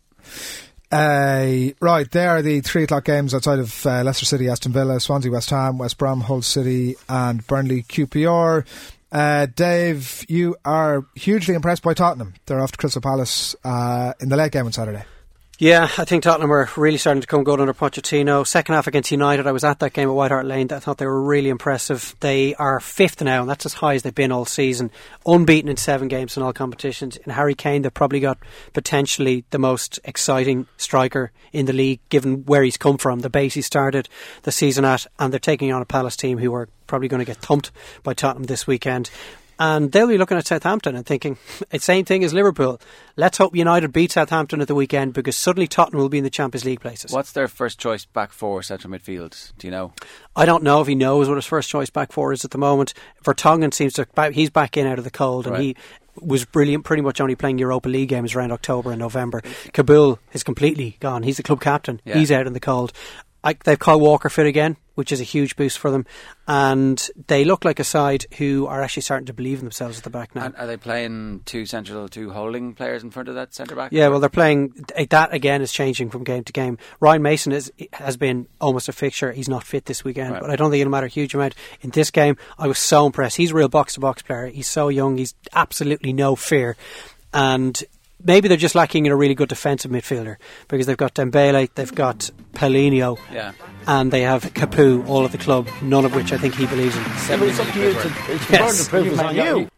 Uh, 0.90 1.72
right, 1.82 2.10
there 2.12 2.30
are 2.30 2.42
the 2.42 2.62
three 2.62 2.84
o'clock 2.84 3.04
games 3.04 3.34
outside 3.34 3.60
of 3.60 3.86
uh, 3.86 4.04
Leicester 4.04 4.26
City, 4.26 4.48
Aston 4.48 4.72
Villa, 4.72 5.00
Swansea, 5.02 5.30
West 5.32 5.50
Ham, 5.50 5.78
West 5.78 5.98
Brom, 5.98 6.22
Hull 6.22 6.42
City, 6.42 6.96
and 7.10 7.46
Burnley, 7.46 7.84
QPR. 7.84 8.66
Uh, 9.12 9.46
Dave, 9.46 10.26
you 10.28 10.56
are 10.66 11.06
hugely 11.16 11.56
impressed 11.56 11.84
by 11.84 11.94
Tottenham. 11.94 12.34
They're 12.46 12.62
off 12.62 12.74
to 12.74 12.78
Crystal 12.78 13.02
Palace 13.02 13.56
uh, 13.64 14.14
in 14.20 14.30
the 14.30 14.38
late 14.38 14.52
game 14.52 14.66
on 14.66 14.72
Saturday. 14.74 15.06
Yeah, 15.60 15.90
I 15.98 16.06
think 16.06 16.22
Tottenham 16.22 16.54
are 16.54 16.70
really 16.78 17.00
starting 17.00 17.22
to 17.22 17.26
come 17.26 17.44
good 17.44 17.60
under 17.60 17.74
Pochettino. 17.74 18.46
Second 18.46 18.76
half 18.76 18.86
against 18.86 19.10
United, 19.10 19.48
I 19.48 19.52
was 19.52 19.64
at 19.64 19.80
that 19.80 19.92
game 19.92 20.08
at 20.08 20.14
White 20.14 20.30
Hart 20.30 20.46
Lane. 20.46 20.72
I 20.72 20.78
thought 20.78 21.00
they 21.00 21.08
were 21.08 21.20
really 21.20 21.50
impressive. 21.50 22.16
They 22.20 22.54
are 22.54 22.80
fifth 22.80 23.24
now, 23.24 23.42
and 23.42 23.50
that's 23.50 23.66
as 23.66 23.74
high 23.74 23.96
as 23.96 24.04
they've 24.04 24.14
been 24.14 24.32
all 24.32 24.46
season. 24.46 24.92
Unbeaten 25.26 25.68
in 25.68 25.76
seven 25.76 26.10
games 26.10 26.38
in 26.38 26.44
all 26.44 26.54
competitions. 26.54 27.18
In 27.18 27.32
Harry 27.32 27.56
Kane, 27.56 27.82
they've 27.82 27.92
probably 27.92 28.20
got 28.20 28.38
potentially 28.74 29.46
the 29.50 29.58
most 29.58 30.00
exciting 30.04 30.68
striker 30.78 31.32
in 31.52 31.66
the 31.66 31.74
league, 31.74 32.02
given 32.10 32.46
where 32.46 32.62
he's 32.62 32.78
come 32.78 33.00
from, 33.00 33.22
the 33.22 33.30
base 33.32 33.56
he 33.56 33.64
started 33.64 34.08
the 34.44 34.52
season 34.52 34.86
at, 34.86 35.08
and 35.18 35.34
they're 35.34 35.40
taking 35.40 35.72
on 35.72 35.82
a 35.82 35.86
Palace 35.86 36.16
team 36.16 36.38
who 36.38 36.54
are 36.54 36.70
probably 36.86 37.08
going 37.08 37.20
to 37.20 37.26
get 37.26 37.38
thumped 37.38 37.72
by 38.04 38.14
Tottenham 38.14 38.44
this 38.44 38.68
weekend. 38.68 39.10
And 39.60 39.92
they'll 39.92 40.08
be 40.08 40.18
looking 40.18 40.38
at 40.38 40.48
Southampton 40.48 40.96
and 40.96 41.06
thinking, 41.06 41.38
it's 41.72 41.86
same 41.86 42.06
thing 42.06 42.24
as 42.24 42.34
Liverpool. 42.34 42.80
Let's 43.16 43.38
hope 43.38 43.56
United 43.56 43.92
beat 43.94 44.12
Southampton 44.12 44.62
at 44.62 44.68
the 44.68 44.76
weekend 44.76 45.14
because 45.14 45.36
suddenly 45.36 45.68
Tottenham 45.68 46.00
will 46.00 46.10
be 46.10 46.20
in 46.20 46.24
the 46.24 46.30
Champions 46.30 46.66
League 46.66 46.82
places. 46.82 47.12
What's 47.12 47.32
their 47.32 47.48
first 47.48 47.80
choice 47.80 48.06
back 48.06 48.32
four 48.32 48.62
central 48.64 48.94
midfield? 48.94 49.54
Do 49.58 49.68
you 49.68 49.72
know? 49.72 49.94
I 50.36 50.46
don't 50.46 50.64
know 50.64 50.82
if 50.82 50.88
he 50.88 50.96
knows 50.96 51.28
what 51.28 51.36
his 51.36 51.46
first 51.46 51.70
choice 51.70 51.90
back 51.90 52.12
four 52.12 52.34
is 52.34 52.46
at 52.46 52.52
the 52.52 52.58
moment. 52.58 52.94
Vertonghen 53.24 53.74
seems 53.74 53.94
to 53.94 54.08
he's 54.32 54.50
back 54.50 54.78
in 54.78 54.86
out 54.86 54.98
of 54.98 55.04
the 55.04 55.12
cold, 55.12 55.48
and 55.48 55.58
he 55.58 55.76
was 56.22 56.46
brilliant. 56.46 56.84
Pretty 56.84 57.02
much 57.02 57.22
only 57.22 57.36
playing 57.36 57.58
Europa 57.60 57.90
League 57.90 58.10
games 58.10 58.36
around 58.36 58.52
October 58.52 58.92
and 58.92 59.00
November. 59.00 59.42
Kaboul 59.74 60.20
is 60.34 60.44
completely 60.44 60.98
gone. 61.00 61.24
He's 61.24 61.38
the 61.38 61.44
club 61.44 61.62
captain. 61.62 62.02
Yeah. 62.06 62.18
He's 62.18 62.32
out 62.32 62.48
in 62.48 62.54
the 62.54 62.60
cold. 62.60 62.94
I, 63.44 63.56
they've 63.64 63.80
Kyle 63.80 64.00
Walker 64.00 64.30
fit 64.30 64.46
again, 64.48 64.78
which 64.96 65.12
is 65.12 65.22
a 65.22 65.24
huge 65.24 65.56
boost 65.56 65.78
for 65.78 65.92
them, 65.92 66.06
and 66.48 67.10
they 67.28 67.46
look 67.46 67.64
like 67.64 67.80
a 67.80 67.84
side 67.84 68.26
who 68.38 68.66
are 68.68 68.82
actually 68.82 69.04
starting 69.04 69.28
to 69.28 69.34
believe 69.34 69.60
in 69.60 69.66
themselves 69.66 69.98
at 69.98 70.04
the 70.04 70.10
back 70.10 70.34
now. 70.36 70.46
And 70.46 70.56
are 70.56 70.66
they 70.66 70.76
playing 70.78 71.42
two 71.46 71.66
central, 71.66 72.10
two 72.10 72.32
holding 72.32 72.74
players 72.74 73.04
in 73.04 73.12
front 73.12 73.30
of 73.30 73.36
that 73.36 73.54
centre 73.54 73.76
back? 73.76 73.92
Yeah, 73.92 74.08
well, 74.08 74.20
they're 74.20 74.30
playing. 74.30 74.86
Eh, 74.96 75.06
that 75.12 75.34
again 75.34 75.62
is 75.62 75.72
changing 75.72 76.10
from 76.10 76.24
game 76.24 76.44
to 76.46 76.52
game. 76.54 76.78
Ryan 77.00 77.22
Mason 77.22 77.52
is, 77.52 77.72
has 77.94 78.18
been 78.18 78.48
almost 78.60 78.90
a 78.90 78.94
fixture. 78.94 79.32
He's 79.32 79.50
not 79.50 79.64
fit 79.64 79.86
this 79.86 80.04
weekend, 80.04 80.32
Right. 80.32 80.42
but 80.42 80.50
I 80.50 80.56
don't 80.56 80.72
think 80.72 80.82
it'll 80.82 80.92
matter 80.92 81.06
a 81.06 81.10
huge 81.10 81.34
amount 81.36 81.54
in 81.82 81.92
this 81.92 82.10
game. 82.12 82.38
I 82.58 82.68
was 82.68 82.80
so 82.80 83.06
impressed. 83.06 83.38
He's 83.38 83.52
a 83.52 83.56
real 83.56 83.70
box 83.70 83.94
to 83.94 84.00
box 84.00 84.22
player. 84.24 84.48
He's 84.48 84.68
so 84.68 84.90
young. 84.90 85.18
He's 85.18 85.36
absolutely 85.54 86.12
no 86.12 86.36
fear, 86.36 86.76
and 87.34 87.82
maybe 88.24 88.48
they're 88.48 88.58
just 88.58 88.76
lacking 88.76 89.06
in 89.06 89.12
a 89.12 89.16
really 89.16 89.36
good 89.36 89.50
defensive 89.50 89.92
midfielder 89.92 90.38
because 90.68 90.86
they've 90.86 90.98
got 90.98 91.14
Dembele, 91.16 91.70
they've 91.76 91.94
got 91.96 92.30
Paulinho, 92.54 93.18
Yeah. 93.32 93.54
and 93.88 94.12
they 94.12 94.22
have 94.22 94.44
Capoue, 94.54 95.08
all 95.08 95.26
at 95.26 95.32
the 95.32 95.38
club. 95.38 95.68
None 95.82 96.06
of 96.06 96.16
which 96.16 96.32
I 96.34 96.38
think 96.38 96.56
he 96.56 96.66
believes 96.66 96.96
in. 96.96 97.04
Yeah, 97.04 97.38
but 97.38 97.48
it's 97.50 97.60
up 97.60 97.68
to 97.74 97.80
you. 97.80 97.88
It's, 97.90 98.50
Yes. 98.50 98.50
the 98.50 98.58
burden 98.58 98.80
of 98.82 98.90
proof 98.90 99.08
is 99.14 99.20
on 99.20 99.36
you. 99.36 99.70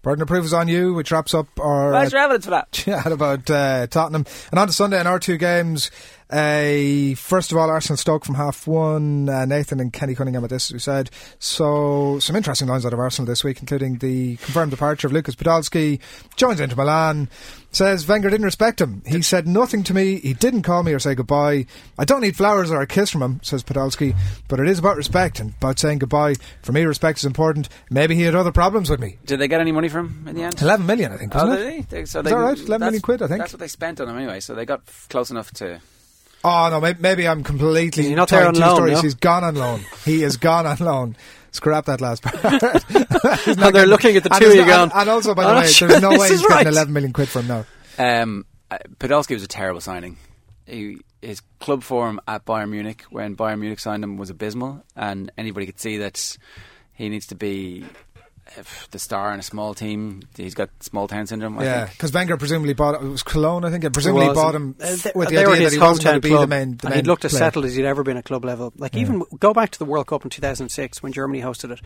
Burden 0.00 0.22
of 0.22 0.28
proof 0.28 0.44
is 0.44 0.52
on 0.54 0.68
you, 0.68 0.94
which 0.94 1.10
wraps 1.10 1.34
up 1.34 1.46
our 1.60 1.90
Where's 1.90 2.12
your 2.12 2.20
evidence 2.22 2.44
for 2.44 2.52
that? 2.52 2.70
chat 2.72 3.10
about 3.10 3.50
uh, 3.50 3.86
Tottenham. 3.88 4.24
And 4.52 4.58
on 4.60 4.68
to 4.68 4.72
Sunday 4.72 5.00
in 5.00 5.06
our 5.08 5.18
two 5.18 5.36
games. 5.36 5.90
Uh, 6.30 7.14
first 7.16 7.52
of 7.52 7.58
all, 7.58 7.70
Arsenal 7.70 7.96
Stoke 7.96 8.24
from 8.24 8.34
half 8.34 8.66
one. 8.66 9.28
Uh, 9.28 9.44
Nathan 9.46 9.80
and 9.80 9.92
Kenny 9.92 10.14
Cunningham 10.14 10.44
at 10.44 10.50
this, 10.50 10.70
we 10.72 10.78
said. 10.78 11.10
So, 11.38 12.18
some 12.18 12.36
interesting 12.36 12.68
lines 12.68 12.84
out 12.84 12.92
of 12.92 12.98
Arsenal 12.98 13.26
this 13.26 13.42
week, 13.44 13.60
including 13.60 13.98
the 13.98 14.36
confirmed 14.36 14.70
departure 14.70 15.06
of 15.06 15.12
Lucas 15.12 15.34
Podolski. 15.34 16.00
Joins 16.36 16.60
Inter 16.60 16.76
Milan. 16.76 17.28
Says 17.70 18.08
Wenger 18.08 18.30
didn't 18.30 18.46
respect 18.46 18.80
him. 18.80 19.02
He 19.06 19.20
said 19.20 19.46
nothing 19.46 19.82
to 19.84 19.94
me. 19.94 20.20
He 20.20 20.32
didn't 20.32 20.62
call 20.62 20.82
me 20.82 20.92
or 20.92 20.98
say 20.98 21.14
goodbye. 21.14 21.66
I 21.98 22.04
don't 22.06 22.22
need 22.22 22.34
flowers 22.34 22.70
or 22.70 22.80
a 22.80 22.86
kiss 22.86 23.10
from 23.10 23.22
him, 23.22 23.40
says 23.42 23.62
Podolski. 23.62 24.16
But 24.48 24.58
it 24.58 24.68
is 24.68 24.78
about 24.78 24.96
respect 24.96 25.38
and 25.38 25.52
about 25.60 25.78
saying 25.78 25.98
goodbye. 25.98 26.34
For 26.62 26.72
me, 26.72 26.84
respect 26.84 27.18
is 27.18 27.24
important. 27.26 27.68
Maybe 27.90 28.14
he 28.14 28.22
had 28.22 28.34
other 28.34 28.52
problems 28.52 28.88
with 28.88 29.00
me. 29.00 29.18
Did 29.26 29.38
they 29.40 29.48
get 29.48 29.60
any 29.60 29.72
money 29.72 29.88
from 29.90 30.08
him 30.08 30.28
in 30.28 30.34
the 30.34 30.42
end? 30.44 30.60
11 30.62 30.86
million, 30.86 31.12
I 31.12 31.16
think, 31.18 31.34
wasn't 31.34 31.52
oh, 31.52 31.56
did 31.56 31.66
they? 31.66 31.80
They- 31.82 32.04
so 32.06 32.20
Is 32.20 32.24
they, 32.24 32.30
that 32.30 32.36
right? 32.36 32.58
11 32.58 32.80
million 32.86 33.02
quid, 33.02 33.22
I 33.22 33.26
think. 33.28 33.38
That's 33.40 33.52
what 33.52 33.60
they 33.60 33.68
spent 33.68 34.00
on 34.00 34.08
him 34.08 34.16
anyway, 34.16 34.40
so 34.40 34.54
they 34.54 34.64
got 34.64 34.80
f- 34.88 35.06
close 35.10 35.30
enough 35.30 35.50
to. 35.52 35.80
Oh 36.44 36.68
no, 36.70 36.80
maybe, 36.80 37.00
maybe 37.00 37.28
I'm 37.28 37.42
completely 37.42 38.04
He's 38.04 38.12
not 38.16 38.28
there 38.28 38.42
telling 38.42 38.62
on 38.62 38.68
loan, 38.68 38.76
stories. 38.76 38.94
no? 38.94 39.02
He's 39.02 39.14
gone 39.14 39.44
on 39.44 39.54
loan. 39.56 39.84
He 40.04 40.22
is 40.22 40.36
gone 40.36 40.66
on 40.66 40.78
loan. 40.78 41.16
Scrap 41.50 41.86
that 41.86 42.00
last 42.00 42.22
part. 42.22 42.36
He's 43.44 43.56
And 43.58 43.74
they're 43.74 43.86
looking 43.86 44.16
at 44.16 44.22
the 44.22 44.32
and 44.32 44.40
two 44.42 44.48
of 44.50 44.54
you 44.54 44.60
no- 44.62 44.66
going, 44.66 44.82
And, 44.82 44.92
and 44.94 45.10
also, 45.10 45.34
by 45.34 45.46
the 45.52 45.60
way, 45.60 45.66
sure 45.66 45.88
there's 45.88 46.02
no 46.02 46.10
this 46.10 46.20
way 46.20 46.26
is 46.26 46.32
he's 46.32 46.40
getting 46.42 46.56
right." 46.56 46.66
11 46.66 46.92
million 46.92 47.12
quid 47.12 47.28
from 47.28 47.46
now. 47.48 47.64
Um, 47.98 48.44
uh, 48.70 48.78
Podolski 49.00 49.32
was 49.34 49.42
a 49.42 49.48
terrible 49.48 49.80
signing. 49.80 50.18
He, 50.66 50.98
his 51.22 51.40
club 51.58 51.82
form 51.82 52.20
at 52.28 52.44
Bayern 52.44 52.68
Munich 52.70 53.04
when 53.10 53.34
Bayern 53.34 53.58
Munich 53.60 53.80
signed 53.80 54.04
him 54.04 54.18
was 54.18 54.28
abysmal, 54.30 54.84
and 54.94 55.32
anybody 55.38 55.64
could 55.66 55.80
see 55.80 55.96
that 55.98 56.36
he 56.92 57.08
needs 57.08 57.26
to 57.28 57.34
be 57.34 57.86
the 58.90 58.98
star 58.98 59.32
in 59.34 59.40
a 59.40 59.42
small 59.42 59.74
team. 59.74 60.22
He's 60.36 60.54
got 60.54 60.70
small 60.80 61.08
town 61.08 61.26
syndrome. 61.26 61.58
I 61.58 61.64
yeah, 61.64 61.86
because 61.86 62.12
Wenger 62.12 62.36
presumably 62.36 62.74
bought 62.74 62.94
it 63.02 63.06
was 63.06 63.22
Cologne, 63.22 63.64
I 63.64 63.70
think. 63.70 63.84
It 63.84 63.92
presumably 63.92 64.32
bought 64.34 64.54
him 64.54 64.74
Uh, 64.80 64.96
th- 64.96 65.14
with 65.14 65.28
the 65.28 65.38
idea 65.38 65.64
that 65.64 65.72
he 65.72 65.78
wasn't 65.78 66.04
going 66.04 66.20
to 66.20 66.28
be 66.28 66.34
the 66.34 66.46
main. 66.46 66.76
The 66.76 66.86
and 66.86 66.90
main 66.90 66.92
he'd 66.96 67.06
looked 67.06 67.24
as 67.24 67.32
player. 67.32 67.38
settled 67.40 67.64
as 67.66 67.74
he'd 67.76 67.84
ever 67.84 68.02
been 68.02 68.16
at 68.16 68.24
club 68.24 68.44
level. 68.44 68.72
Like 68.76 68.96
even 68.96 69.22
go 69.38 69.52
back 69.52 69.70
to 69.70 69.78
the 69.78 69.84
World 69.84 70.06
Cup 70.06 70.24
in 70.24 70.30
2006 70.30 71.02
when 71.02 71.12
Germany 71.12 71.42
hosted 71.42 71.70
it. 71.70 71.80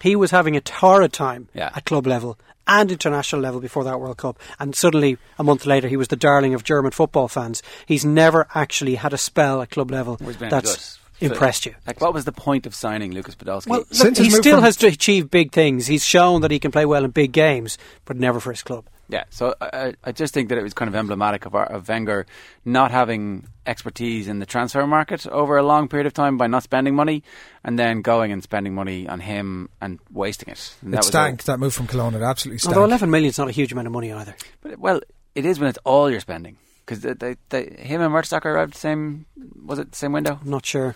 He 0.00 0.16
was 0.16 0.30
having 0.30 0.56
a 0.56 0.60
torrid 0.60 1.12
time 1.12 1.48
Yeah. 1.54 1.70
at 1.74 1.84
club 1.84 2.06
level 2.06 2.38
and 2.68 2.90
international 2.90 3.40
level 3.40 3.60
before 3.60 3.84
that 3.84 4.00
World 4.00 4.16
Cup, 4.16 4.38
and 4.58 4.74
suddenly 4.74 5.18
a 5.38 5.44
month 5.44 5.66
later 5.66 5.86
he 5.88 5.96
was 5.96 6.08
the 6.08 6.16
darling 6.16 6.52
of 6.52 6.64
German 6.64 6.90
football 6.90 7.28
fans. 7.28 7.62
He's 7.86 8.04
never 8.04 8.48
actually 8.54 8.96
had 8.96 9.12
a 9.12 9.18
spell 9.18 9.62
at 9.62 9.70
club 9.70 9.90
level 9.90 10.16
Well, 10.20 10.30
he's 10.30 10.36
been 10.36 10.48
that's 10.48 10.98
impressed 11.20 11.66
you? 11.66 11.74
Like, 11.86 12.00
what 12.00 12.14
was 12.14 12.24
the 12.24 12.32
point 12.32 12.66
of 12.66 12.74
signing 12.74 13.12
Lucas 13.12 13.34
Podolski? 13.34 13.68
Well, 13.68 13.84
look, 13.98 14.16
he 14.16 14.30
still 14.30 14.60
has 14.60 14.76
to 14.76 14.86
achieve 14.86 15.30
big 15.30 15.52
things. 15.52 15.86
He's 15.86 16.04
shown 16.04 16.40
that 16.42 16.50
he 16.50 16.58
can 16.58 16.70
play 16.70 16.86
well 16.86 17.04
in 17.04 17.10
big 17.10 17.32
games, 17.32 17.78
but 18.04 18.16
never 18.16 18.40
for 18.40 18.52
his 18.52 18.62
club. 18.62 18.86
Yeah, 19.08 19.22
so 19.30 19.54
I, 19.60 19.94
I 20.02 20.10
just 20.10 20.34
think 20.34 20.48
that 20.48 20.58
it 20.58 20.62
was 20.62 20.74
kind 20.74 20.88
of 20.88 20.96
emblematic 20.96 21.46
of, 21.46 21.54
our, 21.54 21.66
of 21.66 21.88
Wenger 21.88 22.26
not 22.64 22.90
having 22.90 23.46
expertise 23.64 24.26
in 24.26 24.40
the 24.40 24.46
transfer 24.46 24.84
market 24.84 25.28
over 25.28 25.56
a 25.56 25.62
long 25.62 25.86
period 25.86 26.06
of 26.06 26.12
time 26.12 26.36
by 26.36 26.48
not 26.48 26.64
spending 26.64 26.96
money, 26.96 27.22
and 27.62 27.78
then 27.78 28.02
going 28.02 28.32
and 28.32 28.42
spending 28.42 28.74
money 28.74 29.06
on 29.06 29.20
him 29.20 29.68
and 29.80 30.00
wasting 30.12 30.50
it. 30.50 30.74
And 30.82 30.92
it 30.92 31.04
stank. 31.04 31.44
That 31.44 31.60
move 31.60 31.72
from 31.72 31.86
Cologne, 31.86 32.16
it 32.16 32.22
absolutely 32.22 32.58
stank. 32.58 32.74
Although 32.74 32.86
eleven 32.86 33.10
million 33.10 33.30
is 33.30 33.38
not 33.38 33.48
a 33.48 33.52
huge 33.52 33.70
amount 33.70 33.86
of 33.86 33.92
money 33.92 34.12
either. 34.12 34.34
But 34.60 34.80
well, 34.80 35.00
it 35.36 35.46
is 35.46 35.60
when 35.60 35.68
it's 35.68 35.78
all 35.84 36.10
you're 36.10 36.18
spending 36.18 36.56
because 36.86 37.00
they, 37.00 37.12
they, 37.14 37.36
they, 37.48 37.64
him 37.82 38.00
and 38.00 38.14
Mertesacker 38.14 38.46
arrived 38.46 38.74
the 38.74 38.78
same. 38.78 39.26
Was 39.64 39.78
it 39.78 39.90
the 39.90 39.96
same 39.96 40.12
window? 40.12 40.38
Not 40.44 40.64
sure. 40.64 40.94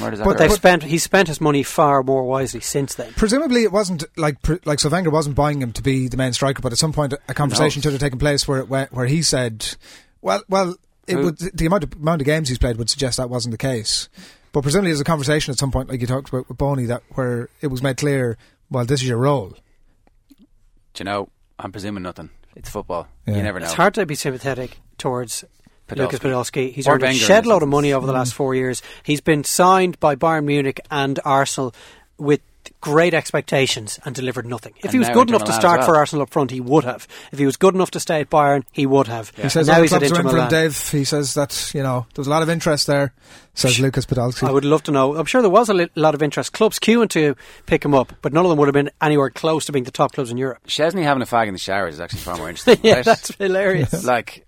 But 0.00 0.36
they've 0.36 0.52
spent. 0.52 0.82
He 0.82 0.98
spent 0.98 1.28
his 1.28 1.40
money 1.40 1.62
far 1.62 2.02
more 2.02 2.24
wisely 2.24 2.60
since 2.60 2.94
then. 2.94 3.10
Presumably, 3.14 3.62
it 3.62 3.72
wasn't 3.72 4.04
like 4.18 4.36
like 4.66 4.80
so. 4.80 4.90
Wenger 4.90 5.08
wasn't 5.08 5.34
buying 5.34 5.62
him 5.62 5.72
to 5.72 5.82
be 5.82 6.08
the 6.08 6.18
main 6.18 6.34
striker, 6.34 6.60
but 6.60 6.72
at 6.72 6.78
some 6.78 6.92
point, 6.92 7.14
a 7.26 7.32
conversation 7.34 7.80
No. 7.80 7.82
should 7.84 7.92
have 7.92 8.00
taken 8.00 8.18
place 8.18 8.46
where 8.46 8.64
where, 8.64 8.88
where 8.90 9.06
he 9.06 9.22
said, 9.22 9.76
"Well, 10.20 10.42
well, 10.46 10.76
it 11.06 11.14
Who? 11.14 11.24
would 11.24 11.38
the 11.38 11.64
amount 11.64 11.84
of 11.84 11.94
amount 11.94 12.20
of 12.20 12.26
games 12.26 12.50
he's 12.50 12.58
played 12.58 12.76
would 12.76 12.90
suggest 12.90 13.16
that 13.16 13.30
wasn't 13.30 13.52
the 13.52 13.58
case." 13.58 14.10
But 14.52 14.60
presumably, 14.60 14.90
there's 14.90 15.00
a 15.00 15.04
conversation 15.04 15.52
at 15.52 15.58
some 15.58 15.70
point, 15.70 15.88
like 15.88 16.02
you 16.02 16.06
talked 16.06 16.28
about 16.28 16.48
with 16.50 16.58
Bony, 16.58 16.84
that 16.84 17.02
where 17.14 17.48
it 17.62 17.68
was 17.68 17.82
made 17.82 17.96
clear, 17.96 18.36
well, 18.70 18.84
this 18.84 19.00
is 19.00 19.08
your 19.08 19.18
role. 19.18 19.54
Do 20.28 20.36
you 20.98 21.04
know? 21.04 21.30
I'm 21.58 21.72
presuming 21.72 22.02
nothing. 22.02 22.28
It's 22.56 22.68
football. 22.68 23.08
Yeah. 23.26 23.36
You 23.36 23.42
never 23.42 23.58
know. 23.58 23.66
It's 23.66 23.74
hard 23.74 23.94
to 23.94 24.04
be 24.04 24.14
sympathetic 24.14 24.78
towards 24.98 25.44
Podolski. 25.88 25.96
Lucas 25.98 26.18
Podolski. 26.20 26.72
He's 26.72 26.86
Or 26.86 26.94
earned 26.94 27.02
a 27.02 27.06
Wenger 27.06 27.20
in 27.22 27.26
shed 27.26 27.46
load 27.46 27.62
of 27.62 27.68
money 27.68 27.92
over 27.92 28.06
the 28.06 28.12
last 28.12 28.34
four 28.34 28.54
years. 28.54 28.82
He's 29.02 29.20
been 29.20 29.44
signed 29.44 29.98
by 30.00 30.16
Bayern 30.16 30.44
Munich 30.44 30.80
and 30.90 31.18
Arsenal 31.24 31.74
with 32.18 32.40
great 32.80 33.14
expectations 33.14 33.98
and 34.04 34.14
delivered 34.14 34.44
nothing. 34.46 34.74
If 34.78 34.84
And 34.84 34.92
he 34.92 34.98
was 34.98 35.08
good 35.08 35.22
Inter 35.30 35.36
enough 35.36 35.46
to 35.48 35.52
start 35.54 35.80
as 35.80 35.86
for. 35.86 35.96
Arsenal 35.96 36.22
up 36.24 36.30
front, 36.30 36.50
he 36.50 36.60
would 36.60 36.84
have. 36.84 37.08
If 37.32 37.38
he 37.38 37.46
was 37.46 37.56
good 37.56 37.74
enough 37.74 37.90
to 37.92 38.00
stay 38.00 38.20
at 38.20 38.30
Bayern, 38.30 38.64
he 38.72 38.86
would 38.86 39.06
have. 39.08 39.30
He 39.30 39.48
says 39.48 39.66
now 39.66 39.80
he's 39.80 39.92
at 39.92 40.02
Inter 40.02 40.16
in 40.16 40.22
for 40.22 40.28
him, 40.28 40.34
Milan. 40.34 40.50
Dave. 40.50 40.90
He 40.90 41.04
says 41.04 41.34
that 41.34 41.72
you 41.74 41.82
know 41.82 42.06
there 42.14 42.20
was 42.20 42.26
a 42.26 42.30
lot 42.30 42.42
of 42.42 42.50
interest 42.50 42.86
there. 42.86 43.14
Says 43.54 43.80
Lucas 43.80 44.06
Podolski. 44.06 44.46
I 44.46 44.52
would 44.52 44.64
love 44.64 44.82
to 44.84 44.92
know. 44.92 45.16
I'm 45.16 45.24
sure 45.26 45.40
there 45.40 45.50
was 45.50 45.68
a 45.68 45.74
li- 45.74 45.88
lot 45.96 46.14
of 46.14 46.22
interest. 46.22 46.52
Clubs 46.52 46.78
queuing 46.78 47.08
to 47.10 47.34
pick 47.66 47.84
him 47.84 47.94
up, 47.94 48.12
but 48.22 48.32
none 48.32 48.44
of 48.44 48.50
them 48.50 48.58
would 48.58 48.68
have 48.68 48.74
been 48.74 48.90
anywhere 49.00 49.30
close 49.30 49.64
to 49.64 49.72
being 49.72 49.84
the 49.84 49.90
top 49.90 50.12
clubs 50.12 50.30
in 50.30 50.36
Europe. 50.36 50.58
Szczesny 50.68 51.02
having 51.02 51.22
a 51.22 51.26
fag 51.26 51.48
in 51.48 51.54
the 51.54 51.58
showers 51.58 51.94
is 51.94 52.00
actually 52.00 52.20
far 52.20 52.36
more 52.36 52.48
interesting. 52.50 52.78
Yeah, 52.84 52.94
right? 52.96 53.04
that's 53.04 53.34
hilarious. 53.34 54.04
like, 54.04 54.44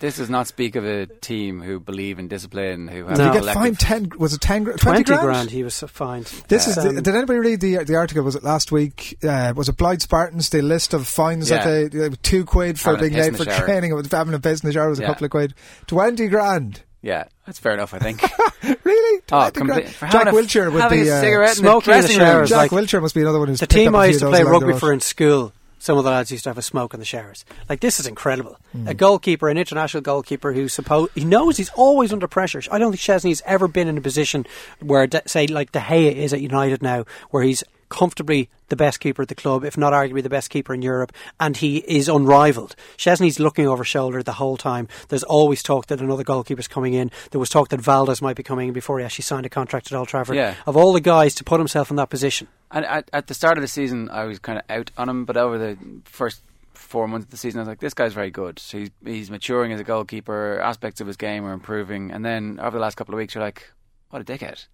this 0.00 0.16
does 0.16 0.30
not 0.30 0.46
speak 0.46 0.76
of 0.76 0.84
a 0.86 1.06
team 1.06 1.60
who 1.60 1.80
believe 1.80 2.18
in 2.18 2.28
discipline, 2.28 2.88
who 2.88 3.06
have 3.06 3.16
Did 3.16 3.26
a 3.26 3.32
he 3.32 3.40
get 3.40 3.54
fined 3.54 3.78
ten? 3.80 4.10
Was 4.18 4.32
it 4.34 4.40
ten? 4.40 4.64
20 4.64 4.78
Twenty 4.78 5.02
grand 5.04 5.50
he 5.50 5.62
was 5.64 5.78
fined. 5.78 6.26
This 6.48 6.66
is. 6.68 6.78
Um, 6.78 6.96
did 6.96 7.08
anybody 7.08 7.38
read 7.38 7.60
the 7.60 7.84
the 7.84 7.96
article? 7.96 8.22
Was 8.22 8.36
it 8.36 8.42
last 8.44 8.70
week? 8.72 9.18
Uh, 9.22 9.52
was 9.56 9.68
it 9.68 9.76
Blyth 9.76 10.02
Spartans? 10.02 10.50
The 10.50 10.62
list 10.62 10.94
of 10.94 11.06
fines 11.06 11.50
Yeah. 11.50 11.64
that 11.64 11.92
they, 11.92 12.08
they 12.08 12.16
two 12.22 12.44
quid 12.44 12.78
for 12.78 12.94
Having 12.96 13.10
being 13.12 13.22
late 13.22 13.36
for 13.36 13.44
shower. 13.44 13.64
training. 13.66 13.90
It 13.90 13.94
was 13.94 14.10
having 14.10 14.34
a 14.34 14.40
piss 14.40 14.62
in 14.62 14.68
the 14.68 14.72
shower 14.72 14.88
was 14.90 14.98
a 15.00 15.04
couple 15.06 15.24
of 15.24 15.30
quid. 15.30 15.54
Twenty 15.86 16.28
grand. 16.28 16.82
Yeah, 17.00 17.24
that's 17.46 17.60
fair 17.60 17.74
enough, 17.74 17.94
I 17.94 18.00
think. 18.00 18.20
really? 18.84 19.22
Oh, 19.30 19.50
20 19.50 19.52
grand? 19.52 19.52
complete- 19.52 19.88
for 19.88 20.06
Jack 20.06 20.24
having 20.26 20.34
a- 20.34 20.42
Wilshere 20.42 20.72
would 20.72 20.90
be 20.90 21.08
a 21.08 21.16
uh, 21.16 21.20
cigarette 21.20 21.56
in 21.58 21.64
the 21.64 21.70
Smoking 21.70 21.94
in 21.94 22.00
the 22.00 22.06
dressing 22.08 22.18
room. 22.18 22.46
Jack 22.46 22.56
like- 22.58 22.70
Wilshere 22.72 23.00
must 23.02 23.14
be 23.14 23.20
another 23.20 23.38
one 23.38 23.46
who's 23.48 23.60
The 23.60 23.68
team 23.68 23.94
up 23.94 24.00
a 24.00 24.02
I 24.02 24.06
used 24.06 24.18
to 24.18 24.26
play 24.28 24.38
those 24.40 24.48
along 24.48 24.60
the 24.60 24.66
rugby 24.66 24.80
for 24.80 24.92
in 24.92 24.98
school, 24.98 25.52
some 25.78 25.98
of 25.98 26.04
the 26.04 26.10
lads 26.10 26.30
used 26.30 26.44
to 26.44 26.50
have 26.50 26.58
a 26.58 26.62
smoke 26.62 26.94
in 26.94 27.00
the 27.00 27.06
showers. 27.06 27.44
Like 27.68 27.80
this 27.80 28.00
is 28.00 28.06
incredible. 28.06 28.58
Hmm. 28.72 28.88
A 28.88 28.94
goalkeeper, 28.94 29.48
an 29.48 29.58
international 29.58 30.02
goalkeeper, 30.02 30.52
who 30.52 30.68
suppose 30.68 31.08
he 31.14 31.24
knows 31.24 31.56
he's 31.56 31.70
always 31.70 32.12
under 32.12 32.28
pressure. 32.28 32.62
I 32.70 32.78
don't 32.78 32.92
think 32.92 33.00
Szczesny's 33.00 33.42
ever 33.46 33.68
been 33.68 33.88
in 33.88 33.98
a 33.98 34.00
position 34.00 34.46
where, 34.80 35.08
say, 35.26 35.46
like 35.46 35.72
De 35.72 35.80
Gea 35.80 36.14
is 36.14 36.32
at 36.32 36.40
United 36.40 36.82
now, 36.82 37.04
where 37.30 37.42
he's 37.42 37.62
comfortably 37.88 38.48
the 38.68 38.76
best 38.76 39.00
keeper 39.00 39.22
at 39.22 39.28
the 39.28 39.34
club, 39.34 39.64
if 39.64 39.76
not 39.76 39.92
arguably 39.92 40.22
the 40.22 40.28
best 40.28 40.50
keeper 40.50 40.74
in 40.74 40.82
Europe, 40.82 41.12
and 41.40 41.56
he 41.56 41.78
is 41.78 42.08
unrivaled. 42.08 42.76
Szczesny's 42.96 43.40
looking 43.40 43.66
over 43.66 43.84
shoulder 43.84 44.22
the 44.22 44.32
whole 44.32 44.56
time. 44.56 44.88
There's 45.08 45.22
always 45.22 45.62
talk 45.62 45.86
that 45.86 46.00
another 46.00 46.24
goalkeeper's 46.24 46.68
coming 46.68 46.94
in. 46.94 47.10
There 47.30 47.40
was 47.40 47.48
talk 47.48 47.68
that 47.68 47.80
Valdes 47.80 48.20
might 48.20 48.36
be 48.36 48.42
coming 48.42 48.68
in 48.68 48.74
before 48.74 48.98
he 48.98 49.04
actually 49.04 49.24
signed 49.24 49.46
a 49.46 49.48
contract 49.48 49.90
at 49.90 49.96
Old 49.96 50.08
Trafford. 50.08 50.36
Yeah. 50.36 50.54
Of 50.66 50.76
all 50.76 50.92
the 50.92 51.00
guys 51.00 51.34
to 51.36 51.44
put 51.44 51.60
himself 51.60 51.90
in 51.90 51.96
that 51.96 52.10
position. 52.10 52.48
And 52.70 52.84
at, 52.84 53.08
at 53.12 53.26
the 53.26 53.34
start 53.34 53.56
of 53.56 53.62
the 53.62 53.68
season, 53.68 54.10
I 54.10 54.24
was 54.24 54.38
kind 54.38 54.58
of 54.58 54.64
out 54.68 54.90
on 54.98 55.08
him, 55.08 55.24
but 55.24 55.36
over 55.36 55.58
the 55.58 55.78
first 56.04 56.42
four 56.74 57.08
months 57.08 57.24
of 57.24 57.30
the 57.30 57.36
season, 57.36 57.60
I 57.60 57.62
was 57.62 57.68
like, 57.68 57.80
this 57.80 57.94
guy's 57.94 58.12
very 58.12 58.30
good. 58.30 58.58
So 58.58 58.78
he's, 58.78 58.90
he's 59.04 59.30
maturing 59.30 59.72
as 59.72 59.80
a 59.80 59.84
goalkeeper. 59.84 60.60
Aspects 60.60 61.00
of 61.00 61.06
his 61.06 61.16
game 61.16 61.44
are 61.44 61.52
improving. 61.52 62.10
And 62.10 62.24
then 62.24 62.58
over 62.60 62.76
the 62.76 62.82
last 62.82 62.96
couple 62.96 63.14
of 63.14 63.18
weeks, 63.18 63.34
you're 63.34 63.44
like, 63.44 63.70
what 64.10 64.22
a 64.22 64.24
dickhead. 64.24 64.66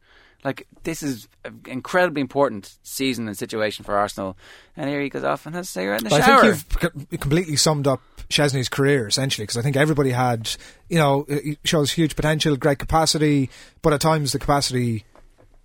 Like, 0.44 0.66
this 0.82 1.02
is 1.02 1.26
an 1.44 1.62
incredibly 1.66 2.20
important 2.20 2.76
season 2.82 3.26
and 3.26 3.36
situation 3.36 3.84
for 3.84 3.96
Arsenal. 3.96 4.36
And 4.76 4.90
here 4.90 5.00
he 5.00 5.08
goes 5.08 5.24
off 5.24 5.46
and 5.46 5.54
has 5.54 5.68
a 5.68 5.72
cigarette 5.72 6.02
in 6.02 6.08
the 6.08 6.14
I 6.14 6.20
shower. 6.20 6.44
I 6.44 6.52
think 6.52 6.92
you've 7.10 7.20
completely 7.20 7.56
summed 7.56 7.86
up 7.86 8.02
Szczesny's 8.28 8.68
career 8.68 9.06
essentially 9.06 9.44
because 9.44 9.56
I 9.56 9.62
think 9.62 9.76
everybody 9.76 10.10
had, 10.10 10.50
you 10.88 10.98
know, 10.98 11.26
shows 11.64 11.92
huge 11.92 12.14
potential, 12.14 12.56
great 12.56 12.78
capacity, 12.78 13.48
but 13.80 13.92
at 13.94 14.00
times 14.00 14.32
the 14.32 14.38
capacity 14.38 15.04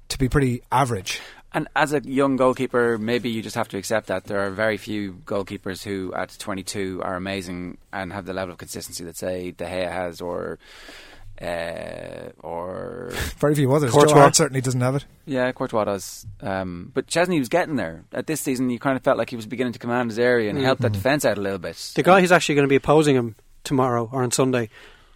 to 0.08 0.18
be 0.18 0.30
pretty 0.30 0.62
average. 0.72 1.20
And 1.52 1.68
as 1.76 1.94
a 1.94 2.02
young 2.02 2.36
goalkeeper, 2.36 3.00
maybe 3.00 3.30
you 3.30 3.42
just 3.42 3.56
have 3.56 3.70
to 3.70 3.78
accept 3.78 4.08
that 4.08 4.26
there 4.26 4.40
are 4.40 4.52
very 4.52 4.78
few 4.78 5.14
goalkeepers 5.26 5.84
who, 5.84 6.14
at 6.14 6.38
22, 6.38 7.02
are 7.04 7.16
amazing 7.16 7.80
and 7.92 8.14
have 8.14 8.26
the 8.28 8.34
level 8.34 8.52
of 8.52 8.60
consistency 8.60 9.04
that, 9.06 9.18
say, 9.18 9.50
De 9.50 9.66
Gea 9.66 9.92
has, 9.92 10.22
or 10.22 10.60
uh, 11.42 12.32
or 12.40 13.12
Very 13.38 13.56
few 13.56 13.74
others. 13.74 13.92
Courtois. 13.92 14.14
Joe 14.14 14.20
Hart 14.20 14.36
certainly 14.36 14.62
doesn't 14.62 14.82
have 14.82 14.96
it. 14.96 15.06
yeah, 15.26 15.52
Courtois 15.52 15.86
does. 15.86 16.26
Um, 16.42 16.92
but 16.94 17.08
Szczesny 17.08 17.40
was 17.40 17.50
getting 17.50 17.76
there 17.76 18.04
at 18.14 18.28
this 18.28 18.42
season. 18.42 18.70
You 18.70 18.80
kind 18.80 18.96
of 18.98 19.04
felt 19.04 19.18
like 19.18 19.30
he 19.30 19.36
was 19.36 19.46
beginning 19.46 19.74
to 19.74 19.80
command 19.80 20.10
his 20.10 20.20
area 20.20 20.50
and 20.50 20.60
help 20.60 20.80
that 20.80 20.92
defence 20.92 21.26
out 21.26 21.38
a 21.38 21.42
little 21.42 21.60
bit. 21.60 21.94
The 21.96 22.04
guy 22.04 22.22
who's 22.22 22.32
actually 22.32 22.56
going 22.56 22.66
to 22.68 22.70
be 22.70 22.76
opposing 22.76 23.16
him 23.16 23.36
tomorrow 23.64 24.10
or 24.12 24.24
on 24.24 24.32
Sunday, 24.32 24.70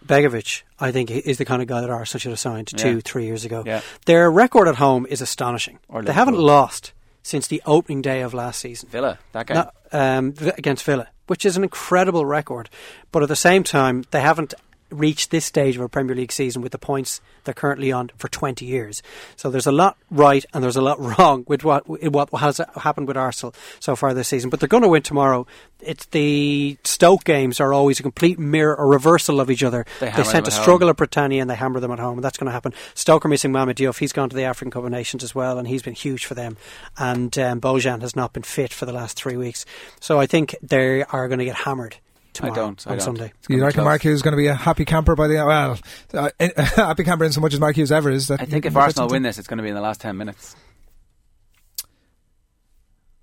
Begovic, 0.06 0.62
I 0.78 0.92
think 0.92 1.10
is 1.10 1.38
the 1.38 1.44
kind 1.44 1.62
of 1.62 1.68
guy 1.68 1.80
that 1.80 1.90
Arsenal 1.90 2.20
should 2.20 2.30
have 2.32 2.38
signed 2.40 2.68
two, 2.68 3.00
three 3.00 3.24
years 3.26 3.44
ago. 3.44 3.62
Yeah. 3.64 3.80
Their 4.06 4.30
record 4.30 4.68
at 4.68 4.76
home 4.76 5.06
is 5.08 5.20
astonishing. 5.20 5.78
Or 5.88 6.02
they 6.02 6.12
haven't 6.12 6.38
lost 6.38 6.92
since 7.22 7.46
the 7.46 7.62
opening 7.64 8.02
day 8.02 8.20
of 8.20 8.34
last 8.34 8.60
season. 8.60 8.88
Villa, 8.90 9.18
that 9.32 9.46
guy. 9.46 9.54
No, 9.54 9.70
um, 9.98 10.34
against 10.58 10.84
Villa, 10.84 11.08
which 11.26 11.46
is 11.46 11.56
an 11.56 11.62
incredible 11.62 12.26
record. 12.26 12.68
But 13.12 13.22
at 13.22 13.28
the 13.30 13.36
same 13.36 13.64
time, 13.64 14.04
they 14.10 14.20
haven't 14.20 14.52
reached 14.94 15.30
this 15.30 15.44
stage 15.44 15.76
of 15.76 15.82
a 15.82 15.88
Premier 15.88 16.14
League 16.14 16.32
season 16.32 16.62
with 16.62 16.72
the 16.72 16.78
points 16.78 17.20
they're 17.44 17.54
currently 17.54 17.92
on 17.92 18.10
for 18.16 18.28
20 18.28 18.64
years. 18.64 19.02
So 19.36 19.50
there's 19.50 19.66
a 19.66 19.72
lot 19.72 19.96
right 20.10 20.44
and 20.54 20.62
there's 20.62 20.76
a 20.76 20.82
lot 20.82 20.98
wrong 21.18 21.44
with 21.46 21.64
what 21.64 21.88
what 21.88 22.30
has 22.40 22.60
happened 22.76 23.08
with 23.08 23.16
Arsenal 23.16 23.54
so 23.80 23.96
far 23.96 24.14
this 24.14 24.28
season. 24.28 24.50
But 24.50 24.60
they're 24.60 24.68
going 24.68 24.82
to 24.82 24.88
win 24.88 25.02
tomorrow. 25.02 25.46
It's 25.80 26.06
the 26.06 26.78
Stoke 26.84 27.24
games 27.24 27.60
are 27.60 27.72
always 27.72 28.00
a 28.00 28.02
complete 28.02 28.38
mirror, 28.38 28.74
a 28.74 28.86
reversal 28.86 29.40
of 29.40 29.50
each 29.50 29.62
other. 29.62 29.84
They 30.00 30.10
They, 30.10 30.24
sent 30.24 30.48
a 30.48 30.50
struggle 30.50 30.88
at 30.88 30.96
Britannia 30.96 31.42
and 31.42 31.50
they 31.50 31.54
hammer 31.54 31.80
them 31.80 31.90
at 31.90 31.98
home, 31.98 32.18
and 32.18 32.24
that's 32.24 32.38
going 32.38 32.46
to 32.46 32.52
happen. 32.52 32.72
Stoke 32.94 33.26
are 33.26 33.28
missing 33.28 33.52
Mohamed 33.52 33.76
Diouf. 33.76 33.98
He's 33.98 34.12
gone 34.12 34.30
to 34.30 34.36
the 34.36 34.44
African 34.44 34.70
Cup 34.70 34.84
of 34.84 34.90
Nations 34.90 35.22
as 35.22 35.34
well, 35.34 35.58
and 35.58 35.68
he's 35.68 35.82
been 35.82 35.94
huge 35.94 36.24
for 36.24 36.34
them. 36.34 36.56
And 36.96 37.36
um, 37.38 37.60
Bojan 37.60 38.00
has 38.00 38.16
not 38.16 38.32
been 38.32 38.42
fit 38.42 38.72
for 38.72 38.86
the 38.86 38.92
last 38.92 39.16
three 39.16 39.36
weeks. 39.36 39.66
So 40.00 40.18
I 40.18 40.26
think 40.26 40.56
they 40.62 41.02
are 41.04 41.28
going 41.28 41.40
to 41.40 41.44
get 41.44 41.56
hammered 41.56 41.96
I 42.42 42.50
don't. 42.50 42.86
I 42.86 42.90
on 42.90 42.96
don't. 42.98 43.04
Sunday. 43.04 43.32
It's 43.38 43.48
You 43.48 43.56
be 43.56 43.62
reckon 43.62 43.74
close. 43.78 43.84
Mark 43.84 44.02
Hughes 44.02 44.14
is 44.16 44.22
going 44.22 44.32
to 44.32 44.36
be 44.36 44.46
a 44.46 44.54
happy 44.54 44.84
camper 44.84 45.14
by 45.14 45.28
the 45.28 45.38
end? 45.38 45.46
well, 45.46 45.78
uh, 46.14 46.30
a 46.40 46.62
happy 46.64 47.04
camper 47.04 47.24
in 47.24 47.32
so 47.32 47.40
much 47.40 47.54
as 47.54 47.60
Mark 47.60 47.76
Hughes 47.76 47.92
ever 47.92 48.10
is. 48.10 48.28
That 48.28 48.40
I 48.40 48.44
think 48.46 48.66
if 48.66 48.76
Arsenal 48.76 49.08
win 49.08 49.22
this, 49.22 49.38
it's 49.38 49.48
going 49.48 49.58
to 49.58 49.62
be 49.62 49.68
in 49.68 49.74
the 49.74 49.80
last 49.80 50.00
10 50.00 50.16
minutes. 50.16 50.56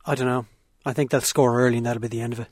I 0.05 0.16
don't 0.16 0.28
know. 0.28 0.45
I 0.86 0.93
think 0.93 1.12
they'll 1.12 1.22
score 1.22 1.59
early, 1.62 1.78
and 1.78 1.86
that'll 1.86 2.01
be 2.01 2.07
the 2.07 2.22
end 2.22 2.34
of 2.34 2.39
it. 2.39 2.47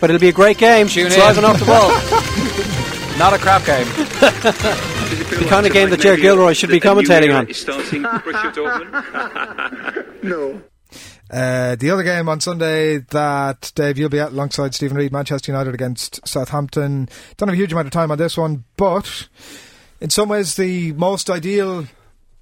But 0.00 0.10
it'll 0.10 0.20
be 0.20 0.28
a 0.28 0.32
great 0.32 0.58
game. 0.58 0.88
Tune 0.88 1.06
it's 1.06 1.16
in. 1.16 1.44
off 1.44 1.58
the 1.58 1.64
ball. 1.66 1.88
Not 3.18 3.32
a 3.32 3.38
crap 3.38 3.64
game. 3.64 3.86
the 4.20 5.46
kind 5.48 5.66
of 5.66 5.72
game 5.72 5.90
that 5.90 6.00
Jerry 6.00 6.20
Gilroy 6.20 6.52
should 6.52 6.70
be 6.70 6.78
commentating 6.78 7.36
on. 7.36 7.52
starting 7.52 8.02
Borussia 8.02 8.52
Dortmund. 8.52 10.22
No. 10.22 10.62
Uh, 11.30 11.76
the 11.76 11.90
other 11.90 12.02
game 12.02 12.28
on 12.28 12.40
Sunday 12.40 12.98
that 12.98 13.72
Dave 13.74 13.98
you'll 13.98 14.08
be 14.08 14.20
at 14.20 14.32
alongside 14.32 14.74
Stephen 14.74 14.96
Reed, 14.96 15.12
Manchester 15.12 15.52
United 15.52 15.74
against 15.74 16.26
Southampton. 16.26 17.08
Don't 17.36 17.48
have 17.48 17.54
a 17.54 17.60
huge 17.60 17.72
amount 17.72 17.86
of 17.86 17.92
time 17.92 18.10
on 18.10 18.18
this 18.18 18.36
one, 18.36 18.64
but 18.76 19.28
in 20.00 20.10
some 20.10 20.28
ways 20.28 20.54
the 20.54 20.92
most 20.92 21.28
ideal 21.28 21.86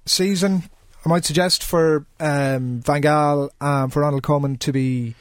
season 0.05 0.63
I 1.05 1.09
might 1.09 1.25
suggest 1.25 1.63
for 1.63 2.05
um, 2.19 2.81
Van 2.81 3.01
Gaal 3.01 3.49
and 3.61 3.93
for 3.93 4.01
Ronald 4.01 4.23
Koeman 4.23 4.59
to 4.59 4.73
be 4.73 5.15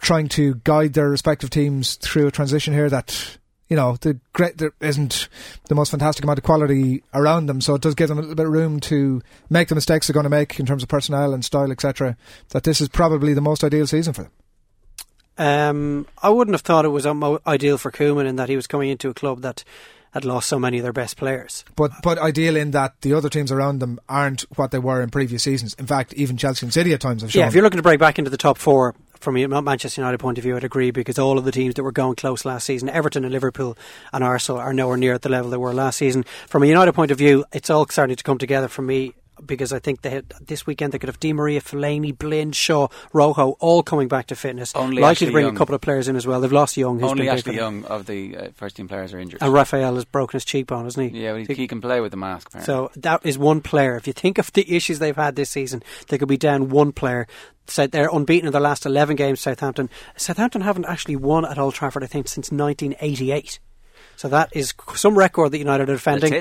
trying 0.00 0.28
to 0.30 0.54
guide 0.64 0.94
their 0.94 1.08
respective 1.08 1.50
teams 1.50 1.94
through 1.96 2.26
a 2.26 2.32
transition 2.32 2.74
here 2.74 2.90
that 2.90 3.38
you 3.68 3.76
know 3.76 3.96
the 4.00 4.18
great 4.32 4.58
there 4.58 4.72
isn't 4.80 5.28
the 5.68 5.74
most 5.74 5.90
fantastic 5.90 6.24
amount 6.24 6.38
of 6.38 6.44
quality 6.44 7.02
around 7.14 7.46
them 7.46 7.60
so 7.60 7.74
it 7.74 7.82
does 7.82 7.94
give 7.94 8.08
them 8.08 8.18
a 8.18 8.20
little 8.20 8.36
bit 8.36 8.46
of 8.46 8.52
room 8.52 8.80
to 8.80 9.20
make 9.50 9.68
the 9.68 9.74
mistakes 9.74 10.06
they're 10.06 10.14
going 10.14 10.24
to 10.24 10.30
make 10.30 10.58
in 10.58 10.66
terms 10.66 10.82
of 10.82 10.88
personnel 10.88 11.32
and 11.34 11.44
style 11.44 11.70
etc 11.70 12.16
that 12.50 12.64
this 12.64 12.80
is 12.80 12.88
probably 12.88 13.34
the 13.34 13.40
most 13.40 13.62
ideal 13.62 13.86
season 13.86 14.12
for 14.12 14.22
them 14.22 14.32
Um, 15.38 16.06
I 16.22 16.30
wouldn't 16.30 16.54
have 16.54 16.62
thought 16.62 16.84
it 16.84 16.88
was 16.88 17.06
ideal 17.46 17.78
for 17.78 17.92
Koeman 17.92 18.26
in 18.26 18.36
that 18.36 18.48
he 18.48 18.56
was 18.56 18.66
coming 18.66 18.90
into 18.90 19.08
a 19.08 19.14
club 19.14 19.42
that 19.42 19.62
had 20.12 20.24
lost 20.24 20.48
so 20.48 20.58
many 20.58 20.78
of 20.78 20.82
their 20.82 20.92
best 20.92 21.16
players. 21.16 21.64
But 21.76 21.92
but 22.02 22.18
ideal 22.18 22.56
in 22.56 22.72
that 22.72 23.00
the 23.02 23.12
other 23.14 23.28
teams 23.28 23.52
around 23.52 23.78
them 23.78 24.00
aren't 24.08 24.42
what 24.56 24.70
they 24.70 24.78
were 24.78 25.02
in 25.02 25.10
previous 25.10 25.42
seasons. 25.42 25.74
In 25.74 25.86
fact, 25.86 26.12
even 26.14 26.36
Chelsea 26.36 26.66
and 26.66 26.72
City 26.72 26.92
at 26.92 27.00
times 27.00 27.22
have 27.22 27.30
shown. 27.30 27.42
Yeah, 27.42 27.46
if 27.46 27.54
you're 27.54 27.62
looking 27.62 27.78
to 27.78 27.82
break 27.82 28.00
back 28.00 28.18
into 28.18 28.30
the 28.30 28.36
top 28.36 28.58
four, 28.58 28.94
from 29.20 29.36
a 29.36 29.46
Manchester 29.46 30.00
United 30.00 30.18
point 30.18 30.38
of 30.38 30.44
view, 30.44 30.56
I'd 30.56 30.64
agree 30.64 30.90
because 30.90 31.18
all 31.18 31.38
of 31.38 31.44
the 31.44 31.52
teams 31.52 31.74
that 31.74 31.82
were 31.82 31.92
going 31.92 32.16
close 32.16 32.44
last 32.44 32.64
season, 32.64 32.88
Everton 32.88 33.24
and 33.24 33.32
Liverpool 33.32 33.76
and 34.12 34.22
Arsenal, 34.24 34.60
are 34.60 34.72
nowhere 34.72 34.96
near 34.96 35.14
at 35.14 35.22
the 35.22 35.28
level 35.28 35.50
they 35.50 35.56
were 35.56 35.74
last 35.74 35.96
season. 35.96 36.24
From 36.48 36.62
a 36.62 36.66
United 36.66 36.92
point 36.92 37.10
of 37.10 37.18
view, 37.18 37.44
it's 37.52 37.70
all 37.70 37.86
starting 37.88 38.16
to 38.16 38.24
come 38.24 38.38
together 38.38 38.68
for 38.68 38.82
me 38.82 39.14
because 39.44 39.72
I 39.72 39.78
think 39.78 40.02
they 40.02 40.10
had, 40.10 40.28
this 40.40 40.66
weekend 40.66 40.92
they 40.92 40.98
could 40.98 41.08
have 41.08 41.20
Di 41.20 41.32
Maria, 41.32 41.60
Fellaini, 41.60 42.16
Blind, 42.16 42.54
Shaw, 42.56 42.88
Rojo 43.12 43.56
all 43.60 43.82
coming 43.82 44.08
back 44.08 44.26
to 44.28 44.36
fitness. 44.36 44.74
Only 44.74 45.02
Likely 45.02 45.10
Ashley 45.10 45.26
to 45.26 45.32
bring 45.32 45.46
Young. 45.46 45.54
a 45.54 45.58
couple 45.58 45.74
of 45.74 45.80
players 45.80 46.08
in 46.08 46.16
as 46.16 46.26
well. 46.26 46.40
They've 46.40 46.52
lost 46.52 46.76
Young. 46.76 46.98
who's 46.98 47.10
Only 47.10 47.28
Ashley. 47.28 47.56
Young 47.56 47.84
of 47.84 48.06
the 48.06 48.36
uh, 48.36 48.48
first 48.54 48.76
team 48.76 48.88
players 48.88 49.12
are 49.12 49.18
injured. 49.18 49.42
And 49.42 49.52
Rafael 49.52 49.94
has 49.94 50.04
broken 50.04 50.36
his 50.36 50.44
cheekbone, 50.44 50.84
hasn't 50.84 51.12
he? 51.12 51.22
yeah, 51.22 51.32
well, 51.32 51.44
he, 51.44 51.54
he 51.54 51.66
can 51.68 51.80
play 51.80 52.00
with 52.00 52.10
the 52.10 52.16
mask. 52.16 52.48
Apparently. 52.48 52.66
So 52.66 52.90
that 53.00 53.24
is 53.24 53.38
one 53.38 53.60
player. 53.60 53.96
If 53.96 54.06
you 54.06 54.12
think 54.12 54.38
of 54.38 54.52
the 54.52 54.74
issues 54.74 54.98
they've 54.98 55.14
had 55.16 55.36
this 55.36 55.50
season, 55.50 55.82
they 56.08 56.18
could 56.18 56.28
be 56.28 56.36
down 56.36 56.68
one 56.68 56.92
player. 56.92 57.26
So 57.66 57.86
they're 57.86 58.08
unbeaten 58.10 58.46
in 58.46 58.52
their 58.52 58.62
last 58.62 58.86
11 58.86 59.16
games, 59.16 59.40
Southampton. 59.40 59.90
Southampton 60.16 60.62
haven't 60.62 60.86
actually 60.86 61.16
won 61.16 61.44
at 61.44 61.58
Old 61.58 61.74
Trafford, 61.74 62.02
I 62.02 62.06
think, 62.06 62.28
since 62.28 62.50
1988. 62.50 63.58
So 64.16 64.28
that 64.28 64.48
is 64.56 64.74
some 64.94 65.16
record 65.16 65.52
that 65.52 65.58
United 65.58 65.88
are 65.88 65.94
defending. 65.94 66.32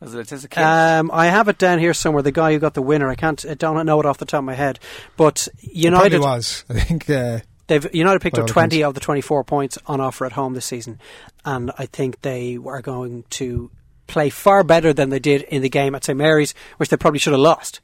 Letis? 0.00 0.14
Was 0.14 0.14
it 0.14 0.26
Letizia 0.26 0.50
Kid? 0.50 0.62
Um, 0.62 1.10
I 1.12 1.26
have 1.26 1.48
it 1.48 1.58
down 1.58 1.78
here 1.78 1.94
somewhere. 1.94 2.22
The 2.22 2.32
guy 2.32 2.52
who 2.52 2.58
got 2.58 2.74
the 2.74 2.82
winner. 2.82 3.08
I 3.08 3.14
can't. 3.14 3.44
I 3.44 3.54
don't 3.54 3.84
know 3.86 4.00
it 4.00 4.06
off 4.06 4.18
the 4.18 4.24
top 4.24 4.38
of 4.38 4.44
my 4.44 4.54
head. 4.54 4.78
But 5.16 5.48
United 5.60 6.18
probably 6.18 6.36
was. 6.36 6.64
I 6.70 6.74
think. 6.80 7.08
Uh, 7.10 7.40
They've 7.66 7.94
United 7.94 8.20
picked 8.20 8.36
up 8.36 8.48
twenty 8.48 8.80
accounts. 8.80 8.88
of 8.88 8.94
the 8.94 9.00
twenty-four 9.00 9.44
points 9.44 9.78
on 9.86 10.00
offer 10.00 10.26
at 10.26 10.32
home 10.32 10.54
this 10.54 10.66
season, 10.66 10.98
and 11.44 11.70
I 11.78 11.86
think 11.86 12.20
they 12.22 12.58
are 12.66 12.82
going 12.82 13.22
to 13.30 13.70
play 14.08 14.28
far 14.28 14.64
better 14.64 14.92
than 14.92 15.10
they 15.10 15.20
did 15.20 15.42
in 15.42 15.62
the 15.62 15.68
game 15.68 15.94
at 15.94 16.02
St 16.02 16.18
Mary's, 16.18 16.52
which 16.78 16.88
they 16.88 16.96
probably 16.96 17.20
should 17.20 17.32
have 17.32 17.38
lost. 17.40 17.80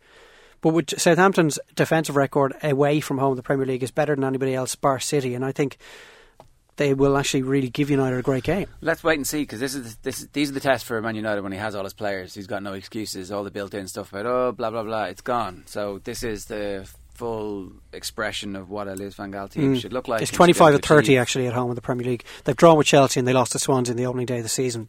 But 0.60 0.70
with 0.70 0.98
Southampton's 0.98 1.60
defensive 1.76 2.16
record 2.16 2.54
away 2.64 2.98
from 2.98 3.18
home 3.18 3.32
in 3.32 3.36
the 3.36 3.44
Premier 3.44 3.64
League 3.64 3.84
is 3.84 3.92
better 3.92 4.16
than 4.16 4.24
anybody 4.24 4.54
else, 4.56 4.74
bar 4.74 4.98
City, 4.98 5.34
and 5.36 5.44
I 5.44 5.52
think 5.52 5.78
they 6.76 6.94
will 6.94 7.16
actually 7.16 7.42
really 7.42 7.68
give 7.70 7.88
United 7.90 8.18
a 8.18 8.22
great 8.22 8.44
game. 8.44 8.66
Let's 8.80 9.02
wait 9.02 9.16
and 9.18 9.26
see 9.26 9.42
because 9.42 9.60
this 9.60 9.74
is 9.74 9.96
this. 9.96 10.26
These 10.32 10.50
are 10.50 10.54
the 10.54 10.60
tests 10.60 10.86
for 10.86 11.00
Man 11.00 11.14
United 11.14 11.42
when 11.42 11.52
he 11.52 11.58
has 11.58 11.74
all 11.74 11.84
his 11.84 11.94
players. 11.94 12.34
He's 12.34 12.46
got 12.46 12.62
no 12.62 12.74
excuses. 12.74 13.32
All 13.32 13.44
the 13.44 13.50
built-in 13.50 13.88
stuff 13.88 14.12
about 14.12 14.26
oh 14.26 14.52
blah 14.52 14.70
blah 14.70 14.82
blah. 14.82 15.04
It's 15.04 15.22
gone. 15.22 15.64
So 15.66 16.00
this 16.04 16.22
is 16.22 16.46
the 16.46 16.88
full 17.14 17.72
expression 17.94 18.54
of 18.56 18.68
what 18.68 18.88
a 18.88 18.94
Louis 18.94 19.14
Van 19.14 19.32
Gaal 19.32 19.50
team 19.50 19.74
Mm. 19.74 19.80
should 19.80 19.92
look 19.94 20.06
like. 20.06 20.20
It's 20.20 20.30
and 20.30 20.34
should 20.34 20.34
be 20.34 20.36
twenty-five 20.36 20.68
able 20.74 20.78
to 20.78 20.82
to 20.82 20.88
thirty 20.88 21.12
achieve. 21.14 21.20
actually 21.22 21.46
at 21.46 21.54
home 21.54 21.70
in 21.70 21.74
the 21.74 21.80
Premier 21.80 22.04
League. 22.06 22.24
They've 22.44 22.56
drawn 22.56 22.76
with 22.76 22.86
Chelsea 22.86 23.18
and 23.20 23.26
they 23.26 23.32
lost 23.32 23.52
to 23.52 23.58
Swans 23.58 23.88
in 23.88 23.96
the 23.96 24.04
opening 24.06 24.26
day 24.26 24.36
of 24.38 24.42
the 24.42 24.48
season. 24.50 24.88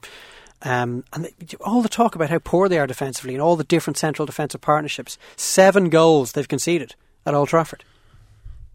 Um, 0.64 1.04
and 1.14 1.24
they, 1.26 1.34
all 1.62 1.82
the 1.82 1.88
talk 1.90 2.16
about 2.16 2.30
how 2.32 2.40
poor 2.40 2.68
they 2.68 2.80
are 2.80 2.88
defensively 2.88 3.34
and 3.36 3.42
all 3.42 3.56
the 3.56 3.64
different 3.64 3.96
central 3.98 4.26
defensive 4.26 4.60
partnerships. 4.60 5.18
Seven 5.36 5.90
goals 5.90 6.32
they've 6.34 6.48
conceded 6.48 6.96
at 7.28 7.34
Old 7.36 7.48
Trafford, 7.50 7.84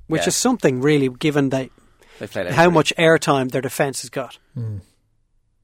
which 0.06 0.22
Yeah. 0.22 0.28
is 0.28 0.36
something 0.36 0.80
really, 0.80 1.08
given 1.08 1.48
that 1.50 1.70
They 2.18 2.26
played 2.26 2.46
how 2.48 2.64
pretty- 2.64 2.74
much 2.74 2.92
airtime 2.98 3.50
their 3.50 3.62
defence 3.62 4.02
has 4.02 4.10
got. 4.10 4.38
Hmm. 4.54 4.78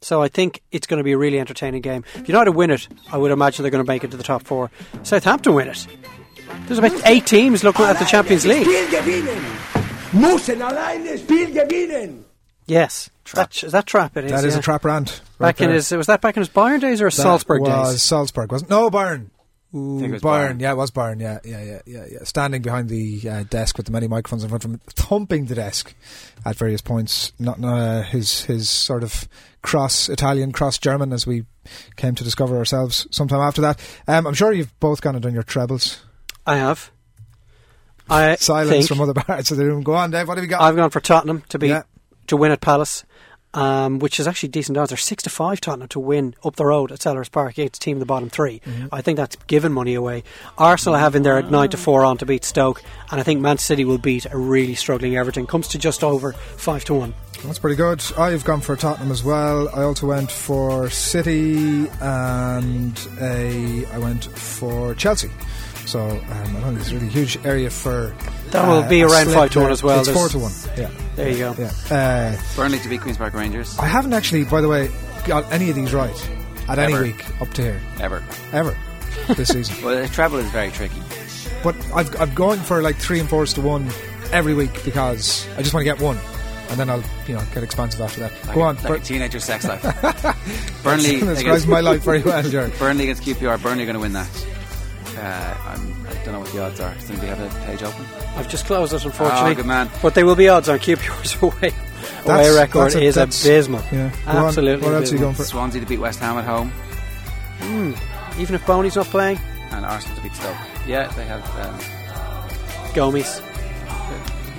So 0.01 0.23
I 0.23 0.29
think 0.29 0.63
it's 0.71 0.87
going 0.87 0.99
to 0.99 1.05
be 1.05 1.13
a 1.13 1.19
really 1.19 1.41
entertaining 1.41 1.83
game. 1.83 2.05
If 2.15 2.29
United 2.29 2.53
win 2.53 2.71
it, 2.71 2.87
I 3.11 3.17
would 3.19 3.33
imagine 3.33 3.65
they're 3.65 3.71
going 3.73 3.85
to 3.85 3.89
make 3.89 4.05
it 4.05 4.13
to 4.13 4.17
the 4.17 4.23
top 4.23 4.45
four. 4.45 4.71
Southampton 5.03 5.55
win 5.55 5.67
it. 5.69 5.87
There's 6.67 6.79
about 6.79 6.93
eight 7.05 7.27
teams 7.27 7.65
looking 7.65 7.85
at 7.85 7.99
the 7.99 8.05
Champions 8.05 8.47
League. 8.47 8.65
Spiel 8.65 8.91
gewinnen. 8.91 9.43
Müssen 10.13 10.61
alleine 10.61 11.19
Spiel 11.19 11.53
gewinnen. 11.53 12.25
Yes, 12.67 13.11
That, 13.35 13.63
is 13.65 13.73
that 13.73 13.87
trap? 13.87 14.17
It 14.17 14.27
is. 14.27 14.31
That 14.31 14.45
is 14.45 14.55
yeah. 14.55 14.61
a 14.61 14.63
trap 14.63 14.83
brand. 14.83 15.21
right 15.39 15.49
Back 15.57 15.61
in 15.63 15.71
his 15.71 15.91
was 15.91 16.07
that 16.07 16.21
back 16.21 16.37
in 16.37 16.43
his 16.43 16.49
Bayern 16.51 16.81
days 16.81 17.01
or 17.03 17.07
his 17.07 17.17
That 17.17 17.23
Salzburg 17.23 17.63
was 17.63 17.93
days? 17.93 18.03
Salzburg, 18.03 18.53
wasn't? 18.53 18.71
No, 18.71 18.91
Bayern. 18.91 19.31
Ooh, 19.75 19.99
think 20.01 20.11
it 20.11 20.13
was 20.15 20.23
Bayern. 20.23 20.53
Bayern. 20.57 20.61
Yeah, 20.63 20.73
it 20.73 20.77
was 20.77 20.91
Bayern. 20.91 21.21
Yeah, 21.21 21.39
yeah, 21.45 21.63
yeah, 21.63 21.81
yeah, 21.87 22.05
yeah. 22.11 22.19
Standing 22.25 22.63
behind 22.63 22.89
the 22.89 23.21
uh, 23.29 23.43
desk 23.51 23.77
with 23.77 23.87
the 23.87 23.93
many 23.93 24.09
microphones 24.09 24.43
in 24.43 24.49
front 24.49 24.65
of 24.65 24.71
him, 24.71 24.81
thumping 24.89 25.45
the 25.47 25.55
desk 25.55 25.95
at 26.47 26.57
various 26.57 26.81
points. 26.81 27.33
Not 27.39 27.63
uh, 27.63 28.03
his 28.03 28.43
his 28.45 28.71
sort 28.71 29.03
of 29.03 29.29
cross 29.63 30.09
Italian, 30.09 30.53
cross 30.53 30.79
German, 30.79 31.13
as 31.13 31.27
we 31.27 31.45
came 31.97 32.15
to 32.15 32.25
discover 32.25 32.57
ourselves 32.57 33.07
sometime 33.11 33.41
after 33.41 33.61
that. 33.61 33.79
Um, 34.07 34.27
I'm 34.27 34.35
sure 34.35 34.53
you've 34.53 34.79
both 34.81 35.03
gone 35.03 35.15
and 35.17 35.23
done 35.23 35.35
your 35.35 35.43
trebles. 35.43 36.03
I 36.47 36.57
have. 36.57 36.91
I 38.09 38.37
Silence 38.37 38.71
think 38.71 38.89
from 38.89 39.03
other 39.03 39.13
parts 39.27 39.51
of 39.51 39.59
the 39.59 39.67
room. 39.67 39.83
Go 39.83 39.93
on, 39.95 40.11
Dave. 40.11 40.29
What 40.29 40.39
have 40.39 40.45
you 40.45 40.49
got? 40.49 40.63
I've 40.63 40.77
gone 40.77 40.89
for 40.89 41.01
Tottenham 41.01 41.43
to 41.51 41.59
be 41.59 41.69
Yeah. 41.69 41.83
to 42.29 42.39
win 42.39 42.53
at 42.53 42.63
Palace, 42.63 43.05
um, 43.59 43.99
which 43.99 44.21
is 44.21 44.29
actually 44.29 44.51
decent 44.51 44.79
odds. 44.79 44.91
They're 44.91 44.97
six 44.97 45.25
to 45.25 45.31
five 45.31 45.61
Tottenham 45.61 45.89
to 45.89 45.99
win 45.99 46.37
up 46.45 46.55
the 46.55 46.65
road 46.65 46.93
at 46.93 47.01
Selhurst 47.01 47.33
Park 47.33 47.51
against 47.53 47.79
a 47.79 47.81
team 47.81 47.97
in 47.97 48.01
the 48.01 48.07
bottom 48.07 48.31
3 48.31 48.49
Mm-hmm. 48.49 48.87
I 48.93 49.03
think 49.03 49.17
that's 49.17 49.37
giving 49.47 49.73
money 49.73 49.95
away. 49.95 50.23
Arsenal 50.57 50.99
have 50.99 51.15
in 51.15 51.23
there 51.23 51.39
at 51.39 51.51
nine 51.51 51.69
to 51.71 51.77
four 51.77 52.05
on 52.05 52.19
to 52.19 52.27
beat 52.27 52.45
Stoke, 52.45 52.83
and 53.11 53.21
I 53.21 53.23
think 53.23 53.41
Man 53.41 53.59
City 53.59 53.85
will 53.85 53.99
beat 53.99 54.27
a 54.31 54.37
really 54.37 54.75
struggling 54.75 55.17
Everton. 55.17 55.47
Comes 55.47 55.69
to 55.69 55.79
just 55.79 56.03
over 56.05 56.33
five 56.33 56.85
to 56.85 56.95
one. 56.95 57.15
That's 57.45 57.59
pretty 57.59 57.77
good. 57.77 58.03
I've 58.17 58.45
gone 58.45 58.61
for 58.61 58.77
Tottenham 58.77 59.11
as 59.11 59.23
well. 59.25 59.69
I 59.75 59.83
also 59.83 60.07
went 60.07 60.31
for 60.31 60.91
City 60.91 61.89
and 62.01 63.09
a, 63.21 63.87
I 63.93 63.99
went 63.99 64.25
for 64.25 64.95
Chelsea. 64.95 65.31
So 65.89 66.01
um, 66.01 66.21
I 66.31 66.45
don't 66.45 66.63
think 66.63 66.75
there's 66.81 66.93
really 66.93 67.07
a 67.07 67.11
huge 67.11 67.39
area 67.47 67.71
for. 67.71 68.15
That 68.51 68.69
will 68.69 68.79
uh, 68.85 68.89
be 68.91 69.03
around 69.03 69.29
five 69.31 69.51
to 69.53 69.61
one 69.61 69.73
as 69.73 69.83
well. 69.83 70.01
It's 70.01 70.09
There's- 70.09 70.21
four 70.21 70.29
to 70.29 70.39
one. 70.39 70.53
Yeah, 70.77 70.91
There 71.17 71.29
you 71.31 71.39
go. 71.39 71.55
yeah. 71.59 71.73
Uh, 72.39 72.57
Burnley 72.57 72.79
to 72.81 72.89
beat 72.91 73.01
Queens 73.01 73.17
Park 73.17 73.33
Rangers. 73.33 73.79
I 73.79 73.87
haven't 73.87 74.13
actually, 74.13 74.45
by 74.45 74.61
the 74.61 74.69
way, 74.69 74.91
got 75.27 75.51
any 75.51 75.71
of 75.71 75.77
these 75.77 75.95
right 75.95 76.31
at 76.69 76.79
any 76.79 76.93
week 76.99 77.25
up 77.41 77.49
to 77.55 77.63
here 77.63 77.81
Ever. 78.01 78.23
ever 78.53 78.77
this 79.35 79.49
season. 79.49 79.77
Well, 79.85 80.01
the 80.03 80.09
treble 80.09 80.37
is 80.39 80.51
very 80.51 80.71
tricky. 80.71 81.01
But 81.65 81.75
I've 81.95 82.21
I've 82.21 82.35
gone 82.35 82.59
for 82.59 82.83
like 82.83 82.97
three 82.97 83.19
and 83.21 83.29
fours 83.29 83.55
to 83.55 83.63
one 83.63 83.89
every 84.31 84.53
week 84.55 84.85
because 84.85 85.49
I 85.57 85.63
just 85.63 85.73
want 85.73 85.81
to 85.87 85.91
get 85.93 86.01
one, 86.03 86.19
and 86.69 86.79
then 86.79 86.91
I'll 86.91 87.03
you 87.27 87.35
know 87.35 87.43
get 87.55 87.63
expansive 87.63 88.01
after 88.03 88.21
that. 88.21 88.33
Like 88.47 88.55
Go 88.55 88.61
a, 88.61 88.65
on, 88.67 88.75
like 88.77 88.87
Bur- 88.87 88.95
a 88.97 89.01
teenager 89.01 89.41
sex 89.41 89.67
life. 89.67 89.83
Burnley 90.85 91.21
describes 91.21 91.41
against- 91.41 91.69
my 91.69 91.81
life 91.81 92.03
very 92.03 92.23
well, 92.23 92.43
Jared. 92.51 92.79
Burnley 92.79 93.05
against 93.05 93.23
QPR. 93.23 93.61
Burnley 93.63 93.85
going 93.87 93.95
to 93.95 94.01
win 94.01 94.13
that. 94.13 94.29
Uh, 95.19 95.57
I'm, 95.67 96.07
I 96.07 96.13
don't 96.25 96.33
know 96.35 96.41
what 96.41 96.53
the 96.53 96.63
odds 96.65 96.81
are. 96.81 96.95
Does 96.95 97.11
anybody 97.11 97.29
have 97.29 97.41
a 97.41 97.67
page 97.67 97.83
open? 97.83 98.05
I've 98.37 98.49
just 98.49 98.67
closed 98.67 98.93
it, 98.93 99.05
unfortunately. 99.05 99.51
Oh, 99.53 99.55
good 99.55 99.67
man. 99.67 99.91
But 100.03 100.15
they 100.15 100.25
will 100.25 100.37
be 100.37 100.49
odds 100.49 100.69
on 100.69 100.79
QPR's 100.79 101.41
away. 101.43 101.71
That's- 102.25 102.49
away 102.49 102.51
record 102.59 102.85
that's 102.87 102.95
a- 102.95 103.03
is 103.03 103.15
that's- 103.17 103.45
abysmal. 103.45 103.83
yeah. 103.93 104.11
Go 104.25 104.31
on. 104.31 104.37
Absolutely. 104.47 104.87
What 104.87 104.95
else 104.95 105.11
are 105.11 105.15
you 105.15 105.21
going 105.21 105.35
for? 105.35 105.45
Swansea 105.45 105.81
to 105.81 105.87
beat 105.87 105.99
West 106.01 106.21
Ham 106.21 106.39
at 106.39 106.45
home, 106.45 106.71
Hmm. 107.61 107.93
Even 108.41 108.55
if 108.55 108.65
Bony's 108.67 108.95
not 108.97 109.07
playing, 109.07 109.39
and 109.73 109.85
Arsenal 109.85 110.17
to 110.17 110.23
beat 110.23 110.35
Stoke. 110.35 110.55
Yeah, 110.87 111.09
they 111.17 111.25
have. 111.25 111.43
Um, 111.59 112.95
Gomes. 112.95 113.43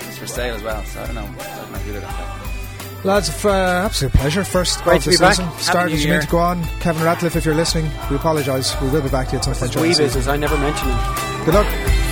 it's 0.07 0.17
for 0.17 0.27
sale 0.27 0.55
as 0.55 0.63
well. 0.63 0.83
So 0.85 1.01
I 1.01 1.05
don't 1.05 1.15
know. 1.15 1.21
I 1.21 1.55
don't 1.55 1.71
know 1.71 1.77
who 1.79 1.91
they're 1.93 2.01
going 2.01 2.13
to 2.13 2.19
play. 2.19 2.48
Lads, 3.03 3.45
uh, 3.45 3.49
absolute 3.85 4.13
pleasure. 4.13 4.43
First 4.43 4.83
Great 4.83 4.97
of 4.97 5.03
to 5.03 5.09
the 5.11 5.17
be 5.17 5.25
season. 5.31 5.45
New 5.45 5.93
as 5.93 6.03
you 6.03 6.11
Year. 6.11 6.21
to 6.21 6.27
go 6.27 6.37
on. 6.39 6.63
Kevin 6.81 7.03
Ratcliffe, 7.03 7.35
if 7.37 7.45
you're 7.45 7.55
listening, 7.55 7.89
we 8.09 8.17
apologise. 8.17 8.79
We 8.81 8.89
will 8.89 9.01
be 9.01 9.09
back 9.09 9.27
to 9.27 9.33
you 9.33 9.37
at 9.39 9.45
some 9.45 9.53
point. 9.55 9.75
Wee 9.77 9.95
business. 9.95 10.27
I 10.27 10.35
never 10.35 10.57
mentioned 10.57 10.91
him. 10.91 11.45
Good 11.45 11.53
luck. 11.53 12.08